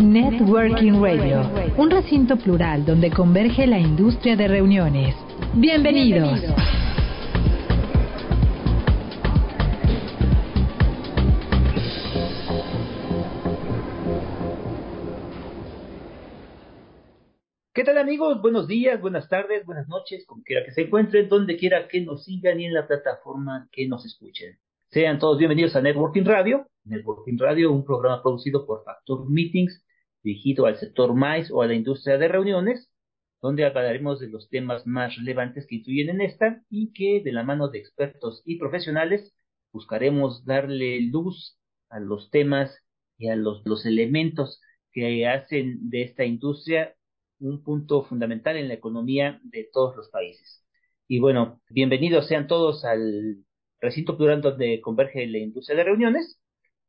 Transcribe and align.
Networking 0.00 1.02
Radio, 1.02 1.42
un 1.76 1.90
recinto 1.90 2.36
plural 2.38 2.86
donde 2.86 3.10
converge 3.10 3.66
la 3.66 3.78
industria 3.78 4.34
de 4.34 4.48
reuniones. 4.48 5.14
Bienvenidos. 5.54 6.40
¿Qué 17.74 17.84
tal 17.84 17.98
amigos? 17.98 18.40
Buenos 18.40 18.66
días, 18.66 18.98
buenas 19.02 19.28
tardes, 19.28 19.66
buenas 19.66 19.86
noches, 19.86 20.24
como 20.26 20.42
quiera 20.42 20.64
que 20.64 20.72
se 20.72 20.82
encuentren, 20.82 21.28
donde 21.28 21.58
quiera 21.58 21.88
que 21.88 22.00
nos 22.00 22.24
sigan 22.24 22.58
y 22.58 22.64
en 22.64 22.72
la 22.72 22.86
plataforma 22.86 23.68
que 23.70 23.86
nos 23.86 24.06
escuchen. 24.06 24.58
Sean 24.88 25.18
todos 25.18 25.36
bienvenidos 25.36 25.76
a 25.76 25.82
Networking 25.82 26.24
Radio. 26.24 26.66
Networking 26.84 27.36
Radio, 27.38 27.70
un 27.70 27.84
programa 27.84 28.22
producido 28.22 28.66
por 28.66 28.82
Factor 28.82 29.28
Meetings 29.28 29.84
dirigido 30.22 30.66
al 30.66 30.76
sector 30.78 31.14
MAIS 31.14 31.50
o 31.50 31.62
a 31.62 31.66
la 31.66 31.74
industria 31.74 32.18
de 32.18 32.28
reuniones, 32.28 32.90
donde 33.42 33.64
hablaremos 33.64 34.20
de 34.20 34.28
los 34.28 34.48
temas 34.50 34.86
más 34.86 35.16
relevantes 35.16 35.66
que 35.66 35.76
influyen 35.76 36.10
en 36.10 36.20
esta 36.20 36.62
y 36.68 36.92
que 36.92 37.22
de 37.24 37.32
la 37.32 37.42
mano 37.42 37.68
de 37.68 37.78
expertos 37.78 38.42
y 38.44 38.58
profesionales 38.58 39.34
buscaremos 39.72 40.44
darle 40.44 41.00
luz 41.02 41.58
a 41.88 42.00
los 42.00 42.30
temas 42.30 42.76
y 43.18 43.28
a 43.28 43.36
los, 43.36 43.86
elementos 43.86 44.60
que 44.92 45.26
hacen 45.26 45.90
de 45.90 46.02
esta 46.02 46.24
industria 46.24 46.94
un 47.38 47.62
punto 47.62 48.02
fundamental 48.02 48.56
en 48.56 48.68
la 48.68 48.74
economía 48.74 49.40
de 49.44 49.68
todos 49.72 49.96
los 49.96 50.08
países. 50.10 50.64
Y 51.08 51.20
bueno, 51.20 51.60
bienvenidos 51.70 52.26
sean 52.28 52.46
todos 52.46 52.84
al 52.84 53.44
recinto 53.80 54.16
plural 54.16 54.42
donde 54.42 54.80
converge 54.80 55.26
la 55.26 55.38
industria 55.38 55.76
de 55.76 55.84
reuniones 55.84 56.39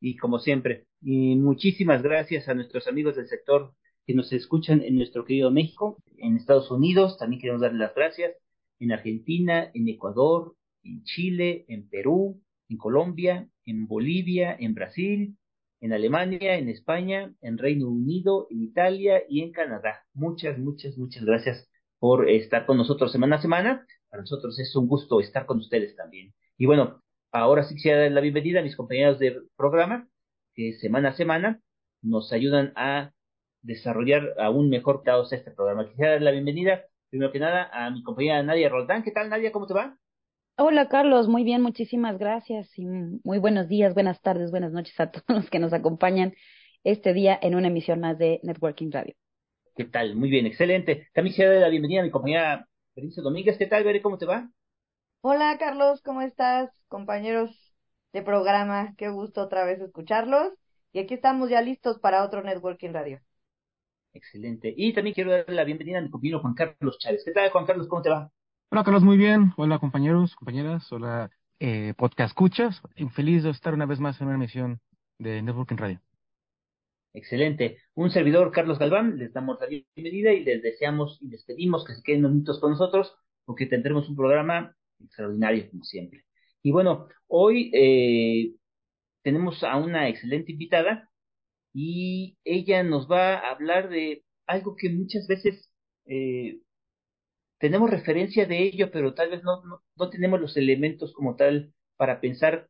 y 0.01 0.17
como 0.17 0.39
siempre, 0.39 0.87
y 1.01 1.35
muchísimas 1.35 2.01
gracias 2.01 2.49
a 2.49 2.55
nuestros 2.55 2.87
amigos 2.87 3.15
del 3.15 3.27
sector 3.27 3.73
que 4.05 4.15
nos 4.15 4.33
escuchan 4.33 4.81
en 4.81 4.95
nuestro 4.95 5.23
querido 5.23 5.51
México, 5.51 5.97
en 6.17 6.35
Estados 6.35 6.71
Unidos, 6.71 7.17
también 7.17 7.39
queremos 7.39 7.61
darles 7.61 7.79
las 7.79 7.95
gracias, 7.95 8.33
en 8.79 8.91
Argentina, 8.91 9.69
en 9.73 9.87
Ecuador, 9.87 10.55
en 10.83 11.03
Chile, 11.03 11.65
en 11.67 11.87
Perú, 11.87 12.41
en 12.67 12.77
Colombia, 12.77 13.47
en 13.65 13.87
Bolivia, 13.87 14.55
en 14.59 14.73
Brasil, 14.73 15.37
en 15.81 15.93
Alemania, 15.93 16.57
en 16.57 16.69
España, 16.69 17.33
en 17.41 17.59
Reino 17.59 17.87
Unido, 17.89 18.47
en 18.49 18.63
Italia 18.63 19.21
y 19.29 19.41
en 19.41 19.51
Canadá. 19.51 20.05
Muchas, 20.13 20.57
muchas, 20.57 20.97
muchas 20.97 21.23
gracias 21.23 21.69
por 21.99 22.27
estar 22.27 22.65
con 22.65 22.77
nosotros 22.77 23.11
semana 23.11 23.35
a 23.35 23.41
semana. 23.41 23.85
Para 24.09 24.21
nosotros 24.21 24.59
es 24.59 24.75
un 24.75 24.87
gusto 24.87 25.19
estar 25.19 25.45
con 25.45 25.59
ustedes 25.59 25.95
también. 25.95 26.33
Y 26.57 26.65
bueno, 26.65 27.03
Ahora 27.31 27.63
sí 27.63 27.75
quisiera 27.75 28.01
dar 28.01 28.11
la 28.11 28.21
bienvenida 28.21 28.59
a 28.59 28.63
mis 28.63 28.75
compañeros 28.75 29.17
de 29.17 29.41
programa, 29.55 30.07
que 30.53 30.73
semana 30.73 31.09
a 31.09 31.13
semana 31.13 31.61
nos 32.01 32.33
ayudan 32.33 32.73
a 32.75 33.13
desarrollar 33.61 34.33
aún 34.37 34.69
mejor 34.69 35.03
todos 35.03 35.31
este 35.31 35.51
programa. 35.51 35.87
Quisiera 35.87 36.11
dar 36.13 36.21
la 36.23 36.31
bienvenida, 36.31 36.83
primero 37.09 37.31
que 37.31 37.39
nada, 37.39 37.69
a 37.71 37.89
mi 37.89 38.03
compañera 38.03 38.43
Nadia 38.43 38.67
Roldán. 38.67 39.03
¿Qué 39.03 39.11
tal, 39.11 39.29
Nadia? 39.29 39.53
¿Cómo 39.53 39.65
te 39.65 39.73
va? 39.73 39.97
Hola, 40.57 40.89
Carlos. 40.89 41.29
Muy 41.29 41.45
bien, 41.45 41.61
muchísimas 41.61 42.17
gracias 42.17 42.77
y 42.77 42.85
muy 42.85 43.39
buenos 43.39 43.69
días, 43.69 43.93
buenas 43.93 44.21
tardes, 44.21 44.51
buenas 44.51 44.73
noches 44.73 44.99
a 44.99 45.09
todos 45.11 45.25
los 45.27 45.49
que 45.49 45.59
nos 45.59 45.71
acompañan 45.71 46.33
este 46.83 47.13
día 47.13 47.39
en 47.41 47.55
una 47.55 47.67
emisión 47.67 48.01
más 48.01 48.17
de 48.17 48.41
Networking 48.43 48.91
Radio. 48.91 49.15
¿Qué 49.75 49.85
tal? 49.85 50.15
Muy 50.15 50.29
bien, 50.29 50.45
excelente. 50.45 51.07
También 51.13 51.31
quisiera 51.31 51.53
dar 51.53 51.61
la 51.61 51.69
bienvenida 51.69 52.01
a 52.01 52.03
mi 52.03 52.11
compañera 52.11 52.67
Berenice 52.93 53.21
Domínguez. 53.21 53.57
¿Qué 53.57 53.67
tal, 53.67 53.85
Bere? 53.85 54.01
¿Cómo 54.01 54.17
te 54.17 54.25
va? 54.25 54.49
Hola 55.23 55.55
Carlos, 55.59 56.01
¿cómo 56.01 56.23
estás? 56.23 56.71
Compañeros 56.87 57.51
de 58.11 58.23
programa, 58.23 58.95
qué 58.97 59.09
gusto 59.09 59.43
otra 59.43 59.63
vez 59.65 59.79
escucharlos. 59.79 60.51
Y 60.93 60.99
aquí 60.99 61.13
estamos 61.13 61.47
ya 61.47 61.61
listos 61.61 61.99
para 61.99 62.23
otro 62.23 62.41
Networking 62.41 62.91
Radio. 62.91 63.21
Excelente. 64.13 64.73
Y 64.75 64.93
también 64.93 65.13
quiero 65.13 65.29
darle 65.29 65.53
la 65.53 65.63
bienvenida 65.63 65.99
a 65.99 66.01
mi 66.01 66.09
compañero 66.09 66.39
Juan 66.39 66.55
Carlos 66.55 66.97
Chávez. 66.97 67.21
¿Qué 67.23 67.31
tal, 67.33 67.51
Juan 67.51 67.67
Carlos? 67.67 67.87
¿Cómo 67.87 68.01
te 68.01 68.09
va? 68.09 68.31
Hola, 68.71 68.83
Carlos, 68.83 69.03
muy 69.03 69.15
bien. 69.15 69.53
Hola, 69.57 69.77
compañeros, 69.77 70.35
compañeras. 70.35 70.91
Hola, 70.91 71.29
eh, 71.59 71.93
podcast 71.95 72.31
escuchas. 72.31 72.81
Feliz 73.13 73.43
de 73.43 73.51
estar 73.51 73.75
una 73.75 73.85
vez 73.85 73.99
más 73.99 74.19
en 74.21 74.27
una 74.27 74.37
emisión 74.37 74.81
de 75.19 75.43
Networking 75.43 75.77
Radio. 75.77 76.01
Excelente. 77.13 77.77
Un 77.93 78.09
servidor, 78.09 78.51
Carlos 78.51 78.79
Galván, 78.79 79.19
les 79.19 79.31
damos 79.33 79.59
la 79.61 79.67
bienvenida 79.67 80.33
y 80.33 80.43
les 80.43 80.63
deseamos 80.63 81.19
y 81.21 81.27
les 81.27 81.43
pedimos 81.43 81.85
que 81.85 81.93
se 81.93 82.01
queden 82.01 82.21
unos 82.21 82.31
minutos 82.31 82.59
con 82.59 82.71
nosotros 82.71 83.15
porque 83.45 83.67
tendremos 83.67 84.09
un 84.09 84.15
programa 84.15 84.75
extraordinario 85.05 85.69
como 85.69 85.83
siempre. 85.83 86.25
Y 86.63 86.71
bueno, 86.71 87.07
hoy 87.27 87.71
eh, 87.73 88.55
tenemos 89.23 89.63
a 89.63 89.77
una 89.77 90.09
excelente 90.09 90.51
invitada 90.51 91.09
y 91.73 92.37
ella 92.43 92.83
nos 92.83 93.09
va 93.09 93.35
a 93.35 93.51
hablar 93.51 93.89
de 93.89 94.23
algo 94.47 94.75
que 94.75 94.89
muchas 94.89 95.27
veces 95.27 95.71
eh, 96.05 96.59
tenemos 97.59 97.89
referencia 97.89 98.45
de 98.45 98.63
ello, 98.63 98.91
pero 98.91 99.13
tal 99.13 99.29
vez 99.29 99.43
no, 99.43 99.61
no, 99.95 100.09
tenemos 100.09 100.41
los 100.41 100.57
elementos 100.57 101.13
como 101.13 101.35
tal 101.35 101.73
para 101.97 102.19
pensar 102.19 102.69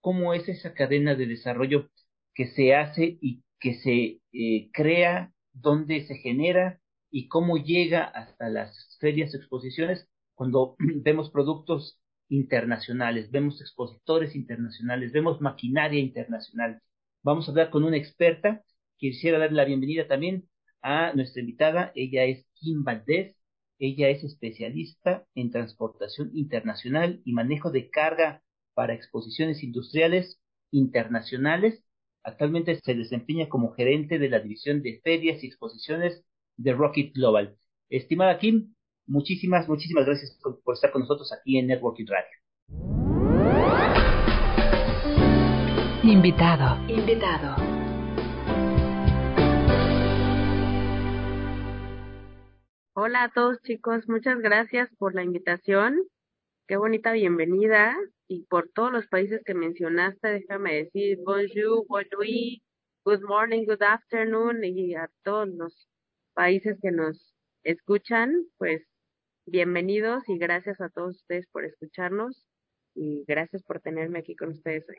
cómo 0.00 0.34
es 0.34 0.48
esa 0.48 0.74
cadena 0.74 1.14
de 1.14 1.26
desarrollo 1.26 1.90
que 2.34 2.48
se 2.48 2.74
hace 2.74 3.18
y 3.20 3.44
que 3.60 3.74
se 3.74 4.20
eh, 4.32 4.70
crea, 4.72 5.32
dónde 5.52 6.06
se 6.06 6.16
genera 6.16 6.80
y 7.10 7.28
cómo 7.28 7.58
llega 7.58 8.04
hasta 8.04 8.48
las 8.48 8.96
ferias 9.00 9.34
exposiciones 9.34 10.08
cuando 10.40 10.74
vemos 10.78 11.28
productos 11.28 12.00
internacionales, 12.30 13.30
vemos 13.30 13.60
expositores 13.60 14.34
internacionales, 14.34 15.12
vemos 15.12 15.42
maquinaria 15.42 16.00
internacional. 16.00 16.80
Vamos 17.22 17.46
a 17.46 17.50
hablar 17.50 17.68
con 17.68 17.84
una 17.84 17.98
experta. 17.98 18.64
Quisiera 18.96 19.38
darle 19.38 19.58
la 19.58 19.66
bienvenida 19.66 20.08
también 20.08 20.48
a 20.80 21.12
nuestra 21.12 21.42
invitada. 21.42 21.92
Ella 21.94 22.24
es 22.24 22.46
Kim 22.54 22.84
Valdés. 22.84 23.36
Ella 23.78 24.08
es 24.08 24.24
especialista 24.24 25.26
en 25.34 25.50
transportación 25.50 26.30
internacional 26.32 27.20
y 27.26 27.34
manejo 27.34 27.70
de 27.70 27.90
carga 27.90 28.42
para 28.72 28.94
exposiciones 28.94 29.62
industriales 29.62 30.40
internacionales. 30.70 31.84
Actualmente 32.22 32.80
se 32.82 32.94
desempeña 32.94 33.50
como 33.50 33.74
gerente 33.74 34.18
de 34.18 34.30
la 34.30 34.40
división 34.40 34.80
de 34.80 35.02
ferias 35.04 35.44
y 35.44 35.48
exposiciones 35.48 36.24
de 36.56 36.72
Rocket 36.72 37.12
Global. 37.12 37.58
Estimada 37.90 38.38
Kim, 38.38 38.72
Muchísimas, 39.10 39.68
muchísimas 39.68 40.06
gracias 40.06 40.38
por, 40.40 40.72
estar 40.72 40.92
con 40.92 41.00
nosotros 41.00 41.32
aquí 41.32 41.58
en 41.58 41.66
Networking 41.66 42.06
Radio. 42.06 42.30
Invitado. 46.04 46.78
Invitado. 46.88 47.56
Hola 52.94 53.24
a 53.24 53.32
todos 53.34 53.60
chicos, 53.62 54.08
muchas 54.08 54.38
gracias 54.38 54.88
por 54.96 55.16
la 55.16 55.24
invitación. 55.24 55.96
Qué 56.68 56.76
bonita 56.76 57.10
bienvenida 57.10 57.96
y 58.28 58.44
por 58.44 58.68
todos 58.68 58.92
los 58.92 59.08
países 59.08 59.42
que 59.44 59.54
mencionaste, 59.54 60.28
déjame 60.28 60.84
decir 60.84 61.18
bonjour, 61.24 61.84
bonjour, 61.88 62.60
good 63.04 63.22
morning, 63.26 63.64
good 63.66 63.82
afternoon 63.82 64.62
y 64.62 64.94
a 64.94 65.10
todos 65.24 65.48
los 65.48 65.88
países 66.32 66.78
que 66.80 66.92
nos 66.92 67.34
escuchan, 67.64 68.46
pues 68.56 68.86
bienvenidos 69.50 70.28
y 70.28 70.38
gracias 70.38 70.80
a 70.80 70.90
todos 70.90 71.16
ustedes 71.16 71.46
por 71.48 71.64
escucharnos 71.64 72.46
y 72.94 73.24
gracias 73.26 73.64
por 73.64 73.80
tenerme 73.80 74.20
aquí 74.20 74.36
con 74.36 74.50
ustedes 74.50 74.88
hoy. 74.88 74.96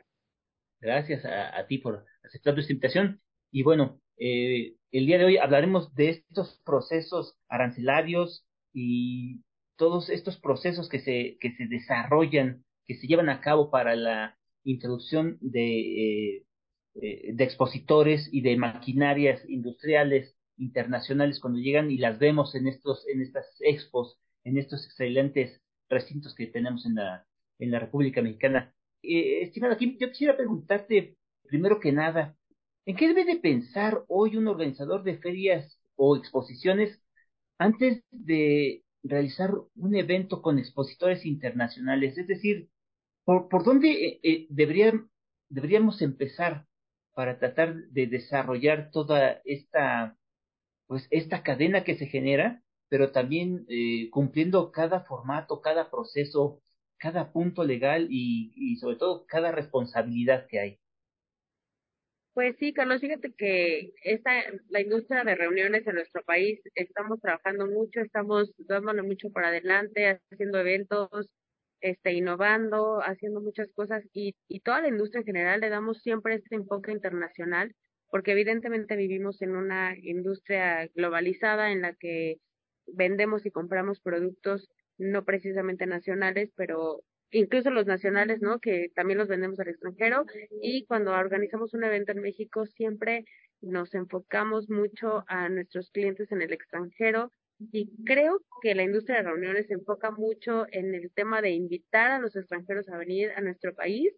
Gracias 0.80 1.24
a, 1.24 1.66
ti 1.66 1.78
por 1.78 2.04
aceptar 2.22 2.58
esta 2.58 2.72
invitación. 2.72 3.20
Y 3.50 3.62
bueno, 3.62 4.00
eh, 4.18 4.74
el 4.90 5.06
día 5.06 5.16
de 5.16 5.24
hoy 5.24 5.36
hablaremos 5.38 5.94
de 5.94 6.10
estos 6.10 6.60
procesos 6.64 7.34
arancelarios 7.48 8.44
y 8.74 9.42
todos 9.76 10.10
estos 10.10 10.38
procesos 10.38 10.88
que 10.88 11.00
se, 11.00 11.38
que 11.40 11.52
se 11.56 11.66
desarrollan, 11.66 12.64
que 12.84 12.96
se 12.96 13.06
llevan 13.06 13.30
a 13.30 13.40
cabo 13.40 13.70
para 13.70 13.96
la 13.96 14.36
introducción 14.64 15.38
de, 15.40 16.36
eh, 16.36 16.46
eh, 17.00 17.30
de 17.32 17.44
expositores 17.44 18.28
y 18.30 18.42
de 18.42 18.56
maquinarias 18.56 19.48
industriales 19.48 20.36
internacionales 20.58 21.40
cuando 21.40 21.58
llegan 21.58 21.90
y 21.90 21.96
las 21.96 22.18
vemos 22.18 22.54
en 22.54 22.68
estos 22.68 23.08
en 23.08 23.22
estas 23.22 23.46
expos 23.60 24.18
en 24.44 24.58
estos 24.58 24.84
excelentes 24.86 25.60
recintos 25.88 26.34
que 26.34 26.46
tenemos 26.46 26.86
en 26.86 26.96
la, 26.96 27.26
en 27.58 27.70
la 27.70 27.78
República 27.78 28.22
Mexicana. 28.22 28.74
Eh, 29.02 29.42
estimado 29.42 29.76
Kim, 29.76 29.96
yo 29.98 30.08
quisiera 30.08 30.36
preguntarte, 30.36 31.16
primero 31.48 31.80
que 31.80 31.92
nada, 31.92 32.36
¿En 32.84 32.96
qué 32.96 33.08
debe 33.08 33.24
de 33.24 33.36
pensar 33.36 34.04
hoy 34.08 34.36
un 34.36 34.48
organizador 34.48 35.04
de 35.04 35.18
ferias 35.18 35.78
o 35.96 36.16
exposiciones 36.16 37.00
antes 37.58 38.02
de 38.10 38.84
realizar 39.04 39.52
un 39.76 39.94
evento 39.94 40.42
con 40.42 40.58
expositores 40.58 41.24
internacionales? 41.24 42.18
Es 42.18 42.26
decir, 42.26 42.70
¿por, 43.24 43.48
por 43.48 43.64
dónde 43.64 43.90
eh, 43.92 44.20
eh, 44.24 44.46
deberíamos 44.48 46.02
empezar 46.02 46.66
para 47.14 47.38
tratar 47.38 47.74
de 47.90 48.06
desarrollar 48.08 48.90
toda 48.90 49.40
esta, 49.44 50.16
pues, 50.86 51.06
esta 51.10 51.42
cadena 51.44 51.84
que 51.84 51.96
se 51.96 52.06
genera, 52.06 52.61
pero 52.92 53.10
también 53.10 53.64
eh, 53.70 54.10
cumpliendo 54.10 54.70
cada 54.70 55.00
formato, 55.00 55.62
cada 55.62 55.90
proceso, 55.90 56.60
cada 56.98 57.32
punto 57.32 57.64
legal 57.64 58.06
y, 58.10 58.76
sobre 58.76 58.96
todo 58.96 59.24
cada 59.24 59.50
responsabilidad 59.50 60.46
que 60.46 60.60
hay? 60.60 60.78
Pues 62.34 62.54
sí, 62.58 62.74
Carlos, 62.74 63.00
fíjate 63.00 63.32
que 63.32 63.94
esta, 64.04 64.32
la 64.68 64.82
industria 64.82 65.24
de 65.24 65.34
reuniones 65.34 65.86
en 65.86 65.94
nuestro 65.94 66.22
país, 66.24 66.60
estamos 66.74 67.18
trabajando 67.18 67.66
mucho, 67.66 68.00
estamos 68.00 68.52
dándole 68.58 69.00
mucho 69.00 69.30
para 69.30 69.48
adelante, 69.48 70.20
haciendo 70.30 70.58
eventos, 70.58 71.30
este, 71.80 72.12
innovando, 72.12 73.00
haciendo 73.00 73.40
muchas 73.40 73.72
cosas 73.72 74.04
y, 74.12 74.34
y 74.48 74.60
toda 74.60 74.82
la 74.82 74.88
industria 74.88 75.20
en 75.20 75.26
general 75.26 75.60
le 75.62 75.70
damos 75.70 76.02
siempre 76.02 76.34
este 76.34 76.56
enfoque 76.56 76.92
internacional, 76.92 77.74
porque 78.10 78.32
evidentemente 78.32 78.96
vivimos 78.96 79.40
en 79.40 79.56
una 79.56 79.96
industria 79.96 80.90
globalizada 80.94 81.72
en 81.72 81.80
la 81.80 81.94
que 81.94 82.36
vendemos 82.86 83.46
y 83.46 83.50
compramos 83.50 84.00
productos 84.00 84.68
no 84.98 85.24
precisamente 85.24 85.86
nacionales, 85.86 86.52
pero 86.56 87.02
incluso 87.30 87.70
los 87.70 87.86
nacionales, 87.86 88.40
¿no? 88.40 88.60
Que 88.60 88.90
también 88.94 89.18
los 89.18 89.28
vendemos 89.28 89.58
al 89.60 89.68
extranjero. 89.68 90.24
Y 90.60 90.84
cuando 90.86 91.12
organizamos 91.12 91.74
un 91.74 91.84
evento 91.84 92.12
en 92.12 92.20
México 92.20 92.66
siempre 92.66 93.24
nos 93.60 93.94
enfocamos 93.94 94.68
mucho 94.68 95.24
a 95.28 95.48
nuestros 95.48 95.90
clientes 95.90 96.30
en 96.32 96.42
el 96.42 96.52
extranjero. 96.52 97.32
Y 97.72 97.90
creo 98.04 98.40
que 98.60 98.74
la 98.74 98.82
industria 98.82 99.18
de 99.18 99.22
reuniones 99.22 99.68
se 99.68 99.74
enfoca 99.74 100.10
mucho 100.10 100.66
en 100.70 100.94
el 100.94 101.12
tema 101.12 101.40
de 101.40 101.50
invitar 101.50 102.10
a 102.10 102.18
los 102.18 102.34
extranjeros 102.34 102.88
a 102.88 102.98
venir 102.98 103.30
a 103.36 103.40
nuestro 103.40 103.72
país, 103.74 104.12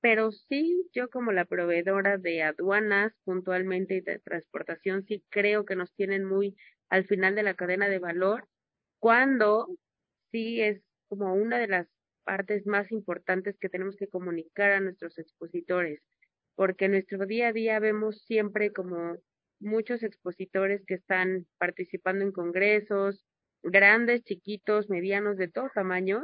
pero 0.00 0.32
sí 0.32 0.88
yo 0.94 1.10
como 1.10 1.30
la 1.30 1.44
proveedora 1.44 2.16
de 2.16 2.42
aduanas 2.42 3.12
puntualmente 3.24 3.96
y 3.96 4.00
de 4.00 4.18
transportación 4.18 5.04
sí 5.04 5.22
creo 5.28 5.66
que 5.66 5.76
nos 5.76 5.92
tienen 5.92 6.24
muy 6.24 6.56
al 6.90 7.06
final 7.06 7.34
de 7.34 7.42
la 7.42 7.54
cadena 7.54 7.88
de 7.88 7.98
valor 7.98 8.46
cuando 8.98 9.68
sí 10.30 10.60
es 10.60 10.82
como 11.08 11.34
una 11.34 11.58
de 11.58 11.68
las 11.68 11.88
partes 12.24 12.66
más 12.66 12.92
importantes 12.92 13.56
que 13.58 13.68
tenemos 13.68 13.96
que 13.96 14.08
comunicar 14.08 14.72
a 14.72 14.80
nuestros 14.80 15.18
expositores, 15.18 16.00
porque 16.54 16.84
en 16.84 16.92
nuestro 16.92 17.26
día 17.26 17.48
a 17.48 17.52
día 17.52 17.80
vemos 17.80 18.22
siempre 18.22 18.72
como 18.72 19.16
muchos 19.58 20.02
expositores 20.02 20.84
que 20.86 20.94
están 20.94 21.46
participando 21.58 22.24
en 22.24 22.32
congresos, 22.32 23.24
grandes, 23.62 24.22
chiquitos, 24.22 24.88
medianos, 24.88 25.36
de 25.36 25.48
todo 25.48 25.70
tamaño, 25.74 26.22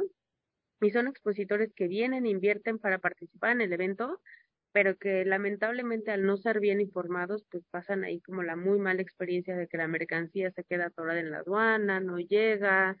y 0.81 0.91
son 0.91 1.07
expositores 1.07 1.73
que 1.73 1.87
vienen 1.87 2.25
invierten 2.25 2.77
para 2.79 2.99
participar 2.99 3.51
en 3.51 3.61
el 3.61 3.73
evento, 3.73 4.21
pero 4.71 4.97
que 4.97 5.25
lamentablemente 5.25 6.11
al 6.11 6.25
no 6.25 6.37
ser 6.37 6.59
bien 6.59 6.81
informados, 6.81 7.45
pues 7.51 7.63
pasan 7.71 8.03
ahí 8.03 8.21
como 8.21 8.43
la 8.43 8.55
muy 8.55 8.79
mala 8.79 9.01
experiencia 9.01 9.55
de 9.55 9.67
que 9.67 9.77
la 9.77 9.87
mercancía 9.87 10.51
se 10.51 10.63
queda 10.63 10.87
atorada 10.87 11.19
en 11.19 11.31
la 11.31 11.39
aduana, 11.39 11.99
no 11.99 12.19
llega, 12.19 12.97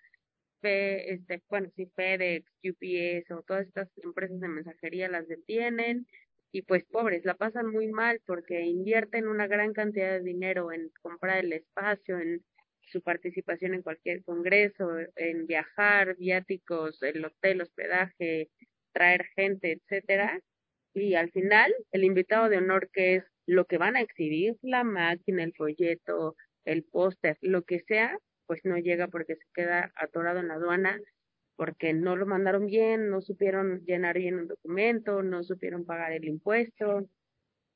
este, 0.61 1.43
bueno, 1.49 1.69
si 1.75 1.85
FedEx, 1.87 2.51
UPS 2.63 3.31
o 3.31 3.43
todas 3.43 3.67
estas 3.67 3.89
empresas 3.97 4.39
de 4.39 4.47
mensajería 4.47 5.09
las 5.09 5.27
detienen 5.27 6.07
y 6.51 6.63
pues 6.63 6.83
pobres, 6.85 7.25
la 7.25 7.35
pasan 7.35 7.67
muy 7.71 7.87
mal 7.87 8.21
porque 8.25 8.61
invierten 8.61 9.27
una 9.27 9.47
gran 9.47 9.73
cantidad 9.73 10.11
de 10.11 10.23
dinero 10.23 10.71
en 10.71 10.89
comprar 11.01 11.39
el 11.39 11.53
espacio, 11.53 12.19
en 12.19 12.43
su 12.81 13.01
participación 13.01 13.73
en 13.73 13.81
cualquier 13.81 14.23
congreso, 14.23 14.89
en 15.15 15.45
viajar, 15.45 16.15
viáticos, 16.17 17.03
el 17.03 17.25
hotel, 17.25 17.61
hospedaje, 17.61 18.49
traer 18.93 19.25
gente, 19.35 19.73
etcétera. 19.73 20.41
Y 20.99 21.15
al 21.15 21.31
final, 21.31 21.73
el 21.91 22.03
invitado 22.03 22.49
de 22.49 22.57
honor 22.57 22.89
que 22.91 23.15
es 23.15 23.23
lo 23.45 23.65
que 23.65 23.77
van 23.77 23.95
a 23.95 24.01
exhibir, 24.01 24.57
la 24.61 24.83
máquina, 24.83 25.43
el 25.43 25.53
folleto, 25.53 26.35
el 26.65 26.83
póster, 26.83 27.37
lo 27.41 27.63
que 27.63 27.79
sea, 27.79 28.17
pues 28.47 28.61
no 28.65 28.77
llega 28.77 29.07
porque 29.07 29.35
se 29.35 29.45
queda 29.53 29.91
atorado 29.95 30.39
en 30.39 30.47
la 30.47 30.55
aduana, 30.55 30.99
porque 31.55 31.93
no 31.93 32.15
lo 32.15 32.25
mandaron 32.25 32.65
bien, 32.67 33.09
no 33.09 33.21
supieron 33.21 33.83
llenar 33.85 34.17
bien 34.17 34.35
un 34.35 34.47
documento, 34.47 35.23
no 35.23 35.43
supieron 35.43 35.85
pagar 35.85 36.13
el 36.13 36.25
impuesto, 36.25 37.07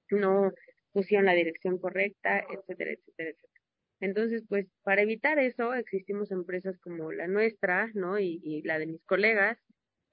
no 0.09 0.51
pusieron 0.91 1.25
la 1.25 1.33
dirección 1.33 1.77
correcta, 1.77 2.39
etcétera, 2.39 2.91
etcétera, 2.91 3.29
etcétera. 3.29 3.53
Entonces, 4.01 4.43
pues 4.49 4.67
para 4.83 5.03
evitar 5.03 5.39
eso, 5.39 5.73
existimos 5.75 6.31
empresas 6.31 6.77
como 6.79 7.11
la 7.11 7.27
nuestra, 7.27 7.89
¿no? 7.93 8.19
Y, 8.19 8.41
y 8.43 8.63
la 8.63 8.79
de 8.79 8.87
mis 8.87 9.03
colegas, 9.05 9.57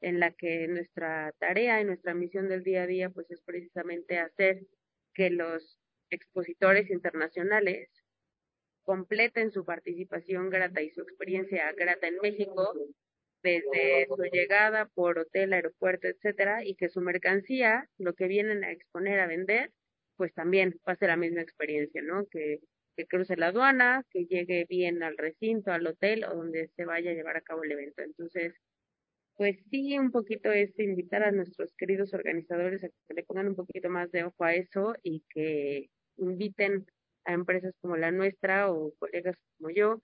en 0.00 0.20
la 0.20 0.32
que 0.32 0.68
nuestra 0.68 1.32
tarea 1.38 1.80
y 1.80 1.84
nuestra 1.84 2.14
misión 2.14 2.48
del 2.48 2.62
día 2.62 2.82
a 2.82 2.86
día, 2.86 3.10
pues 3.10 3.30
es 3.30 3.40
precisamente 3.42 4.18
hacer 4.18 4.66
que 5.14 5.30
los 5.30 5.78
expositores 6.10 6.90
internacionales 6.90 7.90
completen 8.82 9.50
su 9.50 9.64
participación 9.64 10.50
grata 10.50 10.80
y 10.80 10.90
su 10.90 11.02
experiencia 11.02 11.72
grata 11.72 12.06
en 12.06 12.18
México 12.22 12.72
desde 13.42 14.06
su 14.06 14.22
llegada 14.32 14.86
por 14.86 15.18
hotel, 15.18 15.52
aeropuerto, 15.52 16.08
etcétera, 16.08 16.64
y 16.64 16.74
que 16.74 16.88
su 16.88 17.00
mercancía, 17.00 17.88
lo 17.98 18.14
que 18.14 18.26
vienen 18.26 18.64
a 18.64 18.72
exponer, 18.72 19.20
a 19.20 19.26
vender, 19.26 19.72
pues 20.16 20.32
también 20.34 20.78
pase 20.84 21.06
la 21.06 21.16
misma 21.16 21.42
experiencia, 21.42 22.02
¿no? 22.02 22.26
Que, 22.26 22.60
que 22.96 23.06
cruce 23.06 23.36
la 23.36 23.48
aduana, 23.48 24.04
que 24.10 24.26
llegue 24.26 24.66
bien 24.68 25.02
al 25.02 25.16
recinto, 25.16 25.70
al 25.70 25.86
hotel 25.86 26.24
o 26.24 26.34
donde 26.34 26.68
se 26.74 26.84
vaya 26.84 27.12
a 27.12 27.14
llevar 27.14 27.36
a 27.36 27.42
cabo 27.42 27.62
el 27.62 27.72
evento. 27.72 28.02
Entonces, 28.02 28.54
pues 29.38 29.56
sí, 29.70 29.96
un 29.96 30.10
poquito 30.10 30.50
es 30.50 30.76
invitar 30.80 31.22
a 31.22 31.30
nuestros 31.30 31.72
queridos 31.76 32.12
organizadores 32.12 32.82
a 32.82 32.88
que 32.88 33.14
le 33.14 33.22
pongan 33.22 33.46
un 33.46 33.54
poquito 33.54 33.88
más 33.88 34.10
de 34.10 34.24
ojo 34.24 34.42
a 34.42 34.52
eso 34.54 34.96
y 35.04 35.22
que 35.30 35.90
inviten 36.16 36.84
a 37.24 37.34
empresas 37.34 37.72
como 37.80 37.96
la 37.96 38.10
nuestra 38.10 38.68
o 38.68 38.92
colegas 38.98 39.36
como 39.56 39.70
yo 39.70 40.02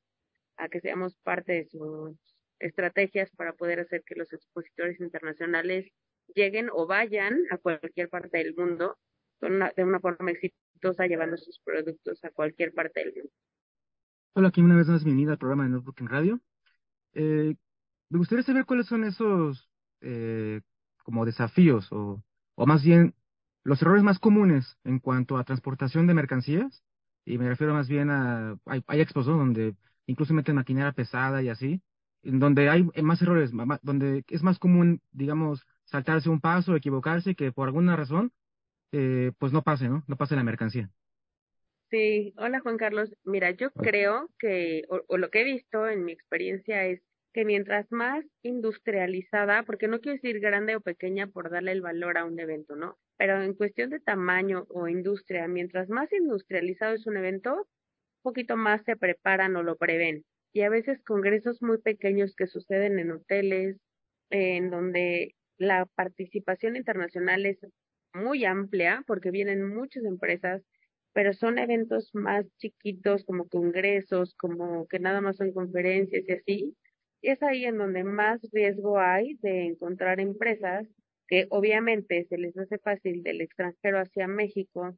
a 0.56 0.68
que 0.68 0.80
seamos 0.80 1.16
parte 1.24 1.52
de 1.52 1.64
sus 1.66 2.16
estrategias 2.60 3.28
para 3.32 3.54
poder 3.54 3.80
hacer 3.80 4.04
que 4.06 4.14
los 4.14 4.32
expositores 4.32 5.00
internacionales 5.00 5.90
lleguen 6.32 6.68
o 6.72 6.86
vayan 6.86 7.36
a 7.50 7.58
cualquier 7.58 8.08
parte 8.08 8.38
del 8.38 8.54
mundo 8.54 8.96
con 9.40 9.54
una, 9.54 9.72
de 9.76 9.82
una 9.82 9.98
forma 9.98 10.30
exitosa 10.30 11.08
llevando 11.08 11.36
sus 11.38 11.58
productos 11.58 12.24
a 12.24 12.30
cualquier 12.30 12.72
parte 12.72 13.00
del 13.00 13.14
mundo. 13.14 13.32
Hola, 14.34 14.48
aquí 14.48 14.60
una 14.60 14.76
vez 14.76 14.86
más 14.86 15.02
bienvenida 15.02 15.32
al 15.32 15.38
programa 15.38 15.64
de 15.64 15.70
Notebook 15.70 16.00
en 16.00 16.08
Radio. 16.08 16.40
Eh, 17.14 17.54
me 18.14 18.18
gustaría 18.18 18.44
saber 18.44 18.64
cuáles 18.64 18.86
son 18.86 19.02
esos 19.02 19.68
eh, 20.00 20.60
como 21.02 21.26
desafíos 21.26 21.90
o, 21.90 22.22
o 22.54 22.64
más 22.64 22.84
bien 22.84 23.12
los 23.64 23.82
errores 23.82 24.04
más 24.04 24.20
comunes 24.20 24.78
en 24.84 25.00
cuanto 25.00 25.36
a 25.36 25.42
transportación 25.42 26.06
de 26.06 26.14
mercancías 26.14 26.84
y 27.24 27.38
me 27.38 27.48
refiero 27.48 27.74
más 27.74 27.88
bien 27.88 28.10
a, 28.10 28.56
hay, 28.66 28.84
hay 28.86 29.00
expos 29.00 29.26
donde 29.26 29.74
incluso 30.06 30.32
meten 30.32 30.54
maquinaria 30.54 30.92
pesada 30.92 31.42
y 31.42 31.48
así, 31.48 31.82
en 32.22 32.38
donde 32.38 32.68
hay 32.68 32.84
más 33.02 33.20
errores, 33.20 33.50
donde 33.82 34.24
es 34.28 34.44
más 34.44 34.60
común, 34.60 35.00
digamos, 35.10 35.66
saltarse 35.84 36.30
un 36.30 36.40
paso, 36.40 36.76
equivocarse, 36.76 37.34
que 37.34 37.50
por 37.50 37.66
alguna 37.66 37.96
razón, 37.96 38.30
eh, 38.92 39.32
pues 39.38 39.52
no 39.52 39.62
pase, 39.62 39.88
¿no? 39.88 40.04
No 40.06 40.16
pase 40.16 40.36
la 40.36 40.44
mercancía. 40.44 40.88
Sí, 41.90 42.32
hola 42.36 42.60
Juan 42.60 42.76
Carlos. 42.76 43.10
Mira, 43.24 43.50
yo 43.50 43.72
creo 43.72 44.30
que, 44.38 44.84
o, 44.88 45.00
o, 45.08 45.16
lo 45.16 45.30
que 45.30 45.40
he 45.40 45.44
visto 45.44 45.88
en 45.88 46.04
mi 46.04 46.12
experiencia 46.12 46.84
es 46.84 47.00
que 47.34 47.44
mientras 47.44 47.90
más 47.90 48.24
industrializada, 48.42 49.64
porque 49.64 49.88
no 49.88 50.00
quiero 50.00 50.14
decir 50.14 50.38
grande 50.40 50.76
o 50.76 50.80
pequeña 50.80 51.26
por 51.26 51.50
darle 51.50 51.72
el 51.72 51.82
valor 51.82 52.16
a 52.16 52.24
un 52.24 52.38
evento, 52.38 52.76
¿no? 52.76 52.96
Pero 53.18 53.42
en 53.42 53.54
cuestión 53.54 53.90
de 53.90 53.98
tamaño 54.00 54.66
o 54.70 54.86
industria, 54.88 55.48
mientras 55.48 55.88
más 55.90 56.12
industrializado 56.12 56.94
es 56.94 57.06
un 57.06 57.16
evento, 57.16 57.54
un 57.56 58.22
poquito 58.22 58.56
más 58.56 58.84
se 58.84 58.96
preparan 58.96 59.56
o 59.56 59.64
lo 59.64 59.76
prevén. 59.76 60.24
Y 60.52 60.62
a 60.62 60.68
veces 60.70 61.02
congresos 61.02 61.60
muy 61.60 61.78
pequeños 61.78 62.36
que 62.36 62.46
suceden 62.46 63.00
en 63.00 63.10
hoteles, 63.10 63.78
en 64.30 64.70
donde 64.70 65.34
la 65.58 65.86
participación 65.86 66.76
internacional 66.76 67.46
es 67.46 67.58
muy 68.14 68.44
amplia, 68.44 69.02
porque 69.08 69.32
vienen 69.32 69.68
muchas 69.68 70.04
empresas, 70.04 70.62
pero 71.12 71.32
son 71.32 71.58
eventos 71.58 72.10
más 72.14 72.46
chiquitos, 72.58 73.24
como 73.24 73.48
congresos, 73.48 74.34
como 74.36 74.86
que 74.86 75.00
nada 75.00 75.20
más 75.20 75.36
son 75.36 75.52
conferencias 75.52 76.22
y 76.28 76.32
así, 76.32 76.76
es 77.28 77.42
ahí 77.42 77.64
en 77.64 77.78
donde 77.78 78.04
más 78.04 78.40
riesgo 78.52 78.98
hay 78.98 79.34
de 79.42 79.66
encontrar 79.66 80.20
empresas 80.20 80.86
que 81.26 81.46
obviamente 81.50 82.26
se 82.28 82.38
les 82.38 82.56
hace 82.56 82.78
fácil 82.78 83.22
del 83.22 83.40
extranjero 83.40 83.98
hacia 84.00 84.28
México 84.28 84.96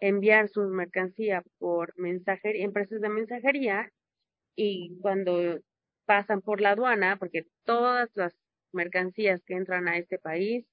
enviar 0.00 0.48
su 0.48 0.62
mercancía 0.68 1.42
por 1.58 1.92
mensajería, 1.98 2.64
empresas 2.64 3.00
de 3.00 3.08
mensajería 3.08 3.90
y 4.54 4.98
cuando 5.00 5.60
pasan 6.04 6.40
por 6.40 6.60
la 6.60 6.70
aduana, 6.70 7.16
porque 7.18 7.46
todas 7.64 8.10
las 8.14 8.36
mercancías 8.72 9.42
que 9.44 9.54
entran 9.54 9.88
a 9.88 9.98
este 9.98 10.18
país 10.18 10.66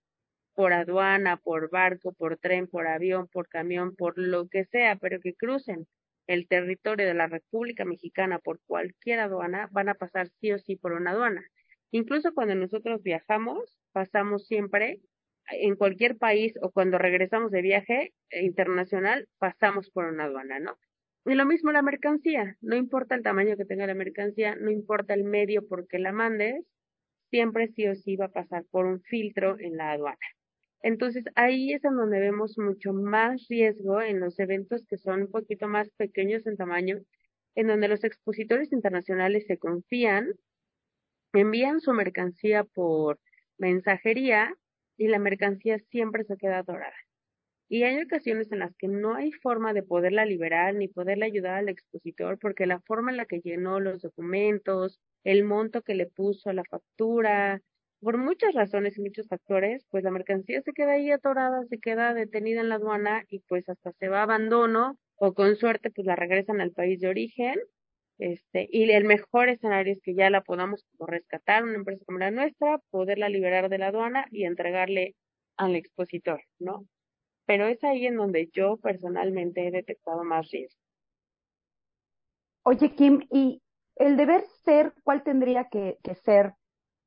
por 0.54 0.74
aduana, 0.74 1.38
por 1.38 1.70
barco, 1.70 2.13
por 2.13 2.38
tren, 2.38 2.68
por 2.68 2.88
avión, 2.88 3.27
por 3.27 3.50
camión, 3.50 3.96
por 3.96 4.18
lo 4.18 4.48
que 4.48 4.65
sea, 4.65 4.96
pero 4.96 5.20
que 5.20 5.34
crucen 5.34 5.88
el 6.27 6.48
territorio 6.48 7.05
de 7.05 7.13
la 7.13 7.27
República 7.27 7.86
Mexicana 7.86 8.39
por 8.39 8.60
cualquier 8.65 9.20
aduana, 9.20 9.70
van 9.72 9.89
a 9.89 9.96
pasar 9.96 10.29
sí 10.39 10.51
o 10.51 10.60
sí 10.60 10.75
por 10.75 10.94
una 10.94 11.12
aduana. 11.12 11.44
Incluso 11.91 12.34
cuando 12.34 12.55
nosotros 12.55 13.01
viajamos, 13.03 13.77
pasamos 13.91 14.48
siempre 14.48 15.00
en 15.51 15.75
cualquier 15.75 16.17
país 16.17 16.53
o 16.62 16.72
cuando 16.72 16.98
regresamos 16.98 17.51
de 17.51 17.62
viaje 17.62 18.13
internacional, 18.32 19.27
pasamos 19.38 19.89
por 19.91 20.05
una 20.05 20.25
aduana, 20.25 20.60
¿no? 20.60 20.77
Y 21.25 21.34
lo 21.36 21.46
mismo 21.46 21.72
la 21.72 21.82
mercancía, 21.82 22.55
no 22.62 22.75
importa 22.75 23.15
el 23.15 23.24
tamaño 23.24 23.58
que 23.58 23.65
tenga 23.65 23.88
la 23.88 23.96
mercancía, 23.96 24.55
no 24.55 24.70
importa 24.70 25.13
el 25.13 25.24
medio 25.24 25.67
por 25.67 25.88
que 25.88 25.98
la 25.98 26.12
mandes, 26.12 26.65
siempre 27.32 27.67
sí 27.70 27.88
o 27.88 27.96
sí 27.96 28.15
va 28.15 28.25
a 28.25 28.32
pasar 28.32 28.65
por 28.70 28.86
un 28.86 29.01
filtro 29.01 29.60
en 29.60 29.77
la 29.77 29.91
aduana. 29.91 30.35
Entonces 30.86 31.25
ahí 31.34 31.74
es 31.74 31.84
en 31.84 31.96
donde 31.96 32.20
vemos 32.20 32.60
mucho 32.60 32.94
más 32.94 33.48
riesgo 33.50 34.04
en 34.04 34.20
los 34.20 34.38
eventos 34.38 34.86
que 34.86 34.98
son 34.98 35.22
un 35.24 35.32
poquito 35.32 35.68
más 35.68 35.89
pequeños 35.98 36.46
en 36.46 36.58
tamaño, 36.58 37.00
en 37.56 37.65
donde 37.65 37.88
los 37.88 38.04
expositores 38.04 38.72
internacionales 38.72 39.46
se 39.48 39.58
confían, 39.58 40.27
envían 41.34 41.80
su 41.82 41.92
mercancía 41.92 42.65
por 42.65 43.20
mensajería 43.58 44.54
y 44.96 45.08
la 45.08 45.18
mercancía 45.18 45.80
siempre 45.80 46.24
se 46.24 46.38
queda 46.38 46.60
atorada. 46.60 46.94
Y 47.68 47.82
hay 47.82 48.00
ocasiones 48.04 48.51
en 48.51 48.60
las 48.60 48.75
que 48.75 48.88
no 48.88 49.15
hay 49.15 49.32
forma 49.32 49.74
de 49.74 49.82
poderla 49.82 50.24
liberar 50.24 50.75
ni 50.75 50.88
poderle 50.88 51.25
ayudar 51.25 51.56
al 51.56 51.70
expositor 51.70 52.38
porque 52.38 52.68
la 52.68 52.80
forma 52.82 53.10
en 53.10 53.18
la 53.18 53.25
que 53.25 53.42
llenó 53.42 53.80
los 53.80 54.04
documentos, 54.04 55.00
el 55.24 55.46
monto 55.46 55.82
que 55.82 55.96
le 55.96 56.06
puso 56.06 56.51
a 56.51 56.54
la 56.54 56.63
factura, 56.63 57.63
por 58.00 58.18
muchas 58.18 58.54
razones 58.54 58.98
y 58.98 59.02
muchos 59.02 59.28
factores, 59.28 59.86
pues 59.90 60.04
la 60.04 60.12
mercancía 60.12 60.62
se 60.62 60.74
queda 60.74 60.94
ahí 60.94 61.12
atorada, 61.12 61.64
se 61.70 61.80
queda 61.80 62.14
detenida 62.14 62.62
en 62.62 62.70
la 62.70 62.75
aduana 62.75 63.24
y 63.30 63.40
pues 63.40 63.68
hasta 63.70 63.92
se 63.94 64.10
va 64.10 64.20
a 64.20 64.24
abandono 64.24 64.98
o 65.16 65.34
con 65.34 65.56
suerte 65.56 65.92
pues 65.92 66.06
la 66.06 66.16
regresan 66.16 66.62
al 66.62 66.72
país 66.72 67.00
de 67.00 67.08
origen. 67.08 67.56
Este, 68.18 68.68
y 68.72 68.90
el 68.92 69.04
mejor 69.04 69.50
escenario 69.50 69.92
es 69.92 70.02
que 70.02 70.16
ya 70.16 70.30
la 70.30 70.42
podamos 70.42 70.86
rescatar, 71.00 71.64
una 71.64 71.75
empresa 71.75 72.06
como 72.06 72.20
la 72.20 72.32
nuestra, 72.32 72.80
poderla 72.90 73.28
liberar 73.28 73.70
de 73.70 73.78
la 73.78 73.88
aduana 73.88 74.25
y 74.32 74.46
entregarle 74.46 75.16
al 75.58 75.75
expositor, 75.75 76.42
¿no? 76.60 76.88
Pero 77.46 77.68
es 77.68 77.84
ahí 77.84 78.06
en 78.06 78.16
donde 78.16 78.50
yo 78.54 78.78
personalmente 78.78 79.68
he 79.68 79.72
detectado 79.72 80.24
más 80.24 80.50
riesgo. 80.50 80.80
Oye, 82.64 82.96
Kim, 82.96 83.28
¿y 83.32 83.62
el 83.98 84.18
deber 84.18 84.42
ser, 84.64 84.94
cuál 85.04 85.24
tendría 85.24 85.68
que, 85.70 85.98
que 86.02 86.16
ser 86.16 86.54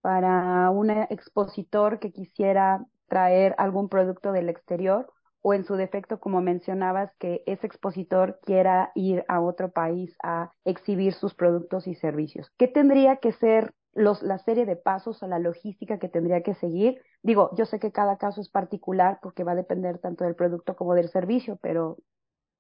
para 0.09 0.71
un 0.71 0.89
expositor 0.89 1.99
que 1.99 2.13
quisiera 2.13 2.83
traer 3.09 3.55
algún 3.59 3.91
producto 3.91 4.33
del 4.33 4.49
exterior 4.49 5.13
o 5.43 5.53
en 5.53 5.67
su 5.67 5.75
defecto, 5.75 6.19
como 6.19 6.41
mencionabas, 6.41 7.15
que 7.19 7.43
ese 7.45 7.67
expositor 7.67 8.41
quiera 8.43 8.91
ir 8.95 9.27
a 9.29 9.43
otro 9.43 9.71
país 9.71 10.17
a 10.23 10.51
exhibir 10.65 11.13
sus 11.13 11.35
productos 11.35 11.87
y 11.87 11.95
servicios. 11.95 12.51
¿Qué 12.57 12.69
tendría 12.69 13.17
que 13.17 13.33
ser 13.33 13.75
los, 13.93 14.23
la 14.23 14.39
serie 14.39 14.65
de 14.65 14.77
pasos 14.77 15.23
o 15.23 15.27
la 15.27 15.39
logística 15.39 15.99
que 15.99 16.09
tendría 16.09 16.43
que 16.43 16.55
seguir? 16.55 17.03
Digo, 17.23 17.51
yo 17.55 17.67
sé 17.67 17.79
que 17.79 17.93
cada 17.93 18.17
caso 18.17 18.41
es 18.41 18.49
particular 18.49 19.19
porque 19.21 19.45
va 19.45 19.53
a 19.53 19.57
depender 19.57 19.99
tanto 19.99 20.25
del 20.25 20.37
producto 20.37 20.75
como 20.75 20.95
del 20.95 21.11
servicio, 21.11 21.59
pero 21.61 21.99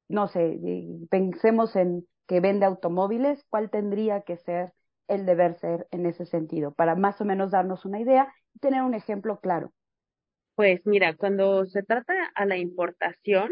no 0.06 0.28
sé, 0.28 0.60
pensemos 1.08 1.74
en 1.76 2.06
que 2.26 2.40
vende 2.40 2.66
automóviles, 2.66 3.42
¿cuál 3.48 3.70
tendría 3.70 4.20
que 4.20 4.36
ser 4.36 4.74
el 5.08 5.26
deber 5.26 5.54
ser 5.54 5.86
en 5.90 6.06
ese 6.06 6.26
sentido, 6.26 6.72
para 6.72 6.94
más 6.94 7.20
o 7.20 7.24
menos 7.24 7.50
darnos 7.50 7.84
una 7.84 8.00
idea 8.00 8.32
y 8.54 8.58
tener 8.58 8.82
un 8.82 8.94
ejemplo 8.94 9.40
claro. 9.40 9.72
Pues 10.54 10.80
mira, 10.86 11.16
cuando 11.16 11.66
se 11.66 11.82
trata 11.82 12.14
a 12.34 12.44
la 12.44 12.56
importación, 12.56 13.50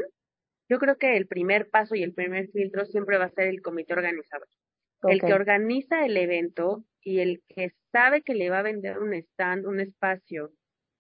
yo 0.69 0.79
creo 0.79 0.99
que 0.99 1.17
el 1.17 1.27
primer 1.27 1.69
paso 1.71 1.95
y 1.95 2.03
el 2.03 2.13
primer 2.13 2.49
filtro 2.49 2.85
siempre 2.85 3.19
va 3.19 3.27
a 3.27 3.31
ser 3.31 3.49
el 3.49 3.63
comité 3.63 3.95
organizador. 3.95 4.49
El 5.03 5.21
que 5.21 5.35
organiza 5.35 6.05
el 6.05 6.17
evento 6.17 6.85
y 7.01 7.21
el 7.21 7.43
que 7.49 7.73
sabe 7.93 8.23
que 8.23 8.35
le 8.35 8.51
va 8.51 8.59
a 8.59 8.63
vender 8.63 8.99
un 8.99 9.15
stand, 9.15 9.67
un 9.67 9.79
espacio, 9.79 10.51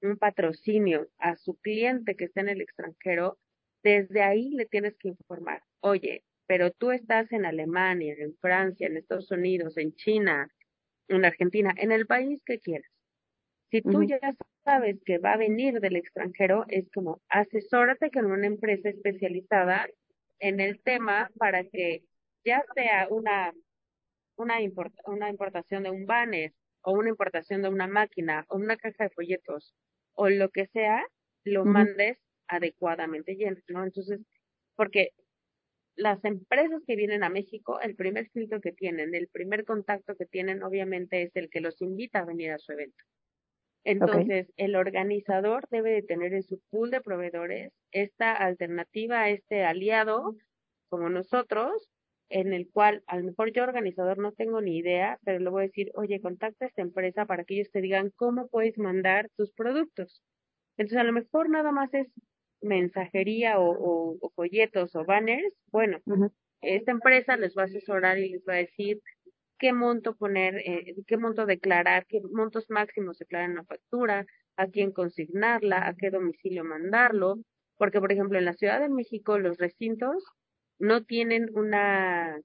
un 0.02 0.16
patrocinio 0.16 1.08
a 1.18 1.36
su 1.36 1.56
cliente 1.56 2.14
que 2.14 2.26
está 2.26 2.42
en 2.42 2.50
el 2.50 2.60
extranjero, 2.60 3.38
desde 3.82 4.22
ahí 4.22 4.50
le 4.50 4.66
tienes 4.66 4.96
que 4.96 5.08
informar, 5.08 5.62
oye, 5.80 6.25
pero 6.46 6.70
tú 6.70 6.90
estás 6.90 7.30
en 7.32 7.44
Alemania, 7.44 8.14
en 8.18 8.36
Francia, 8.36 8.86
en 8.86 8.96
Estados 8.96 9.30
Unidos, 9.30 9.76
en 9.76 9.94
China, 9.94 10.48
en 11.08 11.24
Argentina, 11.24 11.74
en 11.76 11.92
el 11.92 12.06
país 12.06 12.42
que 12.44 12.60
quieras. 12.60 12.90
Si 13.70 13.82
tú 13.82 14.04
ya 14.04 14.20
sabes 14.64 15.02
que 15.04 15.18
va 15.18 15.32
a 15.32 15.38
venir 15.38 15.80
del 15.80 15.96
extranjero, 15.96 16.64
es 16.68 16.88
como 16.92 17.20
asesórate 17.28 18.10
con 18.10 18.26
una 18.26 18.46
empresa 18.46 18.88
especializada 18.88 19.88
en 20.38 20.60
el 20.60 20.80
tema 20.82 21.30
para 21.36 21.64
que 21.64 22.04
ya 22.44 22.64
sea 22.74 23.08
una, 23.10 23.52
una, 24.36 24.56
una 25.06 25.30
importación 25.30 25.82
de 25.82 25.90
un 25.90 26.06
banner 26.06 26.52
o 26.82 26.92
una 26.92 27.08
importación 27.08 27.62
de 27.62 27.68
una 27.68 27.88
máquina 27.88 28.46
o 28.48 28.56
una 28.56 28.76
caja 28.76 29.04
de 29.04 29.10
folletos 29.10 29.74
o 30.14 30.28
lo 30.28 30.50
que 30.50 30.66
sea, 30.68 31.04
lo 31.44 31.64
mandes 31.64 32.18
adecuadamente 32.46 33.34
lleno, 33.34 33.56
¿no? 33.68 33.84
Entonces, 33.84 34.20
porque 34.76 35.10
las 35.96 36.24
empresas 36.24 36.82
que 36.86 36.96
vienen 36.96 37.24
a 37.24 37.30
México, 37.30 37.80
el 37.80 37.96
primer 37.96 38.28
filtro 38.30 38.60
que 38.60 38.72
tienen, 38.72 39.14
el 39.14 39.28
primer 39.28 39.64
contacto 39.64 40.14
que 40.16 40.26
tienen, 40.26 40.62
obviamente, 40.62 41.22
es 41.22 41.36
el 41.36 41.50
que 41.50 41.60
los 41.60 41.80
invita 41.82 42.20
a 42.20 42.24
venir 42.26 42.52
a 42.52 42.58
su 42.58 42.72
evento. 42.72 43.04
Entonces, 43.84 44.52
el 44.56 44.76
organizador 44.76 45.64
debe 45.70 45.92
de 45.92 46.02
tener 46.02 46.34
en 46.34 46.42
su 46.42 46.60
pool 46.70 46.90
de 46.90 47.00
proveedores 47.00 47.72
esta 47.92 48.32
alternativa, 48.34 49.30
este 49.30 49.64
aliado, 49.64 50.36
como 50.88 51.08
nosotros, 51.08 51.88
en 52.28 52.52
el 52.52 52.68
cual 52.70 53.04
a 53.06 53.16
lo 53.18 53.24
mejor 53.24 53.52
yo 53.52 53.62
organizador 53.62 54.18
no 54.18 54.32
tengo 54.32 54.60
ni 54.60 54.78
idea, 54.78 55.18
pero 55.24 55.38
le 55.38 55.50
voy 55.50 55.62
a 55.62 55.66
decir, 55.66 55.92
oye, 55.94 56.20
contacta 56.20 56.64
a 56.64 56.68
esta 56.68 56.82
empresa 56.82 57.26
para 57.26 57.44
que 57.44 57.54
ellos 57.54 57.70
te 57.70 57.80
digan 57.80 58.10
cómo 58.16 58.48
puedes 58.48 58.76
mandar 58.78 59.30
tus 59.36 59.52
productos. 59.52 60.22
Entonces, 60.76 60.98
a 60.98 61.04
lo 61.04 61.12
mejor 61.12 61.50
nada 61.50 61.72
más 61.72 61.92
es 61.94 62.08
mensajería 62.66 63.58
o, 63.58 64.18
folletos 64.35 64.94
o 64.94 65.04
banners, 65.04 65.54
bueno, 65.70 65.99
esta 66.61 66.92
empresa 66.92 67.37
les 67.37 67.56
va 67.56 67.62
a 67.62 67.66
asesorar 67.66 68.18
y 68.18 68.30
les 68.30 68.44
va 68.49 68.54
a 68.54 68.56
decir 68.56 69.00
qué 69.58 69.73
monto 69.73 70.16
poner, 70.16 70.56
eh, 70.58 70.94
qué 71.06 71.16
monto 71.16 71.46
declarar, 71.46 72.06
qué 72.06 72.20
montos 72.32 72.66
máximos 72.68 73.18
declarar 73.18 73.50
en 73.50 73.56
la 73.56 73.64
factura, 73.64 74.26
a 74.56 74.66
quién 74.68 74.92
consignarla, 74.92 75.87
a 75.87 75.94
qué 75.94 76.11
domicilio 76.11 76.64
mandarlo, 76.64 77.37
porque 77.76 78.00
por 78.00 78.12
ejemplo 78.12 78.38
en 78.38 78.44
la 78.44 78.54
Ciudad 78.54 78.80
de 78.80 78.88
México 78.88 79.38
los 79.38 79.58
recintos 79.58 80.25
no 80.78 81.04
tienen 81.04 81.49
una 81.54 82.38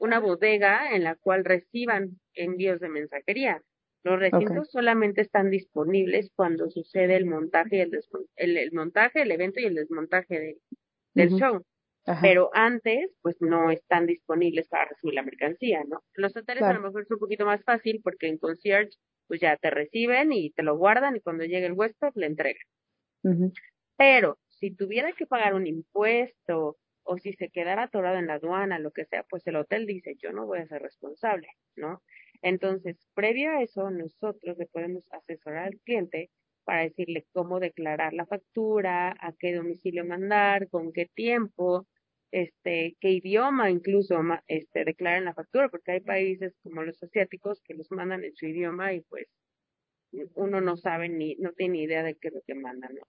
una 0.00 0.18
bodega 0.18 0.94
en 0.94 1.04
la 1.04 1.14
cual 1.14 1.44
reciban 1.44 2.18
envíos 2.34 2.80
de 2.80 2.88
mensajería. 2.88 3.62
Los 4.02 4.18
recintos 4.18 4.70
solamente 4.70 5.20
están 5.20 5.50
disponibles 5.50 6.30
cuando 6.34 6.70
sucede 6.70 7.16
el 7.16 7.26
montaje 7.26 7.76
y 7.76 7.80
el, 7.80 8.56
el, 8.56 8.72
montaje, 8.72 9.22
el 9.22 9.30
evento 9.30 9.60
y 9.60 9.66
el 9.66 9.74
desmontaje 9.74 10.58
del 11.14 11.30
show. 11.30 11.62
Pero 12.22 12.50
antes, 12.54 13.10
pues 13.20 13.36
no 13.40 13.70
están 13.70 14.06
disponibles 14.06 14.68
para 14.68 14.86
recibir 14.86 15.14
la 15.14 15.22
mercancía, 15.22 15.84
¿no? 15.86 16.02
Los 16.14 16.34
hoteles 16.36 16.62
a 16.62 16.72
lo 16.72 16.80
mejor 16.80 17.02
es 17.02 17.10
un 17.10 17.18
poquito 17.18 17.44
más 17.44 17.62
fácil 17.62 18.00
porque 18.02 18.26
en 18.26 18.38
concierge, 18.38 18.96
pues 19.28 19.40
ya 19.40 19.56
te 19.56 19.70
reciben 19.70 20.32
y 20.32 20.50
te 20.50 20.62
lo 20.62 20.76
guardan 20.76 21.16
y 21.16 21.20
cuando 21.20 21.44
llegue 21.44 21.66
el 21.66 21.74
huésped 21.74 22.12
le 22.14 22.26
entregan. 22.26 22.66
Pero 23.96 24.38
si 24.48 24.74
tuviera 24.74 25.12
que 25.12 25.26
pagar 25.26 25.54
un 25.54 25.66
impuesto 25.66 26.78
o 27.02 27.18
si 27.18 27.32
se 27.34 27.50
quedara 27.50 27.84
atorado 27.84 28.18
en 28.18 28.26
la 28.26 28.34
aduana, 28.34 28.78
lo 28.78 28.92
que 28.92 29.04
sea, 29.04 29.24
pues 29.24 29.46
el 29.46 29.56
hotel 29.56 29.86
dice, 29.86 30.16
yo 30.18 30.32
no 30.32 30.46
voy 30.46 30.60
a 30.60 30.66
ser 30.66 30.82
responsable, 30.82 31.48
¿no? 31.76 32.02
Entonces, 32.42 33.06
previo 33.14 33.50
a 33.50 33.62
eso, 33.62 33.90
nosotros 33.90 34.56
le 34.58 34.66
podemos 34.66 35.04
asesorar 35.12 35.66
al 35.66 35.80
cliente 35.80 36.30
para 36.64 36.82
decirle 36.82 37.26
cómo 37.32 37.60
declarar 37.60 38.12
la 38.12 38.26
factura, 38.26 39.10
a 39.20 39.32
qué 39.38 39.54
domicilio 39.54 40.04
mandar, 40.04 40.68
con 40.68 40.92
qué 40.92 41.06
tiempo, 41.06 41.86
este, 42.32 42.96
qué 43.00 43.10
idioma 43.10 43.70
incluso 43.70 44.20
este, 44.46 44.84
declaran 44.84 45.24
la 45.24 45.34
factura, 45.34 45.68
porque 45.68 45.92
hay 45.92 46.00
países 46.00 46.54
como 46.62 46.82
los 46.82 47.02
asiáticos 47.02 47.60
que 47.64 47.74
los 47.74 47.90
mandan 47.90 48.24
en 48.24 48.34
su 48.36 48.46
idioma 48.46 48.92
y 48.94 49.00
pues 49.02 49.26
uno 50.34 50.60
no 50.60 50.76
sabe 50.76 51.08
ni, 51.08 51.36
no 51.36 51.52
tiene 51.52 51.78
idea 51.82 52.02
de 52.02 52.16
qué 52.16 52.28
es 52.28 52.34
lo 52.34 52.42
que 52.46 52.54
mandan, 52.54 52.94
¿no? 52.94 53.02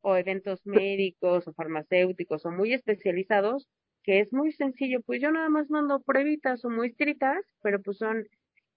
O 0.00 0.16
eventos 0.16 0.64
médicos 0.64 1.46
o 1.48 1.52
farmacéuticos 1.52 2.44
o 2.46 2.50
muy 2.50 2.72
especializados, 2.72 3.68
que 4.02 4.20
es 4.20 4.32
muy 4.32 4.52
sencillo, 4.52 5.00
pues 5.02 5.20
yo 5.20 5.30
nada 5.30 5.48
más 5.48 5.70
mando 5.70 6.00
pruebitas 6.00 6.64
o 6.64 6.70
muestritas, 6.70 7.44
pero 7.62 7.82
pues 7.82 7.98
son 7.98 8.26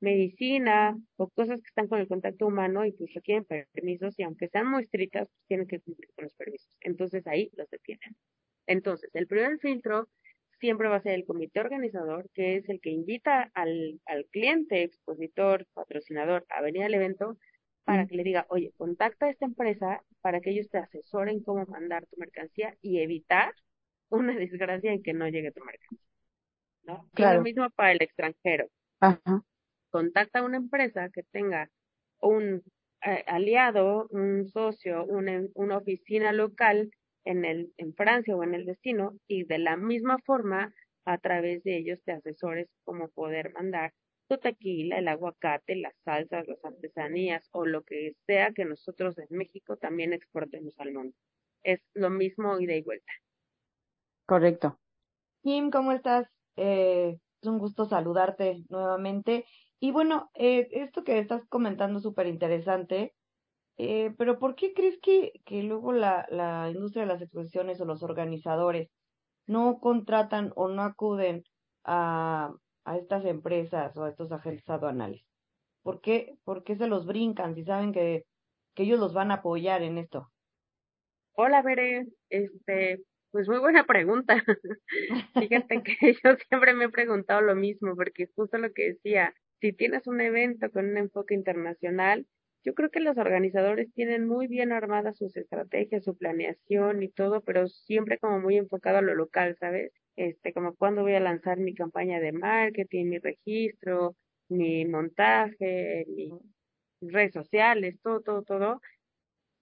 medicina 0.01 0.98
o 1.15 1.29
cosas 1.29 1.62
que 1.62 1.67
están 1.67 1.88
con 1.88 2.00
el 2.00 2.08
contacto 2.08 2.48
humano 2.48 2.86
y 2.86 2.91
pues 2.91 3.13
requieren 3.13 3.46
permisos 3.46 4.20
y 4.20 4.24
aunque 4.24 4.50
sean 4.50 4.67
muy 4.67 4.84
estrictas, 4.84 5.29
pues 5.29 5.46
tienen 5.48 5.67
que 5.67 5.79
cumplir 5.79 6.10
con 6.15 6.25
los 6.25 6.34
permisos. 6.34 6.75
Entonces 6.81 7.25
ahí 7.27 7.50
los 7.55 7.70
detienen. 7.70 8.15
Entonces, 8.67 9.10
el 9.13 9.27
primer 9.27 9.60
filtro 9.60 10.10
siempre 10.60 10.88
va 10.88 10.98
a 10.98 11.01
ser 11.01 11.13
el 11.13 11.25
comité 11.25 11.60
organizador, 11.60 12.29
que 12.34 12.58
es 12.58 12.70
el 12.70 12.79
que 12.81 12.91
invita 12.91 13.51
al, 13.53 14.00
al 14.05 14.25
cliente, 14.27 14.84
expositor, 14.84 15.65
patrocinador 15.74 16.46
a 16.50 16.62
venir 16.62 16.84
al 16.84 16.93
evento 16.93 17.38
para 17.84 18.05
que 18.05 18.15
le 18.15 18.24
diga, 18.24 18.46
oye, 18.50 18.72
contacta 18.77 19.25
a 19.25 19.29
esta 19.31 19.46
empresa 19.46 20.03
para 20.22 20.39
que 20.39 20.51
ellos 20.51 20.70
te 20.70 20.77
asesoren 20.77 21.41
cómo 21.43 21.65
mandar 21.65 22.05
tu 22.05 22.17
mercancía 22.17 22.77
y 22.81 23.00
evitar 23.00 23.53
una 24.10 24.36
desgracia 24.36 24.93
en 24.93 25.01
que 25.01 25.13
no 25.13 25.27
llegue 25.27 25.51
tu 25.51 25.63
mercancía. 25.63 26.08
¿no? 26.84 27.10
Claro. 27.13 27.34
Y 27.34 27.38
lo 27.38 27.43
mismo 27.43 27.70
para 27.72 27.91
el 27.91 28.01
extranjero. 28.01 28.67
Ajá. 29.00 29.43
Contacta 29.91 30.39
a 30.39 30.43
una 30.43 30.57
empresa 30.57 31.10
que 31.10 31.24
tenga 31.24 31.69
un 32.19 32.63
eh, 33.05 33.24
aliado, 33.27 34.07
un 34.10 34.48
socio, 34.48 35.05
una, 35.05 35.43
una 35.53 35.77
oficina 35.77 36.31
local 36.31 36.89
en, 37.24 37.45
el, 37.45 37.74
en 37.77 37.93
Francia 37.93 38.36
o 38.36 38.43
en 38.43 38.55
el 38.55 38.65
destino 38.65 39.13
y 39.27 39.43
de 39.43 39.60
la 39.60 39.77
misma 39.77 40.17
forma 40.25 40.74
a 41.05 41.17
través 41.17 41.63
de 41.63 41.77
ellos 41.77 42.03
te 42.03 42.12
asesores 42.12 42.69
cómo 42.83 43.10
poder 43.10 43.53
mandar 43.53 43.93
tu 44.27 44.38
tequila, 44.38 44.98
el 44.98 45.07
aguacate, 45.07 45.75
las 45.75 45.93
salsas, 46.05 46.48
las 46.48 46.63
artesanías 46.63 47.50
o 47.51 47.65
lo 47.65 47.83
que 47.83 48.13
sea 48.25 48.51
que 48.53 48.65
nosotros 48.65 49.17
en 49.17 49.27
México 49.29 49.77
también 49.77 50.13
exportemos 50.13 50.79
al 50.79 50.93
mundo. 50.93 51.15
Es 51.63 51.81
lo 51.93 52.10
mismo 52.10 52.60
ida 52.60 52.75
y 52.75 52.81
vuelta. 52.81 53.12
Correcto. 54.25 54.79
Kim, 55.43 55.69
¿cómo 55.69 55.91
estás? 55.91 56.27
Eh, 56.55 57.17
es 57.41 57.48
un 57.48 57.60
gusto 57.60 57.86
saludarte 57.86 58.63
nuevamente. 58.69 59.45
Y 59.81 59.91
bueno, 59.91 60.29
eh, 60.35 60.67
esto 60.71 61.03
que 61.03 61.17
estás 61.19 61.41
comentando 61.50 61.97
es 61.97 62.03
súper 62.03 62.27
interesante, 62.27 63.15
eh, 63.77 64.13
pero 64.17 64.39
¿por 64.39 64.55
qué 64.55 64.73
crees 64.73 65.00
que, 65.01 65.33
que 65.45 65.63
luego 65.63 65.93
la, 65.93 66.27
la 66.31 66.69
industria 66.69 67.03
de 67.03 67.09
las 67.13 67.21
exposiciones 67.21 67.81
o 67.81 67.85
los 67.85 68.03
organizadores 68.03 68.89
no 69.47 69.79
contratan 69.79 70.53
o 70.55 70.69
no 70.69 70.83
acuden 70.83 71.43
a, 71.85 72.53
a 72.85 72.97
estas 72.97 73.25
empresas 73.25 73.97
o 73.97 74.03
a 74.05 74.09
estos 74.09 74.31
agentes 74.31 74.69
aduanales? 74.69 75.23
¿Por 75.83 76.01
qué, 76.01 76.35
¿Por 76.43 76.63
qué 76.63 76.75
se 76.77 76.88
los 76.88 77.05
brincan 77.07 77.55
si 77.55 77.63
saben 77.65 77.93
que, 77.93 78.25
que 78.75 78.83
ellos 78.83 79.00
los 79.00 79.13
van 79.13 79.31
a 79.31 79.35
apoyar 79.35 79.83
en 79.83 79.97
esto? 79.97 80.29
Hola, 81.33 81.61
Bere. 81.61 82.05
Este, 82.29 83.03
pues 83.31 83.47
muy 83.47 83.59
buena 83.59 83.85
pregunta. 83.85 84.35
Fíjate 85.35 85.83
que 85.83 85.95
yo 86.23 86.35
siempre 86.50 86.73
me 86.73 86.85
he 86.85 86.89
preguntado 86.89 87.41
lo 87.41 87.55
mismo, 87.55 87.95
porque 87.95 88.27
justo 88.35 88.57
lo 88.57 88.71
que 88.73 88.93
decía, 88.93 89.33
si 89.61 89.73
tienes 89.73 90.07
un 90.07 90.19
evento 90.21 90.71
con 90.71 90.89
un 90.89 90.97
enfoque 90.97 91.35
internacional, 91.35 92.25
yo 92.63 92.73
creo 92.73 92.89
que 92.89 92.99
los 92.99 93.17
organizadores 93.17 93.91
tienen 93.93 94.27
muy 94.27 94.47
bien 94.47 94.71
armadas 94.71 95.17
sus 95.17 95.35
estrategias, 95.37 96.03
su 96.03 96.17
planeación 96.17 97.01
y 97.03 97.09
todo, 97.09 97.41
pero 97.41 97.67
siempre 97.67 98.17
como 98.19 98.39
muy 98.39 98.57
enfocado 98.57 98.97
a 98.97 99.01
lo 99.01 99.15
local, 99.15 99.55
¿sabes? 99.59 99.91
Este, 100.15 100.53
como 100.53 100.75
cuándo 100.75 101.01
voy 101.03 101.13
a 101.15 101.19
lanzar 101.19 101.59
mi 101.59 101.73
campaña 101.73 102.19
de 102.19 102.31
marketing, 102.33 103.05
mi 103.05 103.19
registro, 103.19 104.15
mi 104.49 104.85
montaje, 104.85 106.05
mis 106.07 106.33
redes 107.01 107.33
sociales, 107.33 107.99
todo, 108.03 108.21
todo, 108.21 108.43
todo. 108.43 108.81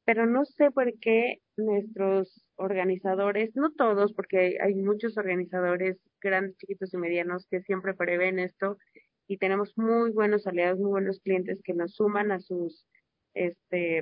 Pero 0.06 0.26
no 0.26 0.44
sé 0.46 0.72
por 0.72 0.92
qué 1.00 1.38
nuestros 1.56 2.46
organizadores, 2.56 3.56
no 3.56 3.72
todos, 3.72 4.14
porque 4.14 4.58
hay 4.62 4.76
muchos 4.76 5.18
organizadores 5.18 5.98
grandes, 6.22 6.58
chiquitos 6.58 6.94
y 6.94 6.98
medianos 6.98 7.48
que 7.50 7.62
siempre 7.62 7.94
prevén 7.94 8.40
esto 8.40 8.78
y 9.30 9.38
tenemos 9.38 9.78
muy 9.78 10.12
buenos 10.12 10.48
aliados, 10.48 10.80
muy 10.80 10.90
buenos 10.90 11.20
clientes 11.20 11.62
que 11.64 11.76
nos 11.76 11.94
suman 11.94 12.32
a 12.32 12.40
sus 12.40 12.88
este 13.36 14.02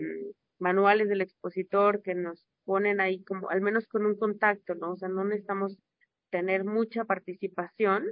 manuales 0.58 1.10
del 1.10 1.20
expositor, 1.20 2.02
que 2.02 2.16
nos 2.16 2.48
ponen 2.64 3.02
ahí 3.02 3.24
como 3.26 3.50
al 3.50 3.60
menos 3.60 3.88
con 3.88 4.06
un 4.06 4.16
contacto, 4.16 4.74
¿no? 4.76 4.94
O 4.94 4.96
sea, 4.96 5.10
no 5.10 5.26
necesitamos 5.26 5.78
tener 6.30 6.64
mucha 6.64 7.04
participación, 7.04 8.06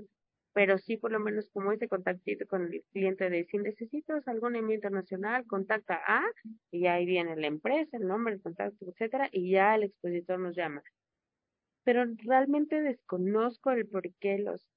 pero 0.52 0.78
sí 0.78 0.98
por 0.98 1.14
lo 1.14 1.22
menos 1.22 1.50
como 1.54 1.72
ese 1.72 1.88
contactito 1.88 2.46
con 2.48 2.64
el 2.64 2.84
cliente 2.92 3.30
de 3.30 3.46
si 3.46 3.60
necesitas 3.60 4.28
algún 4.28 4.58
envío 4.58 4.76
internacional, 4.76 5.46
contacta 5.48 6.02
a, 6.06 6.22
y 6.70 6.88
ahí 6.88 7.06
viene 7.06 7.38
la 7.38 7.48
empresa, 7.48 7.96
el 7.96 8.08
nombre, 8.08 8.34
el 8.34 8.42
contacto, 8.42 8.86
etcétera, 8.90 9.30
y 9.32 9.52
ya 9.52 9.76
el 9.76 9.84
expositor 9.84 10.38
nos 10.38 10.54
llama. 10.54 10.84
Pero 11.86 12.04
realmente 12.26 12.82
desconozco 12.82 13.72
el 13.72 13.88
por 13.88 14.04
qué 14.20 14.38
los, 14.38 14.68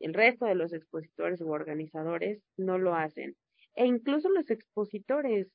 el 0.00 0.14
resto 0.14 0.46
de 0.46 0.54
los 0.56 0.72
expositores 0.72 1.40
u 1.40 1.50
organizadores 1.50 2.42
no 2.56 2.78
lo 2.78 2.94
hacen. 2.94 3.36
E 3.74 3.86
incluso 3.86 4.28
los 4.30 4.50
expositores, 4.50 5.48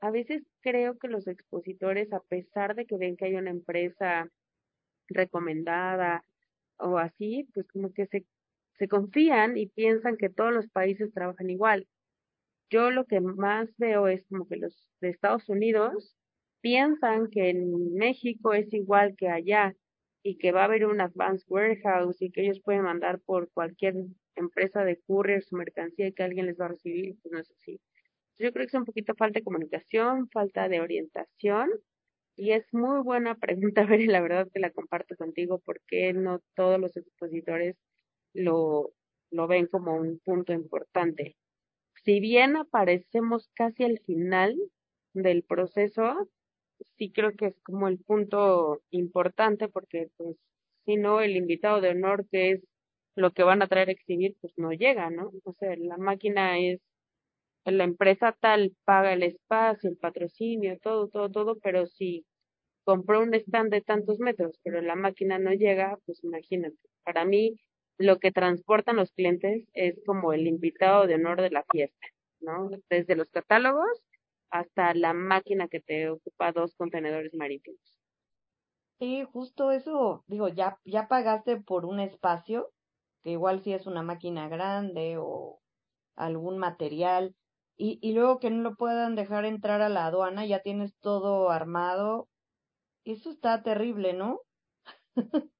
a 0.00 0.10
veces 0.10 0.42
creo 0.60 0.98
que 0.98 1.08
los 1.08 1.26
expositores, 1.26 2.12
a 2.12 2.20
pesar 2.20 2.74
de 2.74 2.86
que 2.86 2.96
ven 2.96 3.16
que 3.16 3.26
hay 3.26 3.34
una 3.34 3.50
empresa 3.50 4.30
recomendada 5.08 6.24
o 6.78 6.98
así, 6.98 7.48
pues 7.54 7.66
como 7.68 7.92
que 7.92 8.06
se 8.06 8.26
se 8.78 8.88
confían 8.88 9.56
y 9.56 9.66
piensan 9.66 10.16
que 10.16 10.30
todos 10.30 10.52
los 10.52 10.68
países 10.68 11.12
trabajan 11.12 11.50
igual. 11.50 11.88
Yo 12.70 12.90
lo 12.90 13.06
que 13.06 13.20
más 13.20 13.68
veo 13.76 14.06
es 14.08 14.24
como 14.26 14.46
que 14.46 14.56
los 14.56 14.88
de 15.00 15.08
Estados 15.08 15.48
Unidos 15.48 16.16
piensan 16.60 17.28
que 17.28 17.50
en 17.50 17.94
México 17.94 18.54
es 18.54 18.72
igual 18.72 19.16
que 19.16 19.28
allá 19.28 19.74
y 20.22 20.38
que 20.38 20.52
va 20.52 20.62
a 20.62 20.64
haber 20.64 20.86
un 20.86 21.00
advanced 21.00 21.46
warehouse 21.48 22.20
y 22.22 22.30
que 22.30 22.42
ellos 22.42 22.60
pueden 22.60 22.82
mandar 22.82 23.20
por 23.20 23.50
cualquier 23.52 23.94
empresa 24.34 24.84
de 24.84 25.00
courier 25.06 25.42
su 25.42 25.56
mercancía 25.56 26.08
y 26.08 26.12
que 26.12 26.22
alguien 26.22 26.46
les 26.46 26.58
va 26.58 26.66
a 26.66 26.68
recibir, 26.68 27.16
pues 27.22 27.32
no 27.32 27.38
es 27.38 27.50
así. 27.50 27.80
Yo 28.38 28.52
creo 28.52 28.66
que 28.66 28.68
es 28.68 28.74
un 28.74 28.84
poquito 28.84 29.14
falta 29.14 29.40
de 29.40 29.44
comunicación, 29.44 30.28
falta 30.30 30.68
de 30.68 30.80
orientación 30.80 31.70
y 32.36 32.52
es 32.52 32.72
muy 32.72 33.02
buena 33.02 33.36
pregunta, 33.36 33.84
ver 33.86 34.00
la 34.06 34.20
verdad 34.20 34.48
que 34.52 34.60
la 34.60 34.70
comparto 34.70 35.16
contigo, 35.16 35.60
porque 35.64 36.12
no 36.12 36.40
todos 36.54 36.80
los 36.80 36.96
expositores 36.96 37.76
lo, 38.32 38.92
lo 39.30 39.46
ven 39.48 39.66
como 39.66 39.96
un 39.96 40.20
punto 40.24 40.52
importante. 40.52 41.36
Si 42.04 42.20
bien 42.20 42.56
aparecemos 42.56 43.50
casi 43.54 43.84
al 43.84 43.98
final 44.00 44.56
del 45.14 45.42
proceso, 45.42 46.30
sí 46.96 47.12
creo 47.12 47.32
que 47.36 47.46
es 47.46 47.60
como 47.62 47.88
el 47.88 47.98
punto 47.98 48.80
importante 48.90 49.68
porque 49.68 50.10
pues 50.16 50.36
si 50.84 50.96
no 50.96 51.20
el 51.20 51.36
invitado 51.36 51.80
de 51.80 51.90
honor 51.90 52.26
que 52.30 52.52
es 52.52 52.64
lo 53.14 53.32
que 53.32 53.42
van 53.42 53.62
a 53.62 53.68
traer 53.68 53.88
a 53.88 53.92
exhibir 53.92 54.36
pues 54.40 54.54
no 54.56 54.72
llega, 54.72 55.10
¿no? 55.10 55.32
O 55.44 55.52
sea, 55.54 55.74
la 55.76 55.96
máquina 55.98 56.58
es 56.58 56.80
la 57.64 57.84
empresa 57.84 58.36
tal 58.40 58.74
paga 58.84 59.12
el 59.12 59.22
espacio, 59.22 59.90
el 59.90 59.96
patrocinio, 59.96 60.78
todo, 60.80 61.08
todo, 61.08 61.30
todo, 61.30 61.58
pero 61.60 61.86
si 61.86 62.24
compró 62.84 63.20
un 63.22 63.34
stand 63.34 63.70
de 63.70 63.82
tantos 63.82 64.18
metros, 64.20 64.58
pero 64.62 64.80
la 64.80 64.96
máquina 64.96 65.38
no 65.38 65.52
llega, 65.52 65.98
pues 66.06 66.24
imagínate. 66.24 66.76
Para 67.04 67.24
mí 67.24 67.56
lo 67.98 68.18
que 68.18 68.32
transportan 68.32 68.96
los 68.96 69.12
clientes 69.12 69.68
es 69.74 70.00
como 70.06 70.32
el 70.32 70.46
invitado 70.46 71.06
de 71.06 71.16
honor 71.16 71.42
de 71.42 71.50
la 71.50 71.64
fiesta, 71.70 72.06
¿no? 72.40 72.70
Desde 72.88 73.16
los 73.16 73.28
catálogos 73.30 74.02
hasta 74.50 74.94
la 74.94 75.12
máquina 75.14 75.68
que 75.68 75.80
te 75.80 76.10
ocupa 76.10 76.52
dos 76.52 76.74
contenedores 76.76 77.34
marítimos. 77.34 77.80
Sí, 79.00 79.24
justo 79.32 79.70
eso, 79.70 80.24
digo, 80.26 80.48
ya, 80.48 80.78
ya 80.84 81.06
pagaste 81.08 81.56
por 81.60 81.84
un 81.84 82.00
espacio, 82.00 82.70
que 83.22 83.30
igual 83.30 83.60
si 83.60 83.72
es 83.72 83.86
una 83.86 84.02
máquina 84.02 84.48
grande 84.48 85.16
o 85.18 85.60
algún 86.16 86.58
material, 86.58 87.36
y, 87.76 87.98
y 88.02 88.12
luego 88.14 88.38
que 88.40 88.50
no 88.50 88.62
lo 88.62 88.76
puedan 88.76 89.16
dejar 89.16 89.44
entrar 89.46 89.82
a 89.82 89.88
la 89.90 90.06
aduana, 90.06 90.46
ya 90.46 90.60
tienes 90.62 90.96
todo 90.98 91.50
armado. 91.50 92.28
Eso 93.04 93.30
está 93.30 93.62
terrible, 93.62 94.14
¿no? 94.14 94.40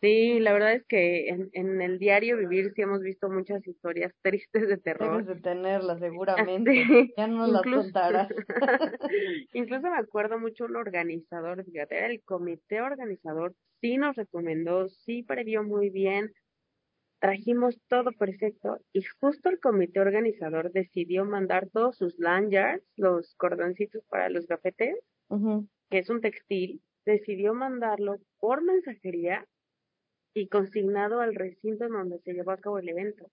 Sí, 0.00 0.38
la 0.38 0.52
verdad 0.52 0.74
es 0.74 0.84
que 0.86 1.28
en, 1.28 1.50
en 1.52 1.82
el 1.82 1.98
diario 1.98 2.36
vivir 2.36 2.72
sí 2.74 2.82
hemos 2.82 3.00
visto 3.00 3.28
muchas 3.28 3.66
historias 3.66 4.12
tristes 4.22 4.68
de 4.68 4.76
terror. 4.78 5.10
Debes 5.10 5.26
de 5.26 5.42
tenerlas 5.42 5.98
seguramente. 5.98 7.12
Ya 7.16 7.26
no 7.26 7.46
las 7.48 7.62
contarás. 7.62 8.28
Incluso 9.52 9.82
me 9.82 9.98
acuerdo 9.98 10.38
mucho 10.38 10.66
un 10.66 10.76
organizador, 10.76 11.64
fíjate, 11.64 11.98
era 11.98 12.06
el 12.06 12.22
comité 12.22 12.80
organizador, 12.80 13.54
sí 13.80 13.96
nos 13.96 14.14
recomendó, 14.14 14.88
sí 14.88 15.24
previó 15.24 15.64
muy 15.64 15.90
bien, 15.90 16.30
trajimos 17.20 17.80
todo 17.88 18.12
perfecto 18.12 18.78
y 18.92 19.02
justo 19.20 19.48
el 19.48 19.58
comité 19.58 19.98
organizador 19.98 20.70
decidió 20.70 21.24
mandar 21.24 21.68
todos 21.72 21.96
sus 21.96 22.16
lanyards, 22.18 22.84
los 22.96 23.34
cordoncitos 23.34 24.04
para 24.08 24.28
los 24.28 24.46
gafetes, 24.46 24.96
que 25.90 25.98
es 25.98 26.08
un 26.08 26.20
textil, 26.20 26.82
decidió 27.04 27.54
mandarlo 27.54 28.18
por 28.38 28.62
mensajería 28.62 29.44
y 30.40 30.48
consignado 30.48 31.20
al 31.20 31.34
recinto 31.34 31.84
en 31.84 31.92
donde 31.92 32.18
se 32.20 32.32
llevó 32.32 32.52
a 32.52 32.58
cabo 32.58 32.78
el 32.78 32.88
evento. 32.88 33.30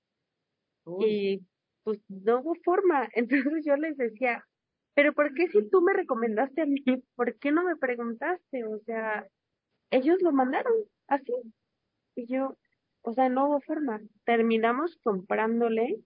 Uy, 0.85 1.05
Y 1.05 1.47
pues 1.83 1.99
no 2.09 2.41
hubo 2.41 2.55
forma. 2.63 3.07
Entonces 3.13 3.63
yo 3.65 3.75
les 3.77 3.97
decía, 3.97 4.45
pero 4.93 5.13
¿por 5.13 5.33
qué 5.33 5.47
si 5.47 5.69
tú 5.69 5.81
me 5.81 5.93
recomendaste 5.93 6.61
a 6.61 6.65
mí? 6.65 6.83
¿Por 7.15 7.37
qué 7.37 7.51
no 7.51 7.63
me 7.63 7.75
preguntaste? 7.75 8.65
O 8.65 8.79
sea, 8.79 9.27
ellos 9.91 10.21
lo 10.21 10.31
mandaron 10.31 10.73
así. 11.07 11.33
Y 12.15 12.27
yo, 12.27 12.57
o 13.01 13.13
sea, 13.13 13.29
no 13.29 13.47
hubo 13.47 13.61
forma. 13.61 14.01
Terminamos 14.23 14.97
comprándole 15.03 15.99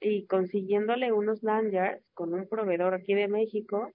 y 0.00 0.26
consiguiéndole 0.26 1.12
unos 1.12 1.42
lanyards 1.42 2.04
con 2.14 2.34
un 2.34 2.48
proveedor 2.48 2.94
aquí 2.94 3.14
de 3.14 3.28
México 3.28 3.92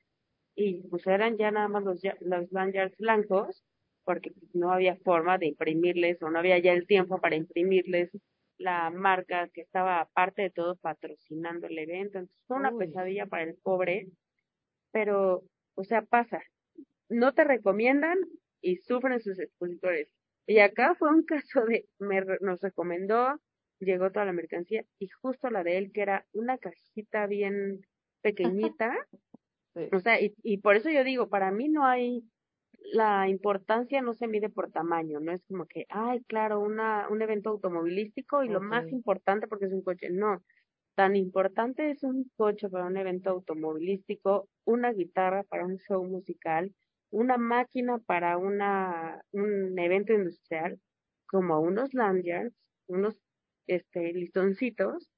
y 0.56 0.88
pues 0.90 1.08
eran 1.08 1.38
ya 1.38 1.52
nada 1.52 1.68
más 1.68 1.84
los, 1.84 2.02
los 2.22 2.52
lanyards 2.52 2.98
blancos 2.98 3.64
porque 4.04 4.32
no 4.54 4.72
había 4.72 4.96
forma 4.98 5.38
de 5.38 5.48
imprimirles 5.48 6.22
o 6.22 6.30
no 6.30 6.40
había 6.40 6.60
ya 6.60 6.74
el 6.74 6.88
tiempo 6.88 7.20
para 7.20 7.36
imprimirles 7.36 8.12
la 8.58 8.90
marca 8.92 9.50
que 9.50 9.62
estaba 9.62 10.00
aparte 10.00 10.44
de 10.44 10.50
todo 10.52 10.76
patrocinando 10.78 11.68
el 11.68 11.80
evento. 11.80 12.20
Entonces 12.20 12.44
fue 12.48 12.58
una 12.58 12.72
Uy. 12.72 12.88
pesadilla 12.88 13.26
para 13.26 13.44
el 13.44 13.56
pobre 13.56 14.08
pero, 14.94 15.44
o 15.76 15.84
sea, 15.84 16.04
pasa. 16.04 16.42
No 17.10 17.34
te 17.34 17.44
recomiendan 17.44 18.18
y 18.62 18.78
sufren 18.78 19.20
sus 19.20 19.40
expositores. 19.40 20.08
Y 20.48 20.60
acá 20.60 20.96
fue 20.96 21.10
un 21.10 21.24
caso 21.24 21.66
de, 21.66 21.86
me, 22.00 22.22
nos 22.40 22.62
recomendó, 22.62 23.42
llegó 23.80 24.12
toda 24.12 24.26
la 24.26 24.34
mercancía 24.34 24.86
y 25.00 25.10
justo 25.10 25.50
la 25.50 25.64
de 25.64 25.78
él, 25.78 25.92
que 25.92 26.02
era 26.02 26.26
una 26.32 26.58
cajita 26.58 27.28
bien 27.28 27.82
pequeñita. 28.22 28.96
O 29.92 30.00
sea, 30.00 30.22
y, 30.22 30.36
y 30.44 30.60
por 30.60 30.76
eso 30.76 30.92
yo 30.92 31.04
digo, 31.04 31.28
para 31.30 31.52
mí 31.52 31.68
no 31.68 31.86
hay, 31.86 32.24
la 32.92 33.28
importancia 33.30 34.02
no 34.02 34.14
se 34.14 34.28
mide 34.28 34.50
por 34.50 34.72
tamaño, 34.72 35.20
no 35.20 35.32
es 35.32 35.44
como 35.46 35.66
que, 35.66 35.86
ay, 35.90 36.24
claro, 36.26 36.60
una, 36.60 37.08
un 37.10 37.22
evento 37.22 37.50
automovilístico 37.50 38.44
y 38.44 38.50
lo 38.50 38.62
más 38.62 38.92
importante 38.92 39.48
porque 39.48 39.66
es 39.66 39.74
un 39.74 39.82
coche, 39.84 40.10
no. 40.12 40.44
Tan 40.96 41.16
importante 41.16 41.90
es 41.90 42.04
un 42.04 42.30
coche 42.36 42.70
para 42.70 42.86
un 42.86 42.98
evento 42.98 43.32
automovilístico, 43.32 44.48
una 44.66 44.92
guitarra 44.94 45.44
para 45.44 45.66
un 45.66 45.78
show 45.80 46.04
musical, 46.06 46.74
una 47.10 47.38
máquina 47.38 48.00
para 48.00 48.38
una, 48.38 49.22
un 49.32 49.78
evento 49.80 50.14
industrial, 50.14 50.80
como 51.28 51.60
unos 51.62 51.94
lanyards, 51.94 52.56
unos 52.88 53.20
este, 53.68 54.14
listoncitos 54.14 55.10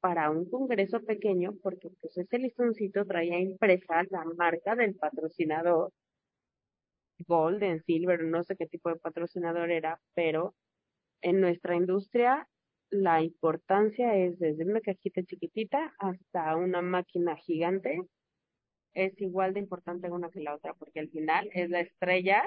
para 0.00 0.30
un 0.30 0.50
congreso 0.50 1.00
pequeño, 1.00 1.54
porque 1.62 1.90
pues 2.00 2.18
ese 2.18 2.38
listoncito 2.38 3.06
traía 3.06 3.38
impresa 3.38 4.02
la 4.10 4.24
marca 4.36 4.74
del 4.74 4.96
patrocinador, 4.96 5.92
Golden, 7.26 7.82
Silver, 7.84 8.22
no 8.24 8.42
sé 8.42 8.56
qué 8.56 8.66
tipo 8.66 8.88
de 8.88 8.96
patrocinador 8.96 9.70
era, 9.70 10.00
pero 10.14 10.54
en 11.20 11.40
nuestra 11.40 11.76
industria 11.76 12.48
la 12.90 13.22
importancia 13.22 14.14
es 14.16 14.38
desde 14.38 14.64
una 14.64 14.80
cajita 14.80 15.22
chiquitita 15.22 15.94
hasta 15.98 16.56
una 16.56 16.82
máquina 16.82 17.36
gigante, 17.36 18.02
es 18.92 19.18
igual 19.20 19.54
de 19.54 19.60
importante 19.60 20.10
una 20.10 20.30
que 20.30 20.40
la 20.40 20.54
otra, 20.54 20.74
porque 20.74 21.00
al 21.00 21.08
final 21.08 21.48
es 21.54 21.70
la 21.70 21.80
estrella 21.80 22.42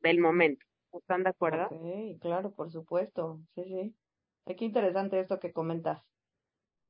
del 0.00 0.20
momento. 0.20 0.64
¿Están 0.92 1.24
de 1.24 1.30
acuerdo? 1.30 1.68
Sí, 1.70 2.18
claro, 2.20 2.52
por 2.52 2.70
supuesto. 2.70 3.40
Sí, 3.54 3.64
sí. 3.64 3.94
Qué 4.54 4.64
interesante 4.64 5.20
esto 5.20 5.38
que 5.40 5.52
comentas. 5.52 6.00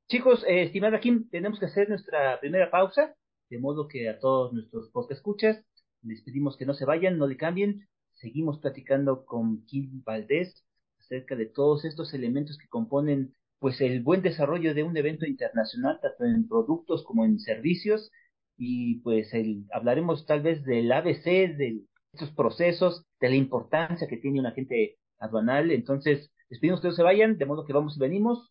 Chicos, 0.09 0.45
eh, 0.47 0.65
estimada 0.65 1.01
Kim, 1.01 1.29
tenemos 1.31 1.59
que 1.59 1.67
hacer 1.67 1.89
nuestra 1.89 2.39
primera 2.41 2.71
pausa, 2.71 3.15
de 3.51 3.59
modo 3.59 3.89
que 3.89 4.09
a 4.09 4.19
todos 4.19 4.53
nuestros 4.53 4.91
podcast 4.91 5.19
escuchas 5.19 5.65
les 6.03 6.23
pedimos 6.23 6.57
que 6.57 6.67
no 6.67 6.75
se 6.75 6.85
vayan, 6.85 7.19
no 7.19 7.27
le 7.27 7.37
cambien. 7.37 7.87
Seguimos 8.15 8.59
platicando 8.59 9.25
con 9.25 9.65
Kim 9.67 10.03
Valdés 10.05 10.65
acerca 10.99 11.37
de 11.37 11.47
todos 11.47 11.85
estos 11.85 12.13
elementos 12.15 12.59
que 12.59 12.69
componen 12.69 13.35
pues 13.59 13.81
el 13.81 14.03
buen 14.03 14.23
desarrollo 14.23 14.75
de 14.75 14.85
un 14.85 14.97
evento 14.97 15.27
internacional, 15.27 15.99
tanto 16.01 16.25
en 16.25 16.47
productos 16.47 17.05
como 17.05 17.25
en 17.25 17.41
servicios, 17.41 18.11
y 18.57 19.01
pues 19.01 19.33
el, 19.35 19.65
hablaremos 19.73 20.27
tal 20.27 20.43
vez 20.43 20.65
del 20.65 20.91
ABC, 20.93 21.25
de 21.57 21.85
estos 22.13 22.31
procesos, 22.33 23.05
de 23.21 23.31
la 23.31 23.37
importancia 23.37 24.09
que 24.09 24.17
tiene 24.17 24.41
un 24.41 24.47
agente 24.47 24.97
aduanal. 25.19 25.71
Entonces, 25.71 26.31
les 26.49 26.61
pedimos 26.61 26.81
que 26.81 26.89
no 26.89 26.95
se 26.95 27.03
vayan, 27.03 27.37
de 27.37 27.47
modo 27.47 27.65
que 27.65 27.73
vamos 27.73 27.97
y 27.97 28.01
venimos. 28.01 28.51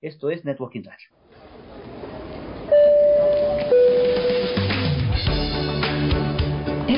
Esto 0.00 0.30
es 0.30 0.44
Networking 0.44 0.82
Radio. 0.84 1.23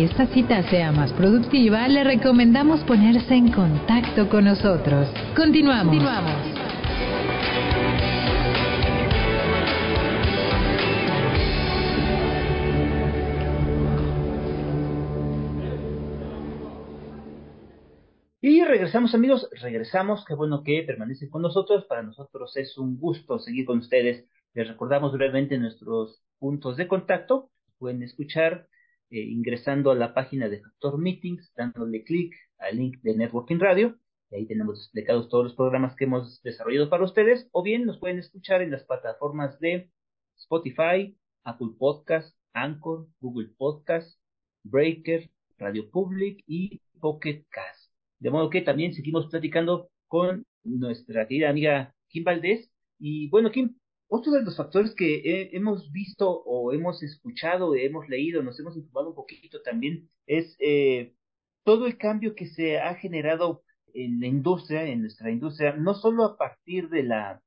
Que 0.00 0.06
esta 0.06 0.26
cita 0.28 0.62
sea 0.70 0.92
más 0.92 1.12
productiva, 1.12 1.86
le 1.86 2.04
recomendamos 2.04 2.82
ponerse 2.84 3.34
en 3.34 3.52
contacto 3.52 4.30
con 4.30 4.44
nosotros. 4.44 5.08
Continuamos. 5.36 5.94
Y 18.40 18.64
regresamos 18.64 19.14
amigos, 19.14 19.50
regresamos, 19.60 20.24
qué 20.26 20.34
bueno 20.34 20.62
que 20.64 20.82
permanecen 20.86 21.28
con 21.28 21.42
nosotros, 21.42 21.84
para 21.84 22.02
nosotros 22.02 22.56
es 22.56 22.78
un 22.78 22.98
gusto 22.98 23.38
seguir 23.38 23.66
con 23.66 23.80
ustedes. 23.80 24.26
Les 24.54 24.66
recordamos 24.66 25.12
brevemente 25.12 25.58
nuestros 25.58 26.22
puntos 26.38 26.78
de 26.78 26.88
contacto, 26.88 27.50
pueden 27.78 28.02
escuchar 28.02 28.69
eh, 29.10 29.20
ingresando 29.20 29.90
a 29.90 29.94
la 29.94 30.14
página 30.14 30.48
de 30.48 30.60
Factor 30.60 30.98
Meetings, 30.98 31.52
dándole 31.54 32.04
clic 32.04 32.34
al 32.58 32.76
link 32.76 33.00
de 33.02 33.16
Networking 33.16 33.58
Radio, 33.58 33.98
y 34.30 34.36
ahí 34.36 34.46
tenemos 34.46 34.78
explicados 34.78 35.28
todos 35.28 35.44
los 35.44 35.54
programas 35.54 35.96
que 35.96 36.04
hemos 36.04 36.40
desarrollado 36.42 36.88
para 36.88 37.04
ustedes, 37.04 37.48
o 37.52 37.62
bien 37.62 37.86
nos 37.86 37.98
pueden 37.98 38.18
escuchar 38.18 38.62
en 38.62 38.70
las 38.70 38.84
plataformas 38.84 39.58
de 39.60 39.90
Spotify, 40.36 41.16
Apple 41.44 41.70
Podcast, 41.78 42.36
Anchor, 42.52 43.08
Google 43.20 43.50
Podcast, 43.56 44.18
Breaker, 44.62 45.30
Radio 45.58 45.90
Public 45.90 46.44
y 46.46 46.80
Pocket 47.00 47.44
Cast. 47.50 47.92
De 48.18 48.30
modo 48.30 48.50
que 48.50 48.62
también 48.62 48.92
seguimos 48.94 49.26
platicando 49.28 49.90
con 50.06 50.44
nuestra 50.64 51.26
querida 51.26 51.50
amiga 51.50 51.94
Kim 52.08 52.24
Valdés. 52.24 52.70
Y 52.98 53.28
bueno, 53.30 53.50
Kim, 53.50 53.76
otro 54.10 54.32
de 54.32 54.42
los 54.42 54.56
factores 54.56 54.92
que 54.96 55.50
hemos 55.52 55.92
visto 55.92 56.28
o 56.28 56.72
hemos 56.72 57.00
escuchado, 57.00 57.76
hemos 57.76 58.08
leído, 58.08 58.42
nos 58.42 58.58
hemos 58.58 58.76
informado 58.76 59.10
un 59.10 59.14
poquito 59.14 59.62
también, 59.62 60.10
es 60.26 60.56
eh, 60.58 61.14
todo 61.62 61.86
el 61.86 61.96
cambio 61.96 62.34
que 62.34 62.48
se 62.48 62.80
ha 62.80 62.96
generado 62.96 63.62
en 63.94 64.18
la 64.18 64.26
industria, 64.26 64.84
en 64.84 65.02
nuestra 65.02 65.30
industria, 65.30 65.76
no 65.76 65.94
solo 65.94 66.24
a 66.24 66.36
partir 66.36 66.88
de 66.88 67.04
la, 67.04 67.40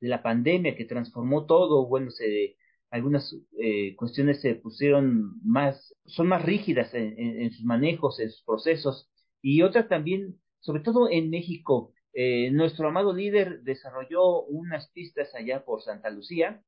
de 0.00 0.08
la 0.08 0.20
pandemia 0.20 0.74
que 0.74 0.84
transformó 0.86 1.46
todo, 1.46 1.86
bueno, 1.86 2.10
se, 2.10 2.56
algunas 2.90 3.32
eh, 3.56 3.94
cuestiones 3.94 4.40
se 4.40 4.56
pusieron 4.56 5.40
más, 5.44 5.94
son 6.04 6.26
más 6.26 6.44
rígidas 6.44 6.92
en, 6.94 7.16
en 7.16 7.52
sus 7.52 7.64
manejos, 7.64 8.18
en 8.18 8.30
sus 8.30 8.42
procesos, 8.42 9.08
y 9.40 9.62
otras 9.62 9.88
también, 9.88 10.40
sobre 10.58 10.82
todo 10.82 11.08
en 11.08 11.30
México, 11.30 11.92
eh, 12.12 12.50
nuestro 12.50 12.88
amado 12.88 13.12
líder 13.12 13.62
desarrolló 13.62 14.42
unas 14.44 14.90
pistas 14.90 15.34
allá 15.34 15.64
por 15.64 15.82
Santa 15.82 16.10
Lucía, 16.10 16.62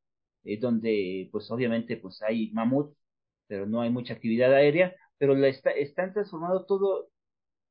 eh, 0.44 0.58
donde 0.58 1.28
pues 1.32 1.50
obviamente 1.50 1.96
pues 1.96 2.22
hay 2.22 2.50
mamut, 2.52 2.94
pero 3.46 3.66
no 3.66 3.80
hay 3.82 3.90
mucha 3.90 4.14
actividad 4.14 4.52
aérea, 4.54 4.94
pero 5.18 5.34
la 5.34 5.48
está, 5.48 5.70
están 5.70 6.12
transformando 6.12 6.66
todo, 6.66 7.10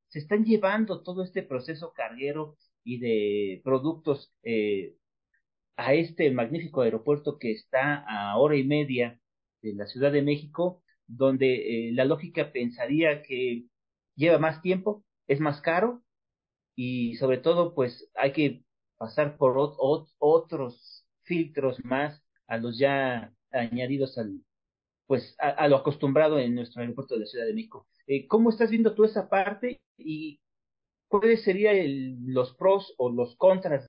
se 0.10 0.20
están 0.20 0.46
llevando 0.46 1.04
todo 1.04 1.24
este 1.24 1.44
proceso 1.44 1.94
carguero 1.94 2.58
y 2.84 3.00
de 3.00 3.62
productos 3.64 4.34
eh, 4.44 4.96
a 5.78 5.94
este 5.94 6.32
magnífico 6.32 6.82
aeropuerto 6.82 7.38
que 7.40 7.52
está 7.52 8.04
a 8.08 8.38
hora 8.38 8.58
y 8.58 8.64
media 8.66 9.20
de 9.62 9.74
la 9.76 9.86
Ciudad 9.88 10.12
de 10.12 10.22
México, 10.22 10.84
donde 11.08 11.92
la 11.94 12.06
lógica 12.06 12.52
pensaría 12.52 13.22
que 13.24 13.66
lleva 14.16 14.38
más 14.40 14.62
tiempo, 14.62 15.04
es 15.28 15.40
más 15.40 15.62
caro, 15.62 16.04
y 16.82 17.18
sobre 17.18 17.40
todo 17.40 17.76
pues 17.76 18.10
hay 18.16 18.32
que 18.32 18.64
pasar 18.98 19.36
por 19.36 19.58
otros 20.18 21.06
filtros 21.24 21.84
más 21.84 22.24
a 22.48 22.56
los 22.56 22.80
ya 22.80 23.34
añadidos 23.52 24.18
al 24.18 24.40
pues 25.06 25.36
a, 25.40 25.68
lo 25.68 25.76
acostumbrado 25.76 26.40
en 26.40 26.56
nuestro 26.56 26.82
aeropuerto 26.82 27.16
de 27.16 27.22
la 27.22 27.26
Ciudad 27.26 27.46
de 27.48 27.54
México. 27.54 27.86
Eh, 28.08 28.28
¿Cómo 28.28 28.50
estás 28.50 28.70
viendo 28.70 28.96
tú 28.96 29.04
esa 29.04 29.28
parte 29.28 29.82
y 29.98 30.40
cuáles 31.10 31.44
serían 31.44 32.34
los 32.34 32.56
pros 32.56 32.96
o 32.98 33.12
los 33.12 33.36
contras 33.36 33.86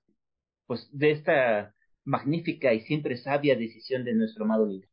pues 0.67 0.89
de 0.91 1.13
esta 1.13 1.77
magnífica 2.05 2.75
y 2.75 2.81
siempre 2.81 3.17
sabia 3.19 3.55
decisión 3.55 4.05
de 4.05 4.15
nuestro 4.15 4.47
amado 4.47 4.67
líder? 4.67 4.89